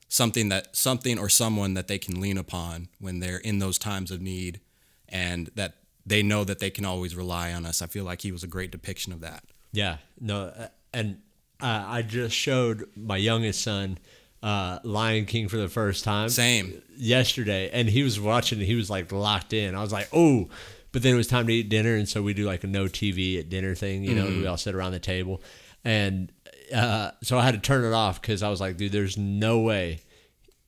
something 0.07 0.47
that 0.49 0.75
something 0.75 1.19
or 1.19 1.27
someone 1.27 1.73
that 1.73 1.87
they 1.87 1.97
can 1.97 2.21
lean 2.21 2.37
upon 2.37 2.87
when 2.99 3.19
they're 3.19 3.39
in 3.39 3.59
those 3.59 3.77
times 3.77 4.09
of 4.09 4.21
need 4.21 4.61
and 5.09 5.49
that 5.55 5.75
they 6.05 6.23
know 6.23 6.45
that 6.45 6.59
they 6.59 6.69
can 6.69 6.85
always 6.85 7.15
rely 7.15 7.51
on 7.51 7.65
us. 7.65 7.81
I 7.81 7.87
feel 7.87 8.05
like 8.05 8.21
he 8.21 8.31
was 8.31 8.41
a 8.43 8.47
great 8.47 8.71
depiction 8.71 9.11
of 9.11 9.19
that. 9.19 9.43
Yeah, 9.73 9.97
no, 10.19 10.45
uh, 10.45 10.67
and 10.93 11.21
uh, 11.61 11.83
I 11.85 12.01
just 12.01 12.35
showed 12.35 12.89
my 12.95 13.17
youngest 13.17 13.61
son 13.61 13.99
uh, 14.41 14.79
Lion 14.83 15.25
King 15.25 15.49
for 15.49 15.57
the 15.57 15.67
first 15.67 16.05
time. 16.05 16.29
Same. 16.29 16.81
yesterday, 16.95 17.69
and 17.71 17.89
he 17.89 18.03
was 18.03 18.19
watching. 18.19 18.59
and 18.59 18.67
He 18.67 18.75
was 18.75 18.89
like 18.89 19.11
locked 19.11 19.51
in. 19.53 19.75
I 19.75 19.81
was 19.81 19.91
like, 19.91 20.07
oh, 20.13 20.47
but 20.91 21.01
then 21.03 21.13
it 21.13 21.17
was 21.17 21.27
time 21.27 21.47
to 21.47 21.53
eat 21.53 21.69
dinner, 21.69 21.95
and 21.95 22.07
so 22.07 22.21
we 22.21 22.33
do 22.33 22.45
like 22.45 22.63
a 22.63 22.67
no 22.67 22.85
TV 22.85 23.39
at 23.39 23.49
dinner 23.49 23.75
thing. 23.75 24.03
You 24.03 24.15
know, 24.15 24.25
we 24.27 24.45
all 24.47 24.57
sit 24.57 24.75
around 24.75 24.91
the 24.93 24.99
table, 24.99 25.41
and 25.83 26.31
uh, 26.73 27.11
so 27.23 27.37
I 27.37 27.43
had 27.43 27.53
to 27.55 27.59
turn 27.59 27.83
it 27.85 27.93
off 27.93 28.21
because 28.21 28.43
I 28.43 28.49
was 28.49 28.59
like, 28.61 28.77
dude, 28.77 28.91
there's 28.91 29.17
no 29.17 29.59
way 29.59 30.01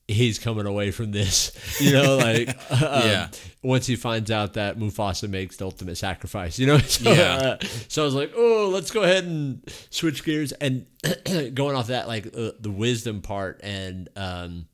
he's 0.08 0.40
coming 0.40 0.66
away 0.66 0.92
from 0.92 1.12
this. 1.12 1.52
You 1.82 1.94
know, 1.94 2.18
like 2.18 2.50
um, 2.72 2.80
Yeah. 2.82 3.28
once 3.64 3.88
he 3.88 3.96
finds 3.96 4.30
out 4.30 4.54
that 4.54 4.78
Mufasa 4.78 5.30
makes 5.30 5.58
the 5.58 5.66
ultimate 5.66 5.96
sacrifice, 5.98 6.60
you 6.60 6.68
know. 6.68 6.78
So, 6.80 7.12
Yeah. 7.12 7.36
uh, 7.36 7.58
so 7.88 8.02
I 8.02 8.06
was 8.06 8.14
like, 8.14 8.34
oh, 8.36 8.70
let's 8.74 8.92
go 8.92 9.04
ahead 9.04 9.24
and 9.24 9.62
switch 9.90 10.24
gears 10.24 10.52
and 10.54 10.86
going 11.56 11.76
off 11.76 11.88
that, 11.88 12.08
like 12.08 12.28
uh, 12.28 12.52
the 12.60 12.70
wisdom 12.72 13.22
part 13.22 13.62
and 13.64 14.10
um, 14.18 14.66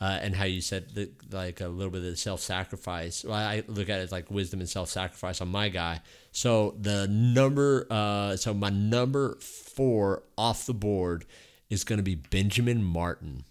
uh, 0.00 0.18
and 0.22 0.34
how 0.34 0.44
you 0.44 0.60
said 0.60 0.94
the, 0.94 1.10
like 1.30 1.60
a 1.60 1.68
little 1.68 1.90
bit 1.90 2.04
of 2.04 2.18
self 2.18 2.40
sacrifice. 2.40 3.24
Well, 3.24 3.34
I 3.34 3.64
look 3.66 3.88
at 3.88 4.00
it 4.00 4.12
like 4.12 4.30
wisdom 4.30 4.60
and 4.60 4.68
self 4.68 4.88
sacrifice 4.88 5.40
on 5.40 5.48
my 5.48 5.68
guy. 5.68 6.00
So 6.30 6.76
the 6.80 7.08
number, 7.08 7.86
uh, 7.90 8.36
so 8.36 8.54
my 8.54 8.70
number 8.70 9.36
four 9.40 10.22
off 10.36 10.66
the 10.66 10.74
board 10.74 11.24
is 11.68 11.84
going 11.84 11.98
to 11.98 12.02
be 12.02 12.14
Benjamin 12.14 12.82
Martin. 12.82 13.44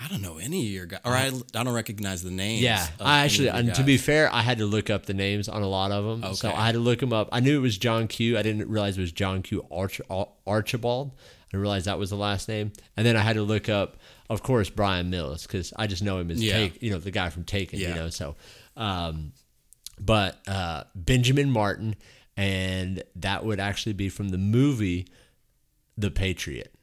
I 0.00 0.08
don't 0.08 0.22
know 0.22 0.38
any 0.38 0.66
of 0.66 0.72
your 0.72 0.86
guys, 0.86 1.00
or 1.04 1.12
I, 1.12 1.28
I 1.54 1.62
don't 1.62 1.72
recognize 1.72 2.22
the 2.22 2.30
names. 2.30 2.62
Yeah, 2.62 2.84
I 3.00 3.20
actually, 3.24 3.48
and 3.48 3.72
to 3.74 3.84
be 3.84 3.96
fair, 3.96 4.32
I 4.32 4.42
had 4.42 4.58
to 4.58 4.66
look 4.66 4.90
up 4.90 5.06
the 5.06 5.14
names 5.14 5.48
on 5.48 5.62
a 5.62 5.68
lot 5.68 5.92
of 5.92 6.04
them. 6.04 6.24
Okay. 6.24 6.34
So. 6.34 6.50
I 6.50 6.66
had 6.66 6.72
to 6.72 6.80
look 6.80 6.98
them 6.98 7.12
up. 7.12 7.28
I 7.30 7.40
knew 7.40 7.56
it 7.56 7.62
was 7.62 7.78
John 7.78 8.08
Q. 8.08 8.36
I 8.36 8.42
didn't 8.42 8.68
realize 8.68 8.98
it 8.98 9.02
was 9.02 9.12
John 9.12 9.42
Q. 9.42 9.64
Arch, 9.70 10.00
Archibald. 10.46 11.12
I 11.14 11.46
didn't 11.52 11.60
realize 11.60 11.84
that 11.84 11.98
was 11.98 12.10
the 12.10 12.16
last 12.16 12.48
name. 12.48 12.72
And 12.96 13.06
then 13.06 13.16
I 13.16 13.20
had 13.20 13.36
to 13.36 13.42
look 13.42 13.68
up, 13.68 13.98
of 14.30 14.42
course, 14.42 14.70
Bryan 14.70 15.10
Mills 15.10 15.42
because 15.42 15.72
I 15.76 15.86
just 15.86 16.02
know 16.02 16.18
him 16.18 16.30
as 16.30 16.42
Yeah. 16.42 16.54
Take, 16.54 16.82
you 16.82 16.90
know, 16.90 16.98
the 16.98 17.10
guy 17.10 17.30
from 17.30 17.44
Taken. 17.44 17.78
You 17.78 17.94
know, 17.94 18.10
so, 18.10 18.36
um, 18.76 19.32
but 20.00 20.38
uh, 20.48 20.84
Benjamin 20.94 21.50
Martin, 21.50 21.96
and 22.36 23.02
that 23.16 23.44
would 23.44 23.60
actually 23.60 23.92
be 23.92 24.08
from 24.08 24.30
the 24.30 24.38
movie 24.38 25.06
The 25.96 26.10
Patriot. 26.10 26.74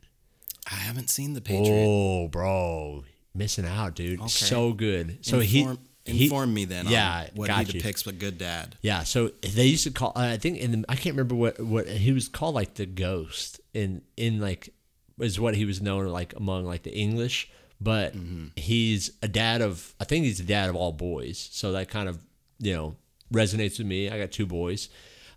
I 0.70 0.76
haven't 0.76 1.10
seen 1.10 1.34
the 1.34 1.42
Patriot. 1.42 1.86
Oh, 1.86 2.28
bro, 2.28 3.04
missing 3.34 3.66
out, 3.66 3.96
dude. 3.96 4.30
So 4.30 4.74
good. 4.74 5.26
So 5.26 5.40
inform, 5.40 5.80
he 6.06 6.12
he 6.12 6.26
inform 6.26 6.54
me 6.54 6.66
then. 6.66 6.88
Yeah, 6.88 7.22
on 7.22 7.36
what 7.36 7.48
got 7.48 7.66
he 7.66 7.74
depicts 7.74 8.06
a 8.08 8.12
good 8.12 8.38
dad. 8.38 8.78
Yeah, 8.82 9.04
so 9.04 9.32
they 9.42 9.66
used 9.66 9.84
to 9.84 9.92
call. 9.92 10.14
I 10.16 10.38
think 10.38 10.60
in 10.60 10.72
the 10.72 10.86
I 10.88 10.96
can't 10.96 11.16
remember 11.16 11.36
what 11.36 11.60
what 11.60 11.88
he 11.88 12.12
was 12.12 12.30
called 12.30 12.56
like 12.56 12.76
the 12.76 12.86
ghost 12.86 13.60
in 13.74 14.04
in 14.16 14.40
like 14.40 14.74
is 15.22 15.40
what 15.40 15.56
he 15.56 15.66
was 15.66 15.82
known 15.82 16.08
like 16.08 16.34
among 16.36 16.66
like 16.66 16.84
the 16.84 16.94
English, 16.94 17.50
but 17.80 18.14
he's 18.56 19.12
a 19.22 19.28
dad 19.28 19.62
of 19.62 19.96
I 20.00 20.04
think 20.04 20.26
he's 20.26 20.40
a 20.40 20.44
dad 20.44 20.70
of 20.70 20.76
all 20.76 20.92
boys, 20.92 21.50
so 21.52 21.72
that 21.74 21.90
kind 21.90 22.10
of 22.10 22.20
you 22.60 22.74
know 22.74 22.96
resonates 23.34 23.78
with 23.78 23.88
me. 23.88 24.10
I 24.10 24.20
got 24.20 24.32
two 24.32 24.46
boys, 24.46 24.90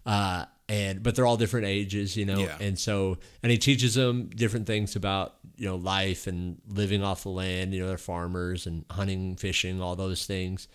uh, 0.07 0.47
and 0.69 1.03
but 1.03 1.15
they're 1.15 1.27
all 1.27 1.37
different 1.37 1.67
ages, 1.67 2.17
you 2.17 2.25
know, 2.27 2.39
Yeah. 2.41 2.57
and 2.61 2.79
so 2.79 3.19
and 3.43 3.53
he 3.53 3.59
teaches 3.59 3.95
them 3.95 4.31
different 4.35 4.67
things 4.67 4.97
about 4.97 5.35
you 5.57 5.67
know 5.69 5.77
life 5.77 6.27
and 6.27 6.61
living 6.69 7.03
off 7.03 7.23
the 7.23 7.29
land. 7.31 7.73
You 7.75 7.81
know, 7.83 7.89
they're 7.89 7.99
farmers 7.99 8.67
and 8.67 8.85
hunting, 8.91 9.37
fishing, 9.37 9.81
all 9.81 9.97
those 9.97 10.27
things. 10.27 10.69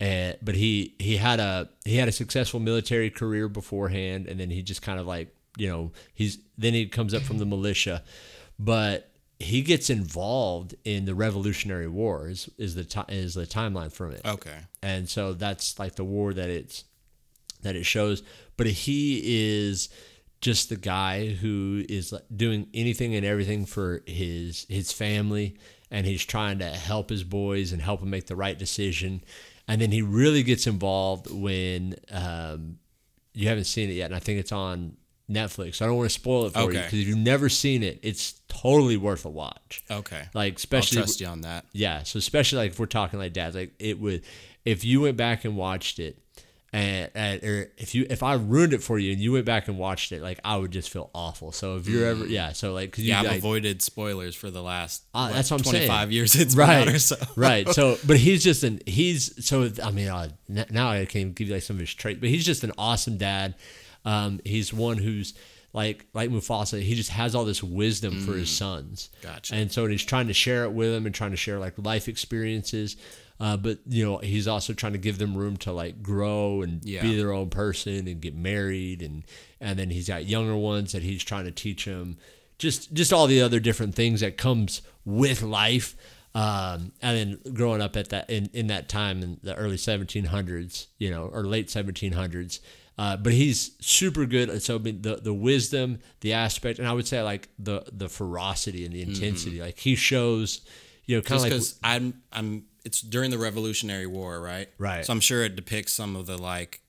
And, 0.00 0.36
but 0.42 0.54
he 0.56 0.94
he 0.98 1.16
had 1.16 1.38
a 1.40 1.68
he 1.84 1.96
had 1.96 2.08
a 2.08 2.12
successful 2.12 2.58
military 2.60 3.10
career 3.10 3.48
beforehand, 3.48 4.26
and 4.26 4.38
then 4.40 4.50
he 4.50 4.62
just 4.62 4.82
kind 4.82 4.98
of 4.98 5.06
like 5.06 5.28
you 5.56 5.68
know 5.68 5.92
he's 6.14 6.38
then 6.58 6.72
he 6.74 6.86
comes 6.86 7.12
up 7.14 7.22
from 7.22 7.38
the 7.38 7.46
militia, 7.46 8.02
but 8.58 9.10
he 9.38 9.62
gets 9.62 9.90
involved 9.90 10.74
in 10.84 11.04
the 11.04 11.14
Revolutionary 11.14 11.88
War 11.88 12.28
is 12.28 12.48
is 12.58 12.74
the 12.74 12.84
ti 12.84 13.02
is 13.08 13.34
the 13.34 13.46
timeline 13.46 13.92
from 13.92 14.12
it. 14.12 14.22
Okay. 14.24 14.58
and 14.82 15.08
so 15.08 15.32
that's 15.32 15.78
like 15.78 15.96
the 15.96 16.04
war 16.04 16.32
that 16.32 16.48
it's 16.48 16.84
that 17.62 17.76
it 17.76 17.84
shows. 17.84 18.22
But 18.56 18.66
he 18.66 19.20
is 19.24 19.88
just 20.40 20.68
the 20.68 20.76
guy 20.76 21.28
who 21.28 21.84
is 21.88 22.14
doing 22.34 22.68
anything 22.74 23.14
and 23.14 23.24
everything 23.26 23.66
for 23.66 24.02
his 24.06 24.66
his 24.68 24.92
family. 24.92 25.56
And 25.90 26.06
he's 26.06 26.24
trying 26.24 26.58
to 26.60 26.70
help 26.70 27.10
his 27.10 27.22
boys 27.22 27.70
and 27.70 27.82
help 27.82 28.00
them 28.00 28.08
make 28.08 28.26
the 28.26 28.36
right 28.36 28.58
decision. 28.58 29.22
And 29.68 29.78
then 29.80 29.92
he 29.92 30.00
really 30.00 30.42
gets 30.42 30.66
involved 30.66 31.30
when 31.30 31.96
um, 32.10 32.78
you 33.34 33.48
haven't 33.48 33.64
seen 33.64 33.90
it 33.90 33.94
yet 33.94 34.06
and 34.06 34.14
i 34.14 34.18
think 34.18 34.38
it's 34.38 34.52
on 34.52 34.96
netflix 35.32 35.80
i 35.82 35.86
don't 35.86 35.96
want 35.96 36.08
to 36.08 36.14
spoil 36.14 36.46
it 36.46 36.52
for 36.52 36.60
you 36.72 36.78
because 36.78 36.98
if 37.00 37.06
you've 37.06 37.16
never 37.18 37.48
seen 37.48 37.82
it 37.82 37.98
it's 38.02 38.40
totally 38.48 38.96
worth 38.96 39.24
a 39.24 39.30
watch 39.30 39.82
Okay. 39.90 40.22
like 40.34 40.52
I'll 40.52 40.56
especially 40.56 40.98
trust 40.98 41.20
you 41.20 41.26
on 41.26 41.40
that. 41.42 41.64
yeah, 41.72 42.02
so 42.02 42.18
especially 42.18 42.58
like 42.58 42.72
if 42.72 42.78
we're 42.78 42.86
talking 42.86 43.18
like 43.18 43.32
dads, 43.32 43.56
like 43.56 43.72
it 43.78 43.98
would, 43.98 44.22
if 44.64 44.84
you 44.84 45.00
went 45.00 45.16
back 45.16 45.44
and 45.44 45.56
watched 45.56 45.98
it, 45.98 46.18
and, 46.74 47.10
and 47.14 47.42
or 47.44 47.70
if 47.76 47.94
you 47.94 48.06
if 48.08 48.22
I 48.22 48.34
ruined 48.34 48.72
it 48.72 48.82
for 48.82 48.98
you 48.98 49.12
and 49.12 49.20
you 49.20 49.32
went 49.32 49.44
back 49.46 49.68
and 49.68 49.78
watched 49.78 50.12
it, 50.12 50.22
like 50.22 50.38
I 50.44 50.56
would 50.56 50.70
just 50.70 50.88
feel 50.90 51.10
awful. 51.14 51.50
So 51.52 51.76
if 51.76 51.86
you're 51.88 52.06
ever 52.06 52.24
yeah, 52.26 52.52
so 52.52 52.72
like 52.72 52.92
cause 52.92 53.04
you 53.04 53.10
Yeah, 53.12 53.20
I've 53.20 53.26
like, 53.26 53.38
avoided 53.38 53.82
spoilers 53.82 54.34
for 54.34 54.50
the 54.50 54.62
last 54.62 55.02
what, 55.12 55.32
that's 55.32 55.50
what 55.50 55.60
I'm 55.60 55.64
saying. 55.64 55.86
25 55.88 56.12
years 56.12 56.34
it's 56.36 56.54
right, 56.54 56.88
or 56.88 56.98
so. 56.98 57.16
right. 57.36 57.68
So, 57.68 57.98
but 58.06 58.16
he's 58.18 58.42
just 58.44 58.62
an 58.64 58.80
he's 58.86 59.44
so 59.46 59.68
I 59.82 59.90
mean 59.90 60.08
uh, 60.08 60.28
now 60.48 60.90
I 60.90 61.04
can 61.06 61.32
give 61.32 61.48
you 61.48 61.54
like 61.54 61.62
some 61.62 61.76
of 61.76 61.80
his 61.80 61.92
traits, 61.94 62.20
but 62.20 62.28
he's 62.30 62.44
just 62.46 62.64
an 62.64 62.72
awesome 62.78 63.16
dad. 63.18 63.54
Um, 64.04 64.40
he's 64.44 64.72
one 64.72 64.98
who's 64.98 65.34
like 65.72 66.06
like 66.12 66.30
Mufasa. 66.30 66.80
He 66.82 66.94
just 66.94 67.10
has 67.10 67.34
all 67.34 67.44
this 67.44 67.62
wisdom 67.62 68.20
for 68.20 68.32
his 68.34 68.50
sons. 68.50 69.10
Mm. 69.20 69.22
Gotcha. 69.22 69.54
And 69.54 69.72
so 69.72 69.86
he's 69.86 70.04
trying 70.04 70.26
to 70.28 70.34
share 70.34 70.64
it 70.64 70.72
with 70.72 70.92
them 70.92 71.06
and 71.06 71.14
trying 71.14 71.30
to 71.30 71.36
share 71.36 71.58
like 71.58 71.74
life 71.78 72.08
experiences. 72.08 72.96
Uh, 73.40 73.56
but 73.56 73.78
you 73.88 74.04
know 74.04 74.18
he's 74.18 74.46
also 74.46 74.72
trying 74.72 74.92
to 74.92 74.98
give 75.00 75.18
them 75.18 75.36
room 75.36 75.56
to 75.56 75.72
like 75.72 76.00
grow 76.02 76.62
and 76.62 76.84
Yeah. 76.84 77.02
be 77.02 77.16
their 77.16 77.32
own 77.32 77.50
person 77.50 78.06
and 78.06 78.20
get 78.20 78.36
married 78.36 79.02
and 79.02 79.24
and 79.60 79.78
then 79.78 79.90
he's 79.90 80.06
got 80.08 80.26
younger 80.26 80.54
ones 80.56 80.92
that 80.92 81.02
he's 81.02 81.24
trying 81.24 81.46
to 81.46 81.50
teach 81.50 81.86
them 81.86 82.18
just 82.58 82.92
just 82.92 83.12
all 83.12 83.26
the 83.26 83.40
other 83.40 83.58
different 83.58 83.96
things 83.96 84.20
that 84.20 84.36
comes 84.36 84.82
with 85.04 85.42
life 85.42 85.96
um, 86.36 86.92
and 87.02 87.38
then 87.42 87.54
growing 87.54 87.80
up 87.82 87.96
at 87.96 88.10
that 88.10 88.30
in, 88.30 88.48
in 88.52 88.68
that 88.68 88.88
time 88.88 89.22
in 89.24 89.40
the 89.42 89.56
early 89.56 89.76
1700s 89.76 90.86
you 90.98 91.10
know 91.10 91.24
or 91.24 91.42
late 91.44 91.66
1700s 91.66 92.60
uh, 92.98 93.16
but 93.16 93.32
he's 93.32 93.72
super 93.80 94.26
good 94.26 94.50
at 94.50 94.62
so 94.62 94.76
I 94.76 94.78
mean, 94.78 95.02
the 95.02 95.16
the 95.16 95.34
wisdom 95.34 95.98
the 96.20 96.34
aspect 96.34 96.78
and 96.78 96.86
I 96.86 96.92
would 96.92 97.06
say 97.06 97.22
like 97.22 97.48
the 97.58 97.84
the 97.92 98.08
ferocity 98.08 98.84
and 98.84 98.94
the 98.94 99.02
intensity 99.02 99.60
like 99.60 99.78
he 99.78 99.94
shows 99.94 100.60
you 101.06 101.16
know 101.16 101.22
kind 101.22 101.36
of 101.36 101.42
like 101.42 101.50
because 101.52 101.78
I'm, 101.82 102.22
I'm, 102.32 102.64
it's 102.84 103.00
during 103.00 103.30
the 103.30 103.38
Revolutionary 103.38 104.06
War, 104.06 104.40
right? 104.40 104.68
Right. 104.78 105.04
So 105.04 105.12
I'm 105.12 105.20
sure 105.20 105.44
it 105.44 105.56
depicts 105.56 105.92
some 105.92 106.16
of 106.16 106.26
the 106.26 106.36
like 106.36 106.80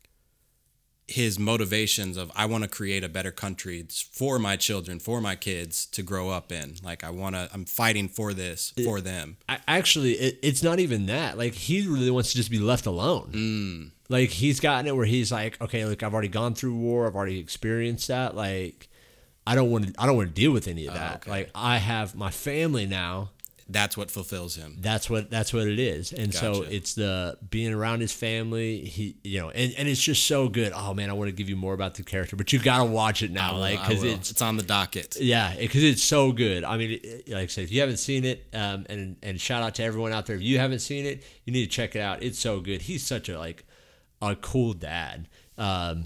his 1.08 1.38
motivations 1.38 2.16
of 2.18 2.32
I 2.36 2.46
want 2.46 2.64
to 2.64 2.70
create 2.70 3.04
a 3.04 3.10
better 3.10 3.32
country 3.32 3.86
for 4.12 4.40
my 4.40 4.56
children, 4.56 5.00
for 5.00 5.20
my 5.20 5.36
kids 5.36 5.86
to 5.88 6.02
grow 6.02 6.30
up 6.30 6.52
in. 6.52 6.76
Like 6.84 7.04
I 7.04 7.10
want 7.10 7.36
to, 7.36 7.50
I'm 7.54 7.66
fighting 7.66 8.08
for 8.08 8.34
this 8.34 8.74
for 8.86 9.02
them. 9.02 9.36
I- 9.50 9.60
actually 9.68 10.14
it, 10.14 10.40
it's 10.42 10.64
not 10.64 10.80
even 10.80 11.06
that 11.08 11.38
like 11.38 11.54
he 11.54 11.86
really 11.88 12.10
wants 12.10 12.32
to 12.32 12.38
just 12.38 12.50
be 12.52 12.60
left 12.60 12.86
alone 12.86 13.32
Mm. 13.34 13.92
like 14.10 14.30
he's 14.30 14.60
gotten 14.60 14.88
it 14.88 14.96
where 14.96 15.06
he's 15.06 15.32
like 15.32 15.60
okay 15.62 15.86
look 15.86 16.02
i've 16.04 16.14
already 16.14 16.28
gone 16.30 16.54
through 16.56 16.76
war 16.76 17.06
i've 17.08 17.16
already 17.16 17.40
experienced 17.40 18.08
that 18.08 18.36
like 18.36 18.88
i 19.48 19.56
don't 19.56 19.70
want 19.72 19.88
to 19.88 19.94
i 20.02 20.06
don't 20.06 20.16
want 20.18 20.30
to 20.30 20.34
deal 20.34 20.52
with 20.52 20.68
any 20.68 20.86
of 20.88 20.94
that 20.94 21.12
Oh, 21.12 21.16
okay. 21.16 21.32
like 21.32 21.50
i 21.56 21.78
have 21.78 22.16
my 22.16 22.30
family 22.32 22.86
now 22.86 23.30
that's 23.70 23.96
what 23.96 24.12
fulfills 24.12 24.56
him. 24.56 24.78
that's 24.80 25.10
what 25.10 25.30
that's 25.30 25.54
what 25.54 25.68
it 25.68 25.80
is. 25.80 26.12
And 26.12 26.34
so 26.34 26.64
it's 26.64 26.94
the 26.96 27.38
being 27.50 27.74
around 27.74 28.02
his 28.02 28.12
family. 28.12 28.80
He 28.86 29.16
you 29.24 29.40
know 29.40 29.50
and, 29.50 29.74
and 29.78 29.88
it's 29.88 30.02
just 30.02 30.28
so 30.28 30.50
good. 30.50 30.74
Oh 30.76 30.94
man 30.94 31.10
i 31.10 31.14
want 31.14 31.30
to 31.30 31.32
give 31.32 31.50
you 31.50 31.56
more 31.56 31.74
about 31.74 31.96
the 31.96 32.04
character 32.04 32.36
but 32.36 32.52
you 32.52 32.60
gotta 32.60 32.84
watch 32.86 33.24
it 33.24 33.32
now 33.32 33.58
like 33.58 33.80
because 33.80 34.04
it's 34.04 34.32
it's 34.32 34.42
on 34.42 34.58
the 34.58 34.64
docket. 34.64 35.16
yeah 35.20 35.56
because 35.58 35.84
it's 35.84 36.04
so 36.04 36.32
good. 36.32 36.64
I 36.64 36.78
mean 36.78 37.00
it- 37.04 37.30
like 37.30 37.44
i 37.44 37.46
said 37.48 37.64
if 37.64 37.72
you 37.72 37.80
haven't 37.82 37.98
seen 37.98 38.26
it 38.26 38.46
um, 38.54 38.86
and 38.90 39.16
and 39.24 39.40
shout 39.40 39.64
out 39.64 39.76
to 39.76 39.84
everyone 39.84 40.12
out 40.12 40.26
there 40.26 40.36
if 40.36 40.42
you 40.42 40.60
haven't 40.60 40.80
seen 40.80 41.06
it 41.06 41.24
you 41.46 41.54
need 41.54 41.64
to 41.64 41.70
check 41.72 41.96
it 41.96 42.00
out. 42.02 42.22
It's 42.24 42.40
so 42.40 42.60
good. 42.60 42.82
He's 42.84 43.06
such 43.06 43.30
a 43.30 43.38
like 43.40 43.66
a 44.22 44.36
cool 44.36 44.74
dad. 44.74 45.28
Um, 45.58 46.06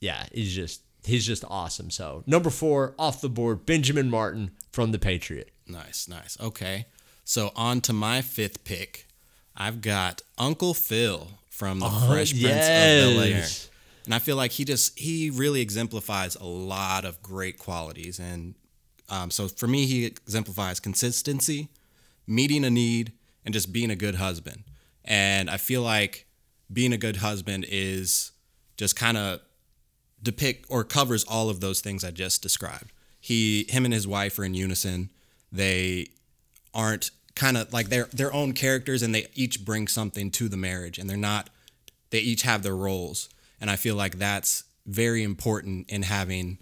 yeah 0.00 0.26
he's 0.32 0.54
just 0.54 0.82
he's 1.04 1.26
just 1.26 1.44
awesome. 1.48 1.90
So 1.90 2.22
number 2.26 2.50
four 2.50 2.94
off 2.98 3.20
the 3.20 3.28
board 3.28 3.66
benjamin 3.66 4.08
martin 4.10 4.52
from 4.72 4.92
the 4.92 4.98
patriot 4.98 5.50
Nice, 5.68 6.08
nice. 6.08 6.36
Okay. 6.40 6.86
So 7.24 7.52
on 7.54 7.80
to 7.82 7.92
my 7.92 8.22
fifth 8.22 8.64
pick. 8.64 9.06
I've 9.56 9.80
got 9.80 10.22
Uncle 10.38 10.72
Phil 10.72 11.28
from 11.50 11.80
the 11.80 11.90
Fresh 11.90 12.30
Prince 12.30 12.44
of 12.44 12.50
Bel 12.52 13.20
Air. 13.20 13.44
And 14.04 14.14
I 14.14 14.20
feel 14.20 14.36
like 14.36 14.52
he 14.52 14.64
just 14.64 14.98
he 14.98 15.28
really 15.28 15.60
exemplifies 15.60 16.36
a 16.36 16.44
lot 16.44 17.04
of 17.04 17.20
great 17.22 17.58
qualities. 17.58 18.18
And 18.18 18.54
um, 19.10 19.30
so 19.30 19.48
for 19.48 19.66
me, 19.66 19.84
he 19.86 20.06
exemplifies 20.06 20.80
consistency, 20.80 21.68
meeting 22.26 22.64
a 22.64 22.70
need, 22.70 23.12
and 23.44 23.52
just 23.52 23.72
being 23.72 23.90
a 23.90 23.96
good 23.96 24.14
husband. 24.14 24.64
And 25.04 25.50
I 25.50 25.56
feel 25.56 25.82
like 25.82 26.26
being 26.72 26.92
a 26.92 26.98
good 26.98 27.16
husband 27.16 27.66
is 27.68 28.32
just 28.76 28.96
kind 28.96 29.16
of 29.16 29.40
depict 30.22 30.66
or 30.68 30.84
covers 30.84 31.24
all 31.24 31.50
of 31.50 31.60
those 31.60 31.80
things 31.80 32.04
I 32.04 32.10
just 32.10 32.42
described. 32.42 32.92
He, 33.20 33.66
him, 33.68 33.84
and 33.84 33.92
his 33.92 34.06
wife 34.06 34.38
are 34.38 34.44
in 34.44 34.54
unison. 34.54 35.10
They 35.52 36.08
aren't 36.74 37.10
kind 37.34 37.56
of 37.56 37.72
like 37.72 37.88
their 37.88 38.04
their 38.12 38.32
own 38.32 38.52
characters, 38.52 39.02
and 39.02 39.14
they 39.14 39.26
each 39.34 39.64
bring 39.64 39.88
something 39.88 40.30
to 40.32 40.48
the 40.48 40.56
marriage, 40.56 40.98
and 40.98 41.08
they're 41.08 41.16
not. 41.16 41.50
They 42.10 42.20
each 42.20 42.42
have 42.42 42.62
their 42.62 42.76
roles, 42.76 43.28
and 43.60 43.70
I 43.70 43.76
feel 43.76 43.94
like 43.94 44.18
that's 44.18 44.64
very 44.86 45.22
important 45.22 45.88
in 45.90 46.02
having 46.02 46.58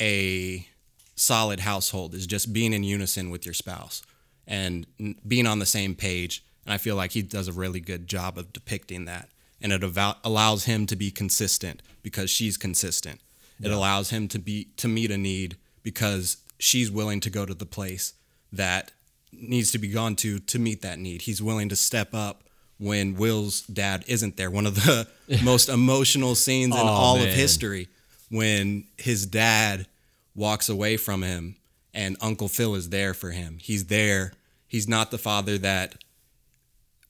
a 0.00 0.66
solid 1.14 1.60
household 1.60 2.14
is 2.14 2.26
just 2.26 2.52
being 2.52 2.72
in 2.72 2.82
unison 2.82 3.30
with 3.30 3.44
your 3.44 3.54
spouse 3.54 4.02
and 4.46 4.86
being 5.26 5.46
on 5.46 5.58
the 5.58 5.66
same 5.66 5.94
page. 5.94 6.44
And 6.64 6.72
I 6.72 6.78
feel 6.78 6.96
like 6.96 7.12
he 7.12 7.22
does 7.22 7.46
a 7.46 7.52
really 7.52 7.80
good 7.80 8.06
job 8.06 8.38
of 8.38 8.52
depicting 8.52 9.04
that. 9.04 9.28
And 9.60 9.72
it 9.72 9.82
avo- 9.82 10.16
allows 10.24 10.64
him 10.64 10.86
to 10.86 10.96
be 10.96 11.10
consistent 11.10 11.82
because 12.02 12.30
she's 12.30 12.56
consistent. 12.56 13.20
It 13.62 13.70
allows 13.70 14.08
him 14.08 14.26
to 14.28 14.38
be 14.38 14.68
to 14.78 14.88
meet 14.88 15.10
a 15.10 15.18
need 15.18 15.58
because 15.82 16.38
she's 16.58 16.90
willing 16.90 17.20
to 17.20 17.28
go 17.28 17.44
to 17.44 17.52
the 17.52 17.66
place 17.66 18.14
that 18.52 18.92
needs 19.32 19.70
to 19.72 19.78
be 19.78 19.88
gone 19.88 20.16
to 20.16 20.38
to 20.38 20.58
meet 20.58 20.82
that 20.82 20.98
need. 20.98 21.22
He's 21.22 21.42
willing 21.42 21.68
to 21.68 21.76
step 21.76 22.14
up 22.14 22.44
when 22.78 23.14
Will's 23.14 23.62
dad 23.62 24.04
isn't 24.06 24.36
there. 24.36 24.50
One 24.50 24.66
of 24.66 24.74
the 24.74 25.06
most 25.44 25.68
emotional 25.68 26.34
scenes 26.34 26.74
in 26.74 26.80
Oh, 26.80 26.86
all 26.86 27.16
of 27.16 27.28
history 27.28 27.88
when 28.30 28.84
his 28.96 29.26
dad 29.26 29.86
walks 30.34 30.68
away 30.68 30.96
from 30.96 31.22
him 31.22 31.56
and 31.92 32.16
Uncle 32.20 32.48
Phil 32.48 32.74
is 32.74 32.88
there 32.90 33.14
for 33.14 33.30
him. 33.30 33.58
He's 33.60 33.86
there. 33.86 34.32
He's 34.66 34.88
not 34.88 35.10
the 35.10 35.18
father 35.18 35.58
that 35.58 35.96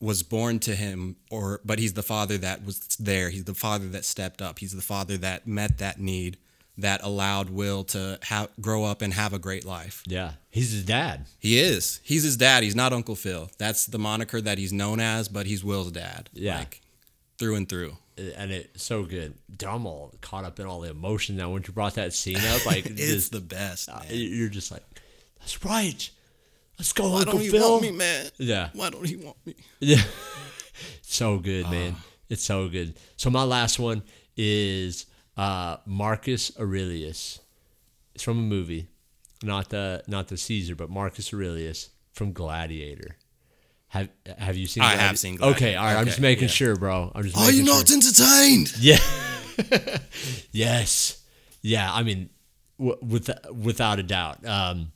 was 0.01 0.23
born 0.23 0.59
to 0.61 0.75
him 0.75 1.17
or 1.31 1.61
but 1.65 1.79
he's 1.79 1.93
the 1.93 2.03
father 2.03 2.39
that 2.39 2.65
was 2.65 2.81
there. 2.99 3.29
He's 3.31 3.45
the 3.45 3.55
father 3.55 3.87
that 3.89 4.05
stepped 4.05 4.41
up. 4.41 4.59
He's 4.59 4.73
the 4.73 4.83
father 4.83 5.17
that 5.19 5.47
met 5.47 5.79
that 5.79 6.01
need 6.01 6.39
that 6.79 7.03
allowed 7.03 7.51
Will 7.51 7.85
to 7.85 8.19
have 8.23 8.49
grow 8.61 8.85
up 8.85 9.03
and 9.03 9.13
have 9.15 9.33
a 9.33 9.39
great 9.39 9.65
life. 9.65 10.03
Yeah, 10.07 10.33
he's 10.51 10.73
his 10.73 10.85
dad. 10.85 11.27
He 11.39 11.59
is. 11.59 12.01
He's 12.03 12.23
his 12.23 12.37
dad. 12.37 12.63
He's 12.63 12.75
not 12.77 12.93
Uncle 12.93 13.15
Phil. 13.17 13.51
That's 13.59 13.87
the 13.87 13.99
moniker 13.99 14.41
that 14.41 14.59
he's 14.59 14.73
known 14.73 15.01
as, 15.01 15.29
but 15.29 15.47
he's 15.47 15.63
Will's 15.65 15.93
dad. 15.93 16.31
Yeah. 16.33 16.59
Like 16.59 16.81
through 17.39 17.55
and 17.57 17.69
through. 17.69 17.97
and 18.37 18.51
it's 18.51 18.83
so 18.83 19.03
good. 19.05 19.35
I'm 19.67 19.87
all 19.87 20.15
caught 20.21 20.45
up 20.45 20.61
in 20.61 20.67
all 20.67 20.81
the 20.81 20.91
emotion 20.91 21.37
now. 21.37 21.51
When 21.51 21.63
you 21.67 21.73
brought 21.73 21.95
that 21.95 22.13
scene 22.13 22.37
up, 22.37 22.67
like 22.67 22.85
It's 22.87 23.01
just, 23.01 23.33
the 23.33 23.41
best. 23.41 23.89
Man. 23.89 24.05
you're 24.11 24.49
just 24.49 24.71
like, 24.71 24.83
that's 25.39 25.65
right. 25.65 26.11
Let's 26.79 26.93
go, 26.93 27.11
Why 27.11 27.19
Uncle 27.21 27.39
don't 27.39 27.51
Phil. 27.51 27.71
want 27.71 27.83
me, 27.83 27.91
man? 27.93 28.27
Yeah, 28.39 28.69
Why 28.75 28.91
don't 28.91 29.07
he 29.07 29.17
want 29.17 29.37
me? 29.47 29.55
yeah. 29.81 30.03
so 31.03 31.39
good, 31.39 31.71
man. 31.71 31.95
Ah. 31.99 32.05
It's 32.29 32.45
so 32.45 32.69
good. 32.69 32.95
So 33.17 33.29
my 33.31 33.43
last 33.43 33.79
one 33.79 34.03
is 34.37 35.07
uh, 35.41 35.77
Marcus 35.87 36.53
Aurelius. 36.59 37.41
It's 38.15 38.23
from 38.25 38.39
a 38.39 38.43
movie, 38.43 38.89
not 39.43 39.71
the 39.71 40.03
not 40.07 40.29
the 40.29 40.37
Caesar, 40.37 40.75
but 40.75 40.91
Marcus 40.91 41.33
Aurelius 41.33 41.91
from 42.13 42.33
Gladiator. 42.33 43.17
Have 43.89 44.09
Have 44.39 44.57
you 44.57 44.67
seen? 44.67 44.83
I 44.83 44.91
have 44.97 45.15
Gladi- 45.15 45.19
seen 45.19 45.35
Okay, 45.37 45.41
Gladiator. 45.73 45.79
all 45.79 45.85
right. 45.87 45.97
I'm 45.97 46.05
just 46.07 46.21
making 46.21 46.45
yeah. 46.49 46.55
sure, 46.55 46.77
bro. 46.77 47.11
I'm 47.15 47.23
just. 47.23 47.37
Are 47.37 47.47
making 47.47 47.61
you 47.61 47.67
sure. 47.67 47.75
not 47.75 47.91
entertained? 47.91 48.73
Yeah. 48.79 49.99
yes. 50.53 51.23
Yeah. 51.63 51.93
I 51.93 52.03
mean, 52.03 52.31
w- 52.79 52.99
with 53.03 53.31
without 53.53 53.99
a 53.99 54.03
doubt. 54.03 54.45
Um, 54.47 54.93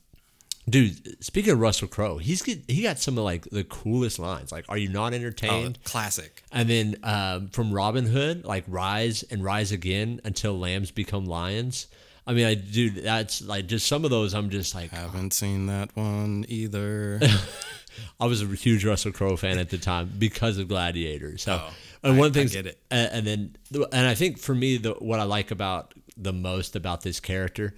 dude, 0.69 1.23
speaking 1.25 1.53
of 1.53 1.61
Russell 1.61 1.89
Crowe, 1.89 2.19
he's 2.19 2.43
get, 2.43 2.61
he 2.69 2.83
got 2.83 2.99
some 2.99 3.19
of 3.19 3.25
like 3.25 3.45
the 3.51 3.65
coolest 3.65 4.19
lines. 4.19 4.51
Like, 4.53 4.65
"Are 4.69 4.79
you 4.79 4.89
not 4.89 5.12
Oh, 5.12 5.17
entertained?" 5.17 5.79
classic. 5.85 6.43
And 6.53 6.69
then 6.69 6.97
um, 7.03 7.49
from 7.49 7.73
Robin 7.73 8.07
Hood, 8.07 8.45
like 8.45 8.65
"Rise 8.69 9.23
and 9.31 9.43
rise 9.45 9.73
again 9.73 10.21
until 10.25 10.59
lambs 10.59 10.91
become 10.91 11.27
lions." 11.27 11.87
I 12.27 12.33
mean, 12.33 12.47
I 12.47 12.55
dude, 12.55 12.97
that's 12.97 13.43
like 13.43 13.67
just 13.67 13.87
some 13.87 14.05
of 14.05 14.11
those. 14.11 14.33
I'm 14.35 14.49
just 14.51 14.75
like, 14.75 14.91
Haven't 14.91 15.33
seen 15.35 15.67
that 15.67 15.95
one 15.95 16.45
either. 16.49 17.21
I 18.21 18.27
was 18.27 18.43
a 18.43 18.47
huge 18.47 18.85
Russell 18.85 19.12
Crowe 19.12 19.37
fan 19.37 19.59
at 19.59 19.71
the 19.71 19.79
time 19.79 20.11
because 20.19 20.59
of 20.59 20.67
Gladiator. 20.69 21.39
So, 21.39 21.61
Oh, 21.62 21.71
and 22.03 22.17
I- 22.17 22.19
one 22.19 22.33
thing, 22.33 22.49
get 22.49 22.67
it. 22.67 22.79
And, 22.91 23.12
and 23.12 23.27
then, 23.73 23.87
and 23.93 24.07
I 24.07 24.15
think 24.15 24.39
for 24.39 24.55
me, 24.55 24.79
the 24.79 24.95
what 24.95 25.21
I 25.21 25.25
like 25.25 25.51
about 25.51 25.93
the 26.17 26.33
most 26.33 26.75
about 26.77 27.03
this 27.03 27.21
character 27.21 27.75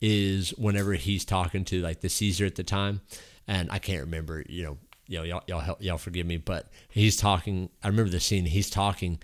is 0.00 0.50
whenever 0.50 0.94
he's 0.94 1.24
talking 1.24 1.64
to 1.66 1.80
like 1.80 2.00
the 2.00 2.08
Caesar 2.08 2.46
at 2.46 2.54
the 2.54 2.64
time, 2.64 3.00
and 3.46 3.70
I 3.70 3.78
can't 3.78 4.00
remember, 4.02 4.44
you 4.48 4.64
know, 4.64 4.78
you 5.06 5.18
know, 5.18 5.24
y'all, 5.24 5.42
y'all, 5.46 5.60
help, 5.60 5.82
y'all 5.82 5.98
forgive 5.98 6.26
me, 6.26 6.36
but 6.36 6.70
he's 6.88 7.16
talking. 7.16 7.70
I 7.82 7.88
remember 7.88 8.10
the 8.10 8.20
scene. 8.20 8.44
He's 8.44 8.70
talking, 8.70 9.18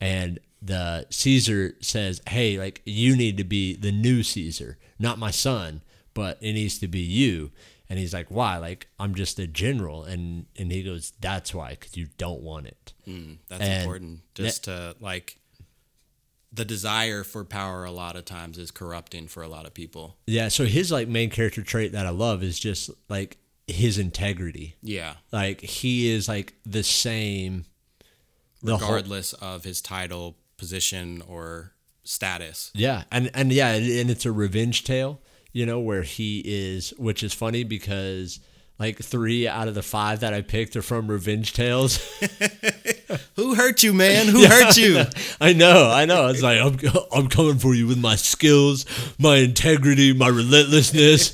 and 0.00 0.40
the 0.60 1.06
Caesar 1.10 1.76
says, 1.80 2.20
"Hey, 2.28 2.58
like 2.58 2.82
you 2.84 3.16
need 3.16 3.36
to 3.36 3.44
be 3.44 3.76
the 3.76 3.92
new 3.92 4.22
Caesar, 4.22 4.78
not 4.98 5.18
my 5.18 5.30
son, 5.30 5.82
but 6.12 6.38
it 6.40 6.52
needs 6.54 6.78
to 6.80 6.88
be 6.88 7.00
you." 7.00 7.52
And 7.88 7.98
he's 7.98 8.12
like, 8.12 8.30
"Why? 8.30 8.58
Like 8.58 8.88
I'm 8.98 9.14
just 9.14 9.38
a 9.38 9.46
general." 9.46 10.02
And 10.04 10.46
and 10.56 10.72
he 10.72 10.82
goes, 10.82 11.12
"That's 11.20 11.54
why, 11.54 11.70
because 11.70 11.96
you 11.96 12.08
don't 12.18 12.42
want 12.42 12.66
it." 12.66 12.92
Hmm, 13.04 13.34
that's 13.48 13.62
And 13.62 13.82
important. 13.82 14.20
Just 14.34 14.64
to 14.64 14.96
like 15.00 15.37
the 16.52 16.64
desire 16.64 17.24
for 17.24 17.44
power 17.44 17.84
a 17.84 17.90
lot 17.90 18.16
of 18.16 18.24
times 18.24 18.58
is 18.58 18.70
corrupting 18.70 19.28
for 19.28 19.42
a 19.42 19.48
lot 19.48 19.66
of 19.66 19.74
people. 19.74 20.16
Yeah. 20.26 20.48
So 20.48 20.64
his 20.64 20.90
like 20.90 21.08
main 21.08 21.30
character 21.30 21.62
trait 21.62 21.92
that 21.92 22.06
I 22.06 22.10
love 22.10 22.42
is 22.42 22.58
just 22.58 22.90
like 23.08 23.36
his 23.66 23.98
integrity. 23.98 24.76
Yeah. 24.82 25.14
Like 25.30 25.60
he 25.60 26.10
is 26.10 26.28
like 26.28 26.54
the 26.64 26.82
same. 26.82 27.66
The 28.62 28.76
whole, 28.76 28.88
Regardless 28.88 29.34
of 29.34 29.62
his 29.62 29.80
title, 29.80 30.36
position, 30.56 31.22
or 31.28 31.74
status. 32.02 32.72
Yeah, 32.74 33.04
and 33.12 33.30
and 33.32 33.52
yeah, 33.52 33.68
and 33.68 34.10
it's 34.10 34.26
a 34.26 34.32
revenge 34.32 34.82
tale, 34.82 35.20
you 35.52 35.64
know, 35.64 35.78
where 35.78 36.02
he 36.02 36.42
is, 36.44 36.90
which 36.98 37.22
is 37.22 37.32
funny 37.32 37.62
because 37.62 38.40
like 38.78 38.98
three 38.98 39.48
out 39.48 39.66
of 39.66 39.74
the 39.74 39.82
five 39.82 40.20
that 40.20 40.32
I 40.32 40.42
picked 40.42 40.76
are 40.76 40.82
from 40.82 41.08
Revenge 41.08 41.52
Tales. 41.52 41.96
Who 43.36 43.54
hurt 43.54 43.82
you, 43.82 43.92
man? 43.92 44.28
Who 44.28 44.46
hurt 44.46 44.76
you? 44.76 45.04
I 45.40 45.52
know, 45.52 45.90
I 45.90 46.04
know. 46.04 46.28
It's 46.28 46.42
like 46.42 46.60
I'm 46.60 46.78
I'm 47.12 47.28
coming 47.28 47.58
for 47.58 47.74
you 47.74 47.88
with 47.88 47.98
my 47.98 48.14
skills, 48.14 48.86
my 49.18 49.36
integrity, 49.36 50.12
my 50.12 50.28
relentlessness. 50.28 51.32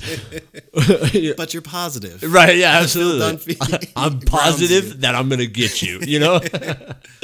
but 1.37 1.53
you're 1.53 1.61
positive. 1.61 2.23
Right? 2.23 2.57
Yeah, 2.57 2.79
absolutely. 2.79 3.55
Dunphy 3.55 3.91
I'm 3.95 4.19
positive 4.21 5.01
that 5.01 5.13
I'm 5.13 5.29
gonna 5.29 5.45
get 5.45 5.81
you. 5.81 5.99
You 5.99 6.19
know. 6.19 6.41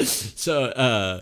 so, 0.03 0.65
uh, 0.65 1.21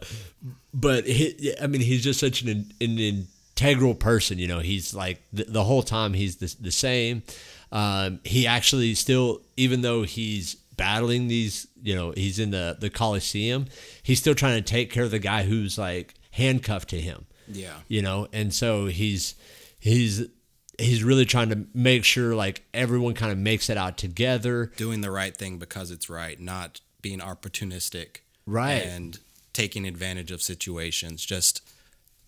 but 0.74 1.06
he, 1.06 1.54
I 1.62 1.68
mean, 1.68 1.82
he's 1.82 2.04
just 2.04 2.20
such 2.20 2.42
an 2.42 2.72
an 2.82 3.28
integral 3.60 3.96
person. 3.96 4.40
You 4.40 4.48
know, 4.48 4.60
he's 4.60 4.94
like 4.94 5.22
the, 5.32 5.46
the 5.46 5.64
whole 5.64 5.84
time 5.84 6.14
he's 6.14 6.38
the, 6.38 6.54
the 6.60 6.72
same. 6.72 7.24
Um, 7.72 8.20
he 8.24 8.48
actually 8.48 8.96
still, 8.96 9.42
even 9.58 9.82
though 9.82 10.04
he's 10.04 10.56
battling 10.76 11.28
these, 11.28 11.68
you 11.84 11.96
know, 11.96 12.12
he's 12.16 12.40
in 12.40 12.52
the 12.52 12.78
the 12.80 12.90
Coliseum. 12.90 13.66
He's 14.02 14.20
still 14.20 14.36
trying 14.36 14.56
to 14.64 14.68
take 14.68 14.92
care 14.92 15.04
of 15.04 15.12
the 15.12 15.20
guy 15.20 15.44
who's 15.44 15.78
like 15.78 16.16
handcuffed 16.32 16.90
to 16.90 17.02
him 17.02 17.26
Yeah. 17.48 17.74
you 17.88 18.02
know 18.04 18.28
and 18.32 18.54
so 18.54 18.86
he's 18.86 19.34
he's 19.80 20.28
he's 20.78 21.04
really 21.04 21.26
trying 21.26 21.50
to 21.50 21.66
make 21.74 22.06
sure 22.06 22.36
like 22.36 22.64
everyone 22.74 23.14
kind 23.16 23.32
of 23.32 23.38
makes 23.38 23.68
it 23.70 23.76
out 23.78 23.98
together 23.98 24.72
Doing 24.78 25.02
the 25.02 25.12
right 25.12 25.36
thing 25.36 25.58
because 25.58 25.92
it's 25.92 26.10
right, 26.10 26.40
not 26.40 26.82
being 27.02 27.20
opportunistic. 27.20 28.18
Right. 28.46 28.84
And 28.84 29.20
taking 29.54 29.86
advantage 29.86 30.32
of 30.32 30.42
situations. 30.42 31.26
Just 31.26 31.62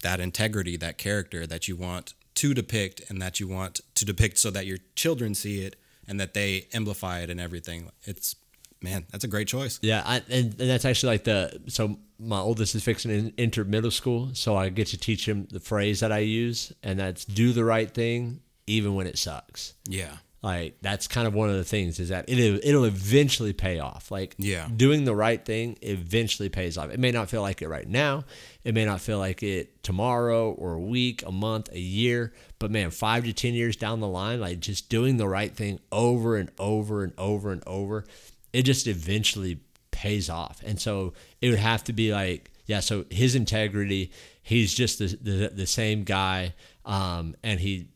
that 0.02 0.20
integrity, 0.20 0.76
that 0.78 0.98
character 0.98 1.46
that 1.48 1.68
you 1.68 1.76
want 1.76 2.14
to 2.42 2.54
depict 2.54 3.02
and 3.10 3.22
that 3.22 3.40
you 3.40 3.48
want 3.48 3.82
to 3.96 4.06
depict 4.06 4.38
so 4.38 4.50
that 4.52 4.66
your 4.66 4.78
children 4.96 5.36
see 5.36 5.62
it 5.66 5.76
and 6.08 6.20
that 6.20 6.34
they 6.34 6.68
amplify 6.74 7.20
it 7.20 7.30
and 7.30 7.40
everything. 7.40 7.90
It's 8.04 8.36
man, 8.82 9.06
that's 9.12 9.24
a 9.24 9.28
great 9.28 9.48
choice. 9.48 9.78
Yeah, 9.84 10.02
I, 10.06 10.16
and, 10.30 10.60
and 10.60 10.70
that's 10.70 10.86
actually 10.86 11.14
like 11.14 11.24
the 11.26 11.62
so 11.68 11.98
my 12.20 12.40
oldest 12.40 12.74
is 12.76 12.84
fixing 12.84 13.12
to 13.32 13.42
enter 13.42 13.64
middle 13.64 13.92
school, 13.92 14.30
so 14.34 14.56
I 14.56 14.70
get 14.70 14.88
to 14.88 14.98
teach 14.98 15.28
him 15.28 15.48
the 15.52 15.60
phrase 15.60 16.00
that 16.00 16.12
I 16.12 16.20
use, 16.20 16.74
and 16.84 17.00
that's 17.00 17.26
do 17.26 17.54
the 17.54 17.64
right 17.64 17.90
thing 17.92 18.42
even 18.68 18.96
when 18.96 19.06
it 19.08 19.18
sucks. 19.18 19.74
Yeah. 19.88 20.18
Like 20.44 20.78
that's 20.82 21.08
kind 21.08 21.28
of 21.28 21.36
one 21.36 21.52
of 21.52 21.56
the 21.58 21.64
things 21.64 22.00
is 22.00 22.10
that 22.10 22.26
it'll 22.28 22.60
it'll 22.64 22.86
eventually 22.86 23.54
pay 23.54 23.78
off. 23.78 24.10
Like 24.10 24.34
Yeah. 24.40 24.68
doing 24.76 25.06
the 25.06 25.14
right 25.16 25.44
thing 25.46 25.78
eventually 25.84 26.50
pays 26.50 26.78
off. 26.80 26.90
It 26.90 27.00
may 27.00 27.12
not 27.12 27.30
feel 27.30 27.44
like 27.44 27.62
it 27.62 27.68
right 27.70 27.88
now. 27.88 28.24
It 28.64 28.76
may 28.76 28.86
not 28.86 29.02
feel 29.02 29.18
like 29.18 29.42
it 29.44 29.84
tomorrow 29.84 30.52
or 30.52 30.74
a 30.74 30.80
week, 30.80 31.24
a 31.26 31.32
month, 31.32 31.70
a 31.72 31.80
year. 31.80 32.34
But 32.60 32.72
man, 32.72 32.92
five 32.92 33.24
to 33.24 33.34
ten 33.34 33.54
years 33.54 33.76
down 33.76 34.00
the 34.00 34.08
line, 34.08 34.40
like 34.40 34.60
just 34.60 34.90
doing 34.90 35.18
the 35.18 35.28
right 35.28 35.56
thing 35.56 35.80
over 35.92 36.36
and 36.36 36.52
over 36.60 37.04
and 37.04 37.14
over 37.18 37.52
and 37.52 37.64
over, 37.66 38.06
it 38.54 38.64
just 38.64 38.88
eventually 38.88 39.60
pays 39.90 40.30
off. 40.30 40.62
And 40.66 40.80
so 40.80 41.14
it 41.42 41.50
would 41.50 41.60
have 41.60 41.84
to 41.86 41.94
be 41.94 42.14
like, 42.14 42.52
yeah. 42.66 42.80
So 42.82 43.06
his 43.10 43.36
integrity, 43.36 44.12
he's 44.44 44.74
just 44.74 45.00
the 45.00 45.08
the, 45.08 45.52
the 45.54 45.68
same 45.68 46.04
guy, 46.04 46.54
um, 46.86 47.36
and 47.44 47.60
he 47.60 47.88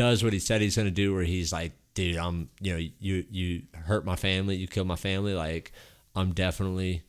does 0.00 0.24
what 0.24 0.32
he 0.32 0.38
said 0.38 0.62
he's 0.62 0.76
going 0.76 0.86
to 0.86 0.90
do 0.90 1.12
where 1.12 1.24
he's 1.24 1.52
like 1.52 1.72
dude 1.92 2.16
i'm 2.16 2.48
you 2.58 2.72
know 2.72 2.78
you 2.98 3.24
you 3.30 3.62
hurt 3.74 4.02
my 4.04 4.16
family 4.16 4.56
you 4.56 4.66
killed 4.66 4.86
my 4.86 4.96
family 4.96 5.34
like 5.34 5.72
i'm 6.14 6.32
definitely 6.32 7.02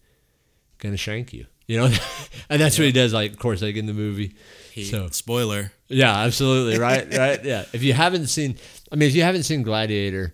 going 0.78 0.94
to 0.94 0.98
shank 0.98 1.32
you 1.32 1.46
you 1.72 1.80
know? 1.80 1.90
And 2.50 2.60
that's 2.60 2.78
what 2.78 2.84
he 2.84 2.92
does 2.92 3.14
like 3.14 3.32
of 3.32 3.40
course 3.40 3.62
like 3.62 3.78
in 3.78 3.86
the 3.86 3.94
movie. 3.94 4.36
He, 4.74 4.84
so 4.84 5.08
spoiler. 5.08 5.72
yeah 5.88 6.18
absolutely 6.18 6.78
right 6.78 7.08
right 7.18 7.42
yeah. 7.46 7.64
If 7.72 7.82
you 7.82 7.94
haven't 7.94 8.28
seen 8.28 8.58
i 8.92 8.96
mean 8.98 9.08
if 9.08 9.16
you 9.16 9.24
haven't 9.24 9.44
seen 9.44 9.64
gladiator 9.64 10.34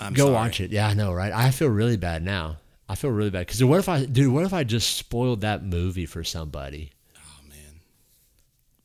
I'm 0.00 0.14
go 0.14 0.24
sorry. 0.24 0.34
watch 0.34 0.60
it. 0.60 0.72
Yeah 0.72 0.88
i 0.88 0.94
know 0.94 1.12
right? 1.12 1.32
I 1.32 1.52
feel 1.52 1.68
really 1.68 1.96
bad 1.96 2.24
now. 2.24 2.56
I 2.88 2.96
feel 2.96 3.10
really 3.10 3.30
bad. 3.30 3.46
Because 3.46 3.62
what 3.62 3.78
if 3.78 3.88
i 3.88 4.04
dude 4.04 4.32
what 4.32 4.44
if 4.44 4.52
i 4.52 4.64
just 4.64 4.96
spoiled 4.96 5.42
that 5.42 5.62
movie 5.62 6.06
for 6.06 6.24
somebody? 6.24 6.90
Oh 7.16 7.48
man. 7.48 7.80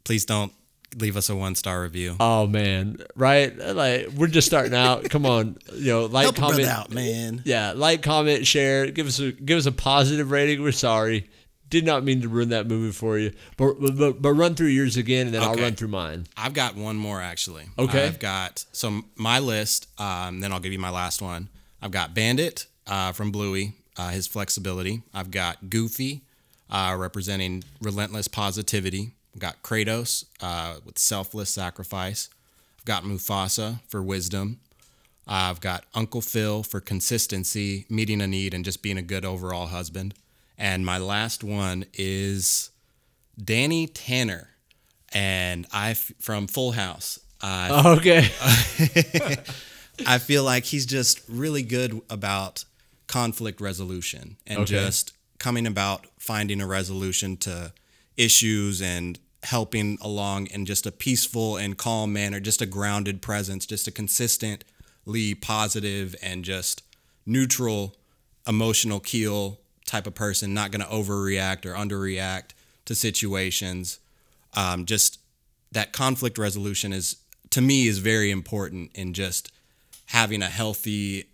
Please 0.03 0.25
don't 0.25 0.53
leave 0.97 1.15
us 1.15 1.29
a 1.29 1.35
one 1.35 1.55
star 1.55 1.81
review. 1.81 2.15
oh 2.19 2.45
man 2.47 2.97
right 3.15 3.57
like 3.57 4.07
we're 4.09 4.27
just 4.27 4.45
starting 4.47 4.73
out 4.73 5.03
come 5.09 5.25
on 5.25 5.57
you 5.73 5.91
know 5.91 6.05
like 6.05 6.23
Help 6.23 6.35
comment 6.35 6.67
out, 6.67 6.91
man. 6.91 7.41
yeah, 7.45 7.73
like, 7.75 8.01
comment, 8.01 8.45
share, 8.45 8.89
give 8.91 9.07
us 9.07 9.19
a 9.19 9.31
give 9.31 9.57
us 9.57 9.65
a 9.65 9.71
positive 9.71 10.31
rating. 10.31 10.61
We're 10.61 10.71
sorry, 10.71 11.29
did 11.69 11.85
not 11.85 12.03
mean 12.03 12.21
to 12.21 12.27
ruin 12.29 12.49
that 12.49 12.67
movie 12.67 12.91
for 12.91 13.17
you, 13.17 13.31
but 13.57 13.75
but, 13.79 14.21
but 14.21 14.33
run 14.33 14.55
through 14.55 14.67
yours 14.67 14.97
again, 14.97 15.27
and 15.27 15.35
then 15.35 15.41
I'll 15.43 15.55
run 15.55 15.75
through 15.75 15.87
mine. 15.89 16.27
I've 16.37 16.53
got 16.53 16.75
one 16.75 16.97
more 16.97 17.21
actually. 17.21 17.65
Okay. 17.77 18.05
I've 18.05 18.19
got 18.19 18.65
so 18.71 19.01
my 19.15 19.39
list. 19.39 19.87
Um, 19.99 20.39
then 20.39 20.51
I'll 20.51 20.59
give 20.59 20.73
you 20.73 20.79
my 20.79 20.89
last 20.89 21.21
one. 21.21 21.49
I've 21.81 21.91
got 21.91 22.13
Bandit 22.13 22.67
uh, 22.87 23.11
from 23.11 23.31
Bluey, 23.31 23.73
uh, 23.97 24.09
his 24.09 24.27
flexibility. 24.27 25.01
I've 25.13 25.31
got 25.31 25.69
Goofy, 25.69 26.21
uh, 26.69 26.95
representing 26.97 27.63
relentless 27.81 28.27
positivity. 28.27 29.13
I've 29.33 29.39
got 29.39 29.61
Kratos 29.63 30.25
uh, 30.41 30.75
with 30.85 30.97
selfless 30.99 31.49
sacrifice. 31.49 32.29
I've 32.79 32.85
got 32.85 33.03
Mufasa 33.03 33.79
for 33.87 34.01
wisdom. 34.01 34.59
I've 35.27 35.61
got 35.61 35.85
Uncle 35.93 36.21
Phil 36.21 36.63
for 36.63 36.79
consistency, 36.81 37.85
meeting 37.89 38.21
a 38.21 38.27
need, 38.27 38.53
and 38.53 38.65
just 38.65 38.81
being 38.81 38.97
a 38.97 39.01
good 39.03 39.23
overall 39.23 39.67
husband. 39.67 40.13
And 40.57 40.85
my 40.85 40.97
last 40.97 41.43
one 41.43 41.85
is 41.93 42.71
Danny 43.41 43.87
Tanner, 43.87 44.49
and 45.13 45.65
I 45.71 45.93
from 45.93 46.47
Full 46.47 46.71
House. 46.73 47.19
Uh, 47.41 47.95
Okay, 47.97 48.29
I 50.05 50.17
feel 50.17 50.43
like 50.43 50.65
he's 50.65 50.85
just 50.85 51.21
really 51.27 51.63
good 51.63 52.01
about 52.09 52.65
conflict 53.07 53.61
resolution 53.61 54.37
and 54.47 54.59
Okay. 54.59 54.71
just 54.71 55.13
coming 55.39 55.65
about 55.67 56.05
finding 56.19 56.61
a 56.61 56.67
resolution 56.67 57.37
to 57.37 57.73
issues 58.17 58.81
and 58.81 59.19
helping 59.43 59.97
along 60.01 60.47
in 60.47 60.65
just 60.65 60.85
a 60.85 60.91
peaceful 60.91 61.57
and 61.57 61.77
calm 61.77 62.13
manner, 62.13 62.39
just 62.39 62.61
a 62.61 62.65
grounded 62.65 63.21
presence, 63.21 63.65
just 63.65 63.87
a 63.87 63.91
consistently 63.91 65.33
positive 65.35 66.15
and 66.21 66.45
just 66.45 66.83
neutral 67.25 67.95
emotional 68.47 68.99
keel 68.99 69.59
type 69.85 70.07
of 70.07 70.15
person, 70.15 70.53
not 70.53 70.71
going 70.71 70.81
to 70.81 70.91
overreact 70.91 71.65
or 71.65 71.73
underreact 71.73 72.51
to 72.85 72.95
situations. 72.95 73.99
Um, 74.53 74.85
just 74.85 75.19
that 75.71 75.93
conflict 75.93 76.37
resolution 76.37 76.93
is 76.93 77.17
to 77.51 77.61
me 77.61 77.87
is 77.87 77.99
very 77.99 78.31
important 78.31 78.91
in 78.95 79.13
just 79.13 79.51
having 80.07 80.41
a 80.41 80.47
healthy 80.47 81.25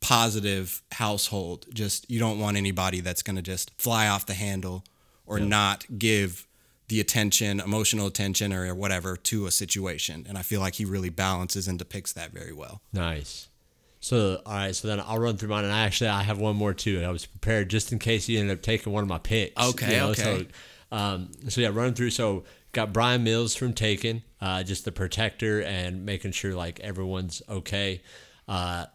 positive 0.00 0.82
household 0.92 1.64
just 1.72 2.10
you 2.10 2.18
don't 2.18 2.40
want 2.40 2.56
anybody 2.56 3.00
that's 3.00 3.22
going 3.22 3.36
to 3.36 3.42
just 3.42 3.70
fly 3.78 4.08
off 4.08 4.26
the 4.26 4.34
handle 4.34 4.84
or 5.26 5.38
not 5.38 5.84
give 5.98 6.46
the 6.88 7.00
attention 7.00 7.60
emotional 7.60 8.06
attention 8.06 8.52
or 8.52 8.74
whatever 8.74 9.16
to 9.16 9.46
a 9.46 9.50
situation 9.50 10.26
and 10.28 10.36
i 10.36 10.42
feel 10.42 10.60
like 10.60 10.74
he 10.74 10.84
really 10.84 11.08
balances 11.08 11.66
and 11.66 11.78
depicts 11.78 12.12
that 12.12 12.32
very 12.32 12.52
well 12.52 12.82
nice. 12.92 13.48
So 14.02 14.42
all 14.44 14.54
right, 14.54 14.74
so 14.74 14.88
then 14.88 15.00
I'll 15.00 15.20
run 15.20 15.36
through 15.36 15.50
mine, 15.50 15.62
and 15.62 15.72
I 15.72 15.84
actually 15.84 16.10
I 16.10 16.24
have 16.24 16.40
one 16.40 16.56
more 16.56 16.74
too. 16.74 17.02
I 17.04 17.10
was 17.10 17.24
prepared 17.24 17.70
just 17.70 17.92
in 17.92 18.00
case 18.00 18.28
you 18.28 18.40
ended 18.40 18.58
up 18.58 18.62
taking 18.62 18.92
one 18.92 19.04
of 19.04 19.08
my 19.08 19.18
picks. 19.18 19.62
Okay, 19.62 20.02
okay. 20.02 20.46
So, 20.90 20.96
um, 20.96 21.30
so 21.48 21.60
yeah, 21.60 21.70
running 21.72 21.94
through. 21.94 22.10
So 22.10 22.42
got 22.72 22.92
Bryan 22.92 23.22
Mills 23.22 23.54
from 23.54 23.74
Taken, 23.74 24.24
uh, 24.40 24.64
just 24.64 24.84
the 24.84 24.90
protector 24.90 25.62
and 25.62 26.04
making 26.04 26.32
sure 26.32 26.52
like 26.52 26.80
everyone's 26.80 27.42
okay. 27.48 28.02
Uh, 28.48 28.86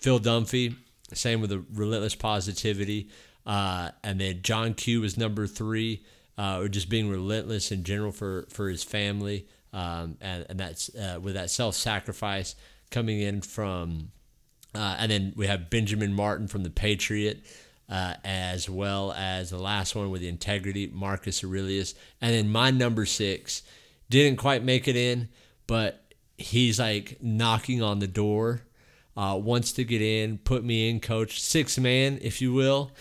Phil 0.00 0.18
Dunphy, 0.18 0.74
same 1.14 1.40
with 1.40 1.50
the 1.50 1.64
relentless 1.72 2.16
positivity. 2.16 3.08
Uh, 3.50 3.90
and 4.04 4.20
then 4.20 4.42
John 4.42 4.74
Q 4.74 5.00
was 5.00 5.18
number 5.18 5.48
three, 5.48 6.04
uh, 6.38 6.60
or 6.60 6.68
just 6.68 6.88
being 6.88 7.10
relentless 7.10 7.72
in 7.72 7.82
general 7.82 8.12
for, 8.12 8.46
for 8.48 8.68
his 8.68 8.84
family. 8.84 9.48
Um, 9.72 10.18
and, 10.20 10.46
and 10.48 10.60
that's 10.60 10.94
uh, 10.94 11.18
with 11.20 11.34
that 11.34 11.50
self 11.50 11.74
sacrifice 11.74 12.54
coming 12.92 13.20
in 13.20 13.40
from, 13.40 14.12
uh, 14.72 14.94
and 15.00 15.10
then 15.10 15.32
we 15.34 15.48
have 15.48 15.68
Benjamin 15.68 16.12
Martin 16.12 16.46
from 16.46 16.62
The 16.62 16.70
Patriot, 16.70 17.44
uh, 17.88 18.14
as 18.24 18.70
well 18.70 19.10
as 19.14 19.50
the 19.50 19.58
last 19.58 19.96
one 19.96 20.12
with 20.12 20.20
the 20.20 20.28
integrity, 20.28 20.86
Marcus 20.86 21.42
Aurelius. 21.42 21.96
And 22.20 22.32
then 22.32 22.52
my 22.52 22.70
number 22.70 23.04
six 23.04 23.64
didn't 24.08 24.38
quite 24.38 24.62
make 24.62 24.86
it 24.86 24.94
in, 24.94 25.28
but 25.66 26.04
he's 26.38 26.78
like 26.78 27.18
knocking 27.20 27.82
on 27.82 27.98
the 27.98 28.06
door 28.06 28.62
uh, 29.16 29.36
wants 29.36 29.72
to 29.72 29.84
get 29.84 30.00
in, 30.00 30.38
put 30.38 30.64
me 30.64 30.88
in, 30.88 31.00
coach, 31.00 31.40
six 31.42 31.78
man, 31.78 32.18
if 32.22 32.40
you 32.40 32.52
will. 32.52 32.92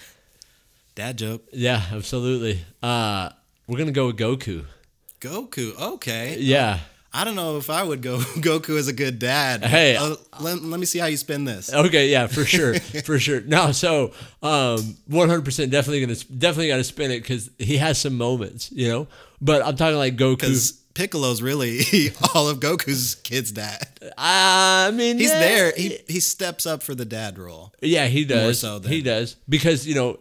Dad 1.00 1.18
joke 1.18 1.42
Yeah, 1.54 1.82
absolutely. 1.94 2.60
Uh, 2.84 3.30
we're 3.68 3.78
gonna 3.78 3.92
go 3.94 4.08
with 4.08 4.18
Goku. 4.18 4.66
goku 5.22 5.74
okay 5.94 6.36
Yeah. 6.40 6.80
i 7.14 7.24
don't 7.24 7.36
know 7.36 7.58
if 7.58 7.70
i 7.70 7.82
would 7.82 8.02
go 8.02 8.18
goku 8.48 8.78
as 8.78 8.88
a 8.90 8.94
good 8.94 9.18
dad 9.18 9.64
Hey. 9.64 9.96
Uh, 9.96 10.16
let, 10.42 10.62
let 10.62 10.78
me 10.78 10.86
see 10.86 11.00
how 11.00 11.06
you 11.06 11.16
spin 11.16 11.46
this 11.46 11.74
Okay. 11.74 12.10
Yeah, 12.10 12.28
for 12.28 12.44
sure, 12.56 12.74
for 13.06 13.18
sure. 13.18 13.40
No, 13.42 13.72
so 13.72 14.12
um, 14.44 14.98
one 15.08 15.30
hundred 15.30 15.46
percent, 15.46 15.72
definitely 15.72 16.02
gonna 16.02 16.16
definitely 16.38 16.68
gotta 16.68 16.84
spin 16.84 17.12
it 17.12 17.22
because 17.22 17.50
he 17.58 17.78
has 17.78 17.98
some 17.98 18.16
moments, 18.18 18.70
you 18.72 18.90
know. 18.90 19.08
But 19.42 19.66
I'm 19.66 19.76
talking 19.78 19.98
like 19.98 20.16
Goku. 20.18 20.38
because 20.40 20.72
piccolo's 20.94 21.42
really 21.42 21.80
all 22.36 22.50
of 22.50 22.60
goku's 22.60 23.16
kid's 23.16 23.52
dad 23.54 23.88
I 24.18 24.92
mean, 24.94 25.18
He's 25.18 25.30
yeah, 25.30 25.40
there. 25.40 25.72
He 25.78 25.98
he 26.10 26.20
steps 26.20 26.66
up 26.66 26.84
for 26.84 26.94
the 26.96 27.06
dad 27.06 27.38
role. 27.40 27.74
Yeah, 27.82 28.08
he 28.08 28.26
does. 28.26 28.44
More 28.44 28.54
so 28.54 28.80
than- 28.80 28.92
he 28.92 29.02
does 29.02 29.36
because 29.48 29.88
you 29.88 29.96
know, 29.96 30.20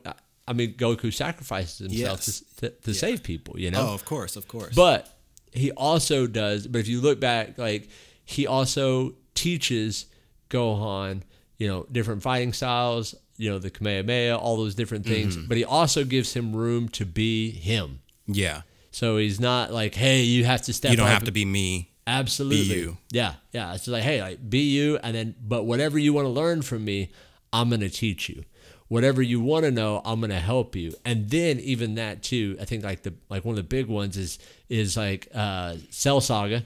I 0.48 0.52
mean, 0.54 0.74
Goku 0.74 1.12
sacrifices 1.12 1.78
himself 1.78 2.18
Yes. 2.26 2.42
to, 2.56 2.70
to, 2.70 2.76
to 2.82 2.94
save 2.94 3.22
people. 3.22 3.58
You 3.58 3.70
know. 3.70 3.88
Oh, 3.90 3.94
of 3.94 4.04
course, 4.04 4.34
of 4.36 4.48
course. 4.48 4.74
But 4.74 5.08
he 5.52 5.70
also 5.72 6.26
does. 6.26 6.66
But 6.66 6.78
if 6.80 6.88
you 6.88 7.00
look 7.00 7.20
back, 7.20 7.58
like 7.58 7.88
he 8.24 8.46
also 8.46 9.14
teaches 9.34 10.06
Gohan, 10.50 11.22
you 11.58 11.68
know, 11.68 11.86
different 11.90 12.22
fighting 12.22 12.52
styles. 12.52 13.14
You 13.36 13.50
know, 13.50 13.58
the 13.60 13.70
Kamehameha, 13.70 14.36
all 14.36 14.56
those 14.56 14.74
different 14.74 15.06
things. 15.06 15.36
Mm-hmm. 15.36 15.46
But 15.48 15.56
he 15.58 15.64
also 15.64 16.04
gives 16.04 16.34
him 16.34 16.56
room 16.56 16.88
to 16.90 17.06
be 17.06 17.52
him. 17.52 18.00
yeah, 18.26 18.62
So 18.90 19.16
he's 19.16 19.38
not 19.38 19.72
like, 19.72 19.94
hey, 19.94 20.22
you 20.22 20.44
have 20.44 20.62
to 20.62 20.72
step. 20.72 20.90
you 20.90 20.96
don't 20.96 21.06
have 21.06 21.24
to 21.24 21.30
be 21.32 21.44
me. 21.44 21.90
Absolutely. 22.04 22.74
Be 22.74 22.80
you. 22.80 22.96
Yeah, 23.12 23.34
yeah. 23.52 23.74
It's 23.74 23.86
like, 23.86 24.02
hey, 24.02 24.20
like 24.22 24.50
be 24.50 24.60
you, 24.70 24.98
and 25.04 25.14
then, 25.14 25.34
but 25.40 25.64
whatever 25.66 25.98
you 26.00 26.12
want 26.12 26.24
to 26.24 26.30
learn 26.30 26.62
from 26.62 26.84
me, 26.84 27.10
I'm 27.52 27.70
gonna 27.70 27.88
teach 27.90 28.28
you. 28.28 28.42
Whatever 28.88 29.20
you 29.22 29.40
want 29.40 29.64
to 29.66 29.70
know, 29.70 30.00
I'm 30.04 30.20
gonna 30.20 30.40
help 30.40 30.74
you. 30.74 30.94
And 31.04 31.28
then 31.30 31.60
even 31.60 31.94
that 31.96 32.22
too, 32.22 32.56
I 32.60 32.64
think 32.64 32.84
like 32.84 33.02
the 33.02 33.14
like 33.28 33.44
one 33.44 33.52
of 33.52 33.56
the 33.56 33.62
big 33.62 33.86
ones 33.86 34.16
is 34.16 34.38
is 34.68 34.96
like 34.96 35.28
uh 35.34 35.76
Cell 35.90 36.20
Saga, 36.22 36.64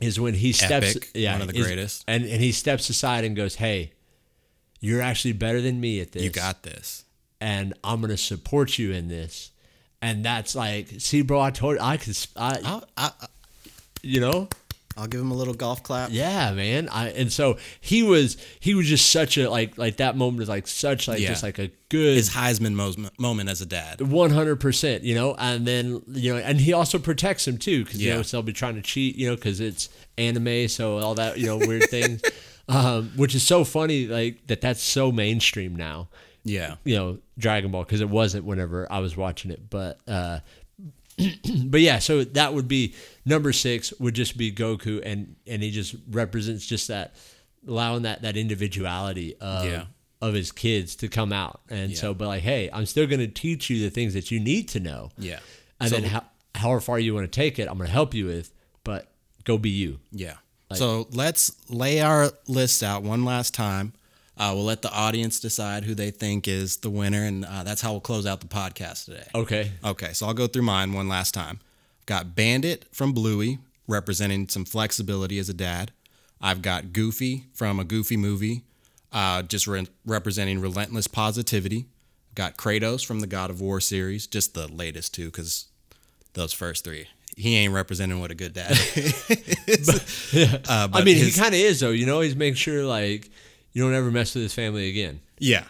is 0.00 0.20
when 0.20 0.34
he 0.34 0.52
steps, 0.52 0.94
Epic, 0.96 1.10
yeah, 1.14 1.32
one 1.32 1.42
of 1.42 1.48
the 1.48 1.58
is- 1.58 1.66
greatest. 1.66 2.04
and 2.06 2.24
and 2.24 2.40
he 2.40 2.52
steps 2.52 2.88
aside 2.90 3.24
and 3.24 3.34
goes, 3.34 3.56
hey, 3.56 3.92
you're 4.80 5.02
actually 5.02 5.32
better 5.32 5.60
than 5.60 5.80
me 5.80 6.00
at 6.00 6.12
this. 6.12 6.22
You 6.22 6.30
got 6.30 6.62
this. 6.62 7.04
and 7.40 7.74
I'm 7.82 8.00
gonna 8.00 8.16
support 8.16 8.78
you 8.78 8.92
in 8.92 9.08
this. 9.08 9.50
And 10.02 10.24
that's 10.24 10.54
like, 10.54 10.88
see, 10.98 11.22
bro, 11.22 11.40
I 11.40 11.50
told 11.50 11.78
I 11.78 11.96
could, 11.96 12.16
I, 12.36 12.80
I, 12.96 13.08
I, 13.08 13.26
you 14.02 14.20
know, 14.20 14.48
I'll 14.96 15.06
give 15.06 15.20
him 15.20 15.30
a 15.30 15.34
little 15.34 15.54
golf 15.54 15.82
clap. 15.82 16.10
Yeah, 16.10 16.52
man. 16.52 16.88
I 16.88 17.08
and 17.10 17.32
so 17.32 17.58
he 17.80 18.02
was 18.02 18.36
he 18.60 18.74
was 18.74 18.86
just 18.86 19.10
such 19.10 19.36
a 19.36 19.50
like 19.50 19.76
like 19.76 19.98
that 19.98 20.16
moment 20.16 20.42
is 20.42 20.48
like 20.48 20.66
such 20.66 21.06
like 21.08 21.20
Yeah. 21.20 21.28
just 21.28 21.42
like 21.42 21.58
a 21.58 21.70
good 21.88 22.16
His 22.16 22.30
Heisman 22.30 22.74
mo- 22.74 23.10
moment 23.18 23.48
as 23.50 23.60
a 23.60 23.66
dad. 23.66 24.00
one 24.00 24.30
hundred 24.30 24.56
percent, 24.56 25.02
you 25.04 25.14
know, 25.14 25.34
and 25.38 25.66
then 25.66 26.02
you 26.08 26.32
know, 26.34 26.38
and 26.40 26.60
he 26.60 26.72
also 26.72 26.98
protects 26.98 27.46
him 27.46 27.58
too 27.58 27.84
because 27.84 28.00
you 28.02 28.08
Yeah. 28.08 28.16
know 28.16 28.22
so 28.22 28.38
they'll 28.38 28.42
be 28.42 28.52
trying 28.52 28.76
to 28.76 28.82
cheat, 28.82 29.16
you 29.16 29.28
know, 29.28 29.36
because 29.36 29.60
it's 29.60 29.88
anime, 30.18 30.68
so 30.68 30.98
all 30.98 31.14
that 31.16 31.38
you 31.38 31.46
know 31.46 31.58
weird 31.58 31.90
things, 31.90 32.22
um, 32.68 33.12
which 33.16 33.34
is 33.34 33.42
so 33.42 33.64
funny, 33.64 34.06
like 34.06 34.46
that 34.46 34.60
that's 34.62 34.82
so 34.82 35.12
mainstream 35.12 35.76
now, 35.76 36.08
Yeah. 36.44 36.76
you 36.84 36.96
know, 36.96 37.18
Dragon 37.38 37.70
Ball 37.70 37.84
because 37.84 38.00
it 38.00 38.08
wasn't 38.08 38.44
whenever 38.46 38.90
I 38.90 39.00
was 39.00 39.14
watching 39.16 39.50
it, 39.50 39.68
but 39.68 39.98
uh, 40.08 40.40
but 41.64 41.80
yeah, 41.80 41.98
so 41.98 42.24
that 42.24 42.52
would 42.54 42.68
be 42.68 42.94
number 43.24 43.52
six 43.52 43.92
would 43.98 44.14
just 44.14 44.36
be 44.36 44.52
Goku, 44.52 45.00
and 45.04 45.36
and 45.46 45.62
he 45.62 45.70
just 45.70 45.94
represents 46.10 46.66
just 46.66 46.88
that 46.88 47.14
allowing 47.66 48.02
that 48.02 48.22
that 48.22 48.36
individuality 48.36 49.34
of 49.40 49.64
Yeah. 49.64 49.84
of 50.20 50.34
his 50.34 50.52
kids 50.52 50.94
to 50.96 51.08
come 51.08 51.32
out, 51.32 51.60
and 51.70 51.96
so 51.96 52.12
but 52.14 52.28
like, 52.28 52.42
hey, 52.42 52.68
I'm 52.72 52.86
still 52.86 53.06
going 53.06 53.20
to 53.20 53.28
teach 53.28 53.70
you 53.70 53.80
the 53.82 53.90
things 53.90 54.14
that 54.14 54.30
you 54.30 54.40
need 54.40 54.68
to 54.70 54.80
know, 54.80 55.10
Yeah. 55.18 55.38
and 55.80 55.90
So- 55.90 55.96
then 56.00 56.10
how, 56.10 56.24
however 56.54 56.80
far 56.80 56.98
you 56.98 57.14
want 57.14 57.30
to 57.30 57.34
take 57.34 57.58
it, 57.58 57.68
I'm 57.68 57.76
going 57.78 57.86
to 57.86 57.92
help 57.92 58.14
you 58.14 58.26
with, 58.26 58.52
but 58.84 59.10
go 59.44 59.56
be 59.58 59.70
you. 59.70 60.00
Yeah. 60.12 60.34
so 60.74 61.06
let's 61.12 61.52
lay 61.70 62.00
our 62.00 62.30
list 62.48 62.82
out 62.82 63.02
one 63.04 63.24
last 63.24 63.54
time. 63.54 63.92
Uh, 64.38 64.52
we'll 64.54 64.64
let 64.64 64.82
the 64.82 64.92
audience 64.92 65.40
decide 65.40 65.84
who 65.84 65.94
they 65.94 66.10
think 66.10 66.46
is 66.46 66.76
the 66.78 66.90
winner, 66.90 67.22
and 67.24 67.44
uh, 67.44 67.62
that's 67.62 67.80
how 67.80 67.92
we'll 67.92 68.00
close 68.00 68.26
out 68.26 68.40
the 68.40 68.46
podcast 68.46 69.06
today. 69.06 69.26
Okay, 69.34 69.70
Okay, 69.82 70.12
so 70.12 70.26
I'll 70.26 70.34
go 70.34 70.46
through 70.46 70.62
mine 70.62 70.92
one 70.92 71.08
last 71.08 71.32
time. 71.32 71.60
Got 72.04 72.34
Bandit 72.34 72.84
from 72.92 73.12
Bluey, 73.12 73.58
representing 73.88 74.48
some 74.48 74.64
flexibility 74.66 75.38
as 75.38 75.48
a 75.48 75.54
dad. 75.54 75.90
I've 76.40 76.60
got 76.60 76.92
Goofy 76.92 77.44
from 77.54 77.80
a 77.80 77.84
Goofy 77.84 78.18
movie, 78.18 78.62
uh, 79.10 79.40
just 79.42 79.66
re- 79.66 79.88
representing 80.04 80.60
relentless 80.60 81.06
positivity. 81.06 81.86
Got 82.34 82.58
Kratos 82.58 83.04
from 83.06 83.20
the 83.20 83.26
God 83.26 83.48
of 83.48 83.62
War 83.62 83.80
series, 83.80 84.26
just 84.26 84.52
the 84.52 84.68
latest 84.68 85.14
two, 85.14 85.26
because 85.26 85.64
those 86.34 86.52
first 86.52 86.84
three, 86.84 87.08
he 87.38 87.56
ain't 87.56 87.72
representing 87.72 88.20
what 88.20 88.30
a 88.30 88.34
good 88.34 88.52
dad 88.52 88.72
is. 89.66 90.12
Uh, 90.68 90.88
I 90.92 91.02
mean, 91.04 91.16
his- 91.16 91.34
he 91.34 91.40
kind 91.40 91.54
of 91.54 91.60
is 91.60 91.80
though. 91.80 91.90
You 91.90 92.04
know, 92.04 92.20
he's 92.20 92.36
making 92.36 92.56
sure 92.56 92.84
like 92.84 93.30
you 93.76 93.82
don't 93.82 93.94
ever 93.94 94.10
mess 94.10 94.34
with 94.34 94.42
his 94.42 94.54
family 94.54 94.88
again 94.88 95.20
yeah, 95.38 95.64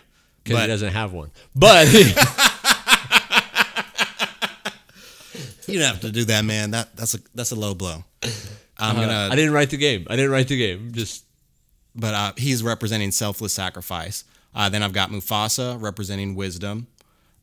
because 0.45 0.61
he 0.61 0.67
doesn't 0.69 0.93
have 0.93 1.13
one, 1.13 1.33
but. 1.57 1.89
you 5.67 5.79
don't 5.81 5.89
have 5.89 6.01
to 6.01 6.13
do 6.13 6.25
that, 6.27 6.45
man. 6.45 6.71
That 6.71 6.97
that's 6.97 7.15
a 7.15 7.19
that's 7.35 7.51
a 7.51 7.57
low 7.57 7.75
blow. 7.75 8.05
I'm 8.79 8.97
Uh, 8.97 9.01
gonna 9.01 9.29
I 9.33 9.37
didn't 9.37 9.53
write 9.53 9.71
the 9.71 9.77
game. 9.77 10.07
I 10.09 10.17
didn't 10.17 10.31
write 10.31 10.49
the 10.49 10.59
game. 10.59 10.93
Just 10.93 11.25
but 11.95 12.15
uh, 12.15 12.33
he's 12.37 12.63
representing 12.63 13.11
selfless 13.11 13.53
sacrifice. 13.53 14.25
Uh, 14.55 14.69
then 14.69 14.83
I've 14.83 14.93
got 14.93 15.11
Mufasa 15.11 15.81
representing 15.81 16.35
wisdom, 16.35 16.87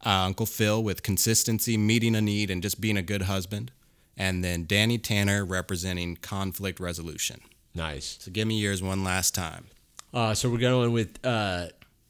uh, 0.06 0.10
Uncle 0.10 0.46
Phil 0.46 0.82
with 0.82 1.04
consistency, 1.04 1.78
meeting 1.78 2.16
a 2.16 2.22
need, 2.22 2.50
and 2.50 2.62
just 2.64 2.82
being 2.82 2.98
a 2.98 3.02
good 3.04 3.24
husband, 3.24 3.72
and 4.18 4.44
then 4.44 4.66
Danny 4.66 4.98
Tanner 4.98 5.46
representing 5.46 6.16
conflict 6.18 6.80
resolution. 6.80 7.42
nice. 7.76 8.18
So 8.22 8.32
give 8.32 8.48
me 8.48 8.60
yours 8.60 8.82
one 8.82 9.04
last 9.04 9.36
time. 9.36 9.66
Uh, 10.14 10.34
so 10.34 10.50
we're 10.50 10.58
going 10.60 10.92
with 10.92 11.18
uh, 11.26 11.68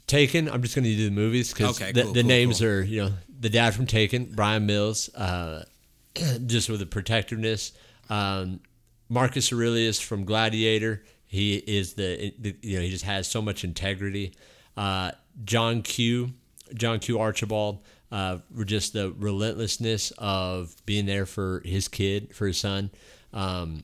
Taken. 0.08 0.50
I'm 0.50 0.62
just 0.62 0.76
going 0.76 0.84
to 0.84 0.96
do 0.96 1.06
the 1.10 1.16
movies 1.16 1.54
because 1.54 1.82
Okay, 1.82 1.92
the, 1.92 2.04
cool, 2.04 2.14
the 2.14 2.22
cool, 2.22 2.28
names 2.28 2.60
cool. 2.60 2.68
are 2.68 2.82
you 2.82 3.06
know 3.06 3.12
the 3.40 3.50
dad 3.50 3.74
from 3.74 3.86
Taken, 3.88 4.26
Bryan 4.26 4.66
Mills, 4.66 5.14
uh, 5.16 5.64
just 6.46 6.70
with 6.70 6.80
the 6.80 6.86
protectiveness. 6.86 7.72
Um, 8.10 8.60
Marcus 9.10 9.52
Aurelius 9.54 10.00
from 10.00 10.26
Gladiator. 10.26 11.04
He 11.26 11.56
is 11.56 11.94
the, 11.94 12.34
the 12.38 12.56
you 12.62 12.78
know 12.78 12.84
he 12.84 12.90
just 12.90 13.06
has 13.06 13.28
so 13.28 13.42
much 13.42 13.64
integrity. 13.64 14.36
Uh, 14.76 15.12
John 15.46 15.82
Q. 15.82 16.34
John 16.74 17.00
Q. 17.00 17.20
Archibald. 17.20 17.80
Uh, 18.12 18.38
just 18.66 18.94
the 18.94 19.12
relentlessness 19.18 20.12
of 20.20 20.76
being 20.86 21.08
there 21.08 21.26
for 21.26 21.64
his 21.66 21.88
kid, 21.88 22.36
for 22.36 22.46
his 22.46 22.60
son. 22.60 22.92
Um, 23.34 23.84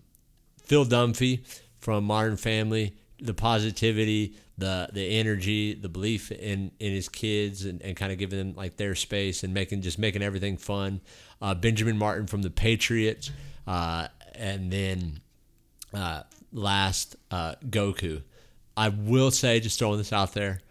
Phil 0.62 0.86
Dunphy 0.86 1.44
from 1.80 2.04
Modern 2.04 2.38
Family, 2.38 2.94
the 3.22 3.34
positivity, 3.34 4.36
the 4.58 4.90
the 4.92 5.18
energy, 5.20 5.74
the 5.74 5.90
belief 5.90 6.32
in 6.32 6.72
in 6.80 6.94
his 6.94 7.10
kids, 7.10 7.66
and, 7.66 7.82
and 7.82 7.96
kind 7.96 8.12
of 8.12 8.18
giving 8.18 8.40
them 8.40 8.56
like 8.56 8.78
their 8.78 8.96
space 8.96 9.44
and 9.44 9.54
making 9.54 9.82
just 9.82 10.00
making 10.00 10.22
everything 10.22 10.58
fun. 10.58 11.02
Uh, 11.42 11.54
Benjamin 11.56 11.98
Martin 11.98 12.28
from 12.28 12.42
the 12.42 12.50
Patriots, 12.50 13.32
uh, 13.68 14.08
and 14.36 14.72
then 14.72 15.22
uh, 15.94 16.24
last 16.52 17.16
uh, 17.32 17.56
Goku. 17.66 18.24
I 18.76 18.90
will 18.90 19.32
say, 19.32 19.60
just 19.60 19.78
throwing 19.80 19.98
this 19.98 20.14
out 20.14 20.34
there, 20.34 20.62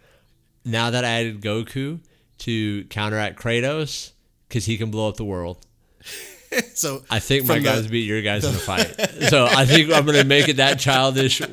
now 0.65 0.89
that 0.89 1.05
I 1.05 1.09
added 1.09 1.41
Goku 1.41 1.99
to 2.39 2.83
counteract 2.85 3.39
Kratos, 3.39 4.11
because 4.47 4.65
he 4.65 4.77
can 4.77 4.89
blow 4.89 5.07
up 5.09 5.17
the 5.17 5.25
world. 5.25 5.65
So 6.73 7.03
I 7.11 7.19
think 7.19 7.45
my 7.45 7.59
the- 7.59 7.63
guys 7.63 7.85
beat 7.87 8.07
your 8.07 8.23
guys 8.23 8.43
in 8.43 8.55
a 8.55 8.57
fight. 8.57 8.87
so 9.29 9.45
I 9.45 9.67
think 9.67 9.91
I'm 9.93 10.03
gonna 10.03 10.23
make 10.23 10.49
it 10.49 10.55
that 10.57 10.79
childish, 10.79 11.43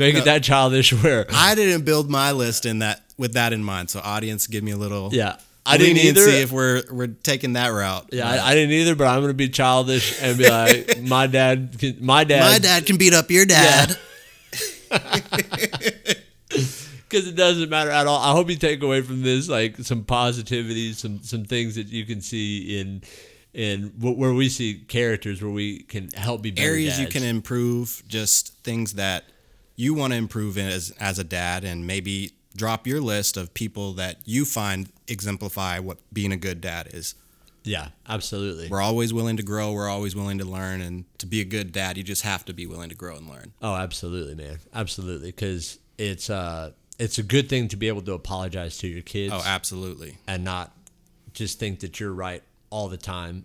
make 0.00 0.16
it 0.16 0.24
that 0.24 0.42
childish 0.42 0.92
where 0.92 1.26
I 1.32 1.54
didn't 1.54 1.84
build 1.84 2.10
my 2.10 2.32
list 2.32 2.66
in 2.66 2.80
that 2.80 3.02
with 3.16 3.34
that 3.34 3.52
in 3.52 3.62
mind. 3.62 3.90
So 3.90 4.00
audience, 4.02 4.46
give 4.46 4.64
me 4.64 4.72
a 4.72 4.76
little 4.76 5.10
yeah 5.12 5.36
I 5.66 5.76
didn't 5.76 5.98
either. 5.98 6.20
See 6.20 6.40
if 6.42 6.52
we're 6.52 6.82
we're 6.90 7.06
taking 7.08 7.52
that 7.54 7.68
route. 7.68 8.08
yeah, 8.12 8.28
I, 8.28 8.50
I 8.50 8.54
didn't 8.54 8.72
either, 8.72 8.94
but 8.94 9.06
I'm 9.06 9.20
gonna 9.20 9.34
be 9.34 9.48
childish 9.48 10.20
and 10.22 10.38
be 10.38 10.48
like, 10.48 11.00
my 11.02 11.26
dad, 11.26 11.76
can, 11.78 11.96
my 12.00 12.24
dad, 12.24 12.40
my 12.40 12.58
dad 12.58 12.86
can 12.86 12.96
beat 12.96 13.14
up 13.14 13.30
your 13.30 13.44
dad. 13.44 13.96
because 14.88 15.28
it 17.28 17.36
doesn't 17.36 17.68
matter 17.68 17.90
at 17.90 18.06
all. 18.06 18.18
I 18.18 18.32
hope 18.32 18.48
you 18.50 18.56
take 18.56 18.82
away 18.82 19.02
from 19.02 19.22
this 19.22 19.48
like 19.48 19.76
some 19.78 20.04
positivity, 20.04 20.92
some 20.94 21.22
some 21.22 21.44
things 21.44 21.74
that 21.76 21.88
you 21.88 22.06
can 22.06 22.20
see 22.20 22.80
in 22.80 23.02
in 23.52 23.88
wh- 24.00 24.16
where 24.18 24.32
we 24.32 24.48
see 24.48 24.74
characters 24.88 25.42
where 25.42 25.52
we 25.52 25.80
can 25.80 26.08
help 26.14 26.42
be 26.42 26.50
better 26.52 26.68
areas 26.68 26.98
you 26.98 27.06
can 27.06 27.22
improve, 27.22 28.02
just 28.08 28.54
things 28.64 28.94
that 28.94 29.24
you 29.80 29.94
want 29.94 30.12
to 30.12 30.16
improve 30.16 30.58
as 30.58 30.90
as 31.00 31.18
a 31.18 31.24
dad, 31.24 31.64
and 31.64 31.86
maybe 31.86 32.32
drop 32.56 32.86
your 32.86 33.00
list 33.00 33.36
of 33.36 33.54
people 33.54 33.92
that 33.94 34.16
you 34.24 34.44
find 34.44 34.90
exemplify 35.08 35.78
what 35.78 35.98
being 36.12 36.32
a 36.32 36.36
good 36.36 36.60
dad 36.60 36.88
is. 36.92 37.14
Yeah, 37.62 37.88
absolutely. 38.08 38.68
We're 38.68 38.80
always 38.80 39.12
willing 39.12 39.36
to 39.36 39.42
grow. 39.42 39.72
We're 39.72 39.88
always 39.88 40.16
willing 40.16 40.38
to 40.38 40.44
learn, 40.46 40.80
and 40.80 41.04
to 41.18 41.26
be 41.26 41.40
a 41.40 41.44
good 41.44 41.72
dad, 41.72 41.96
you 41.98 42.02
just 42.02 42.22
have 42.22 42.44
to 42.46 42.52
be 42.54 42.66
willing 42.66 42.88
to 42.88 42.94
grow 42.94 43.16
and 43.16 43.28
learn. 43.28 43.52
Oh, 43.60 43.74
absolutely, 43.74 44.34
man. 44.34 44.58
Absolutely, 44.74 45.28
because 45.30 45.78
it's 45.98 46.30
uh 46.30 46.70
it's 46.98 47.18
a 47.18 47.22
good 47.22 47.48
thing 47.48 47.68
to 47.68 47.76
be 47.76 47.88
able 47.88 48.02
to 48.02 48.12
apologize 48.12 48.78
to 48.78 48.86
your 48.88 49.02
kids 49.02 49.32
Oh, 49.34 49.42
absolutely. 49.44 50.18
and 50.26 50.44
not 50.44 50.70
just 51.32 51.58
think 51.58 51.80
that 51.80 51.98
you're 52.00 52.12
right 52.12 52.42
all 52.70 52.88
the 52.88 52.96
time 52.98 53.44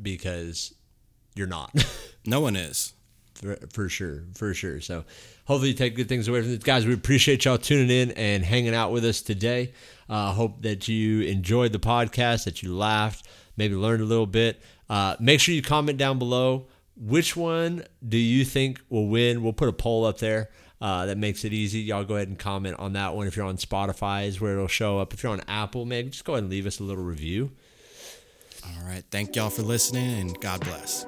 because 0.00 0.74
you're 1.34 1.46
not. 1.46 1.70
No 2.26 2.40
one 2.42 2.54
is. 2.54 2.92
for, 3.34 3.56
for 3.72 3.88
sure, 3.88 4.24
for 4.34 4.52
sure. 4.52 4.82
So 4.82 5.04
hopefully 5.50 5.70
you 5.70 5.74
take 5.74 5.96
good 5.96 6.08
things 6.08 6.28
away 6.28 6.40
from 6.42 6.52
this. 6.52 6.62
Guys, 6.62 6.86
we 6.86 6.94
appreciate 6.94 7.44
y'all 7.44 7.58
tuning 7.58 7.90
in 7.90 8.12
and 8.12 8.44
hanging 8.44 8.72
out 8.72 8.92
with 8.92 9.04
us 9.04 9.20
today. 9.20 9.72
Uh, 10.08 10.30
hope 10.30 10.62
that 10.62 10.86
you 10.86 11.22
enjoyed 11.22 11.72
the 11.72 11.78
podcast, 11.80 12.44
that 12.44 12.62
you 12.62 12.72
laughed, 12.72 13.26
maybe 13.56 13.74
learned 13.74 14.00
a 14.00 14.04
little 14.04 14.28
bit. 14.28 14.62
Uh, 14.88 15.16
make 15.18 15.40
sure 15.40 15.52
you 15.52 15.60
comment 15.60 15.98
down 15.98 16.20
below. 16.20 16.68
Which 16.96 17.34
one 17.34 17.82
do 18.08 18.16
you 18.16 18.44
think 18.44 18.80
will 18.90 19.08
win? 19.08 19.42
We'll 19.42 19.52
put 19.52 19.68
a 19.68 19.72
poll 19.72 20.04
up 20.04 20.18
there. 20.18 20.50
Uh, 20.80 21.06
that 21.06 21.18
makes 21.18 21.44
it 21.44 21.52
easy. 21.52 21.80
Y'all 21.80 22.04
go 22.04 22.14
ahead 22.14 22.28
and 22.28 22.38
comment 22.38 22.78
on 22.78 22.92
that 22.92 23.16
one. 23.16 23.26
If 23.26 23.36
you're 23.36 23.44
on 23.44 23.56
Spotify, 23.56 24.28
is 24.28 24.40
where 24.40 24.52
it'll 24.52 24.68
show 24.68 25.00
up. 25.00 25.12
If 25.12 25.24
you're 25.24 25.32
on 25.32 25.42
Apple, 25.48 25.84
maybe 25.84 26.10
just 26.10 26.24
go 26.24 26.34
ahead 26.34 26.44
and 26.44 26.50
leave 26.50 26.64
us 26.64 26.78
a 26.78 26.84
little 26.84 27.02
review. 27.02 27.50
All 28.64 28.86
right. 28.86 29.02
Thank 29.10 29.34
y'all 29.34 29.50
for 29.50 29.62
listening, 29.62 30.20
and 30.20 30.40
God 30.40 30.60
bless. 30.60 31.06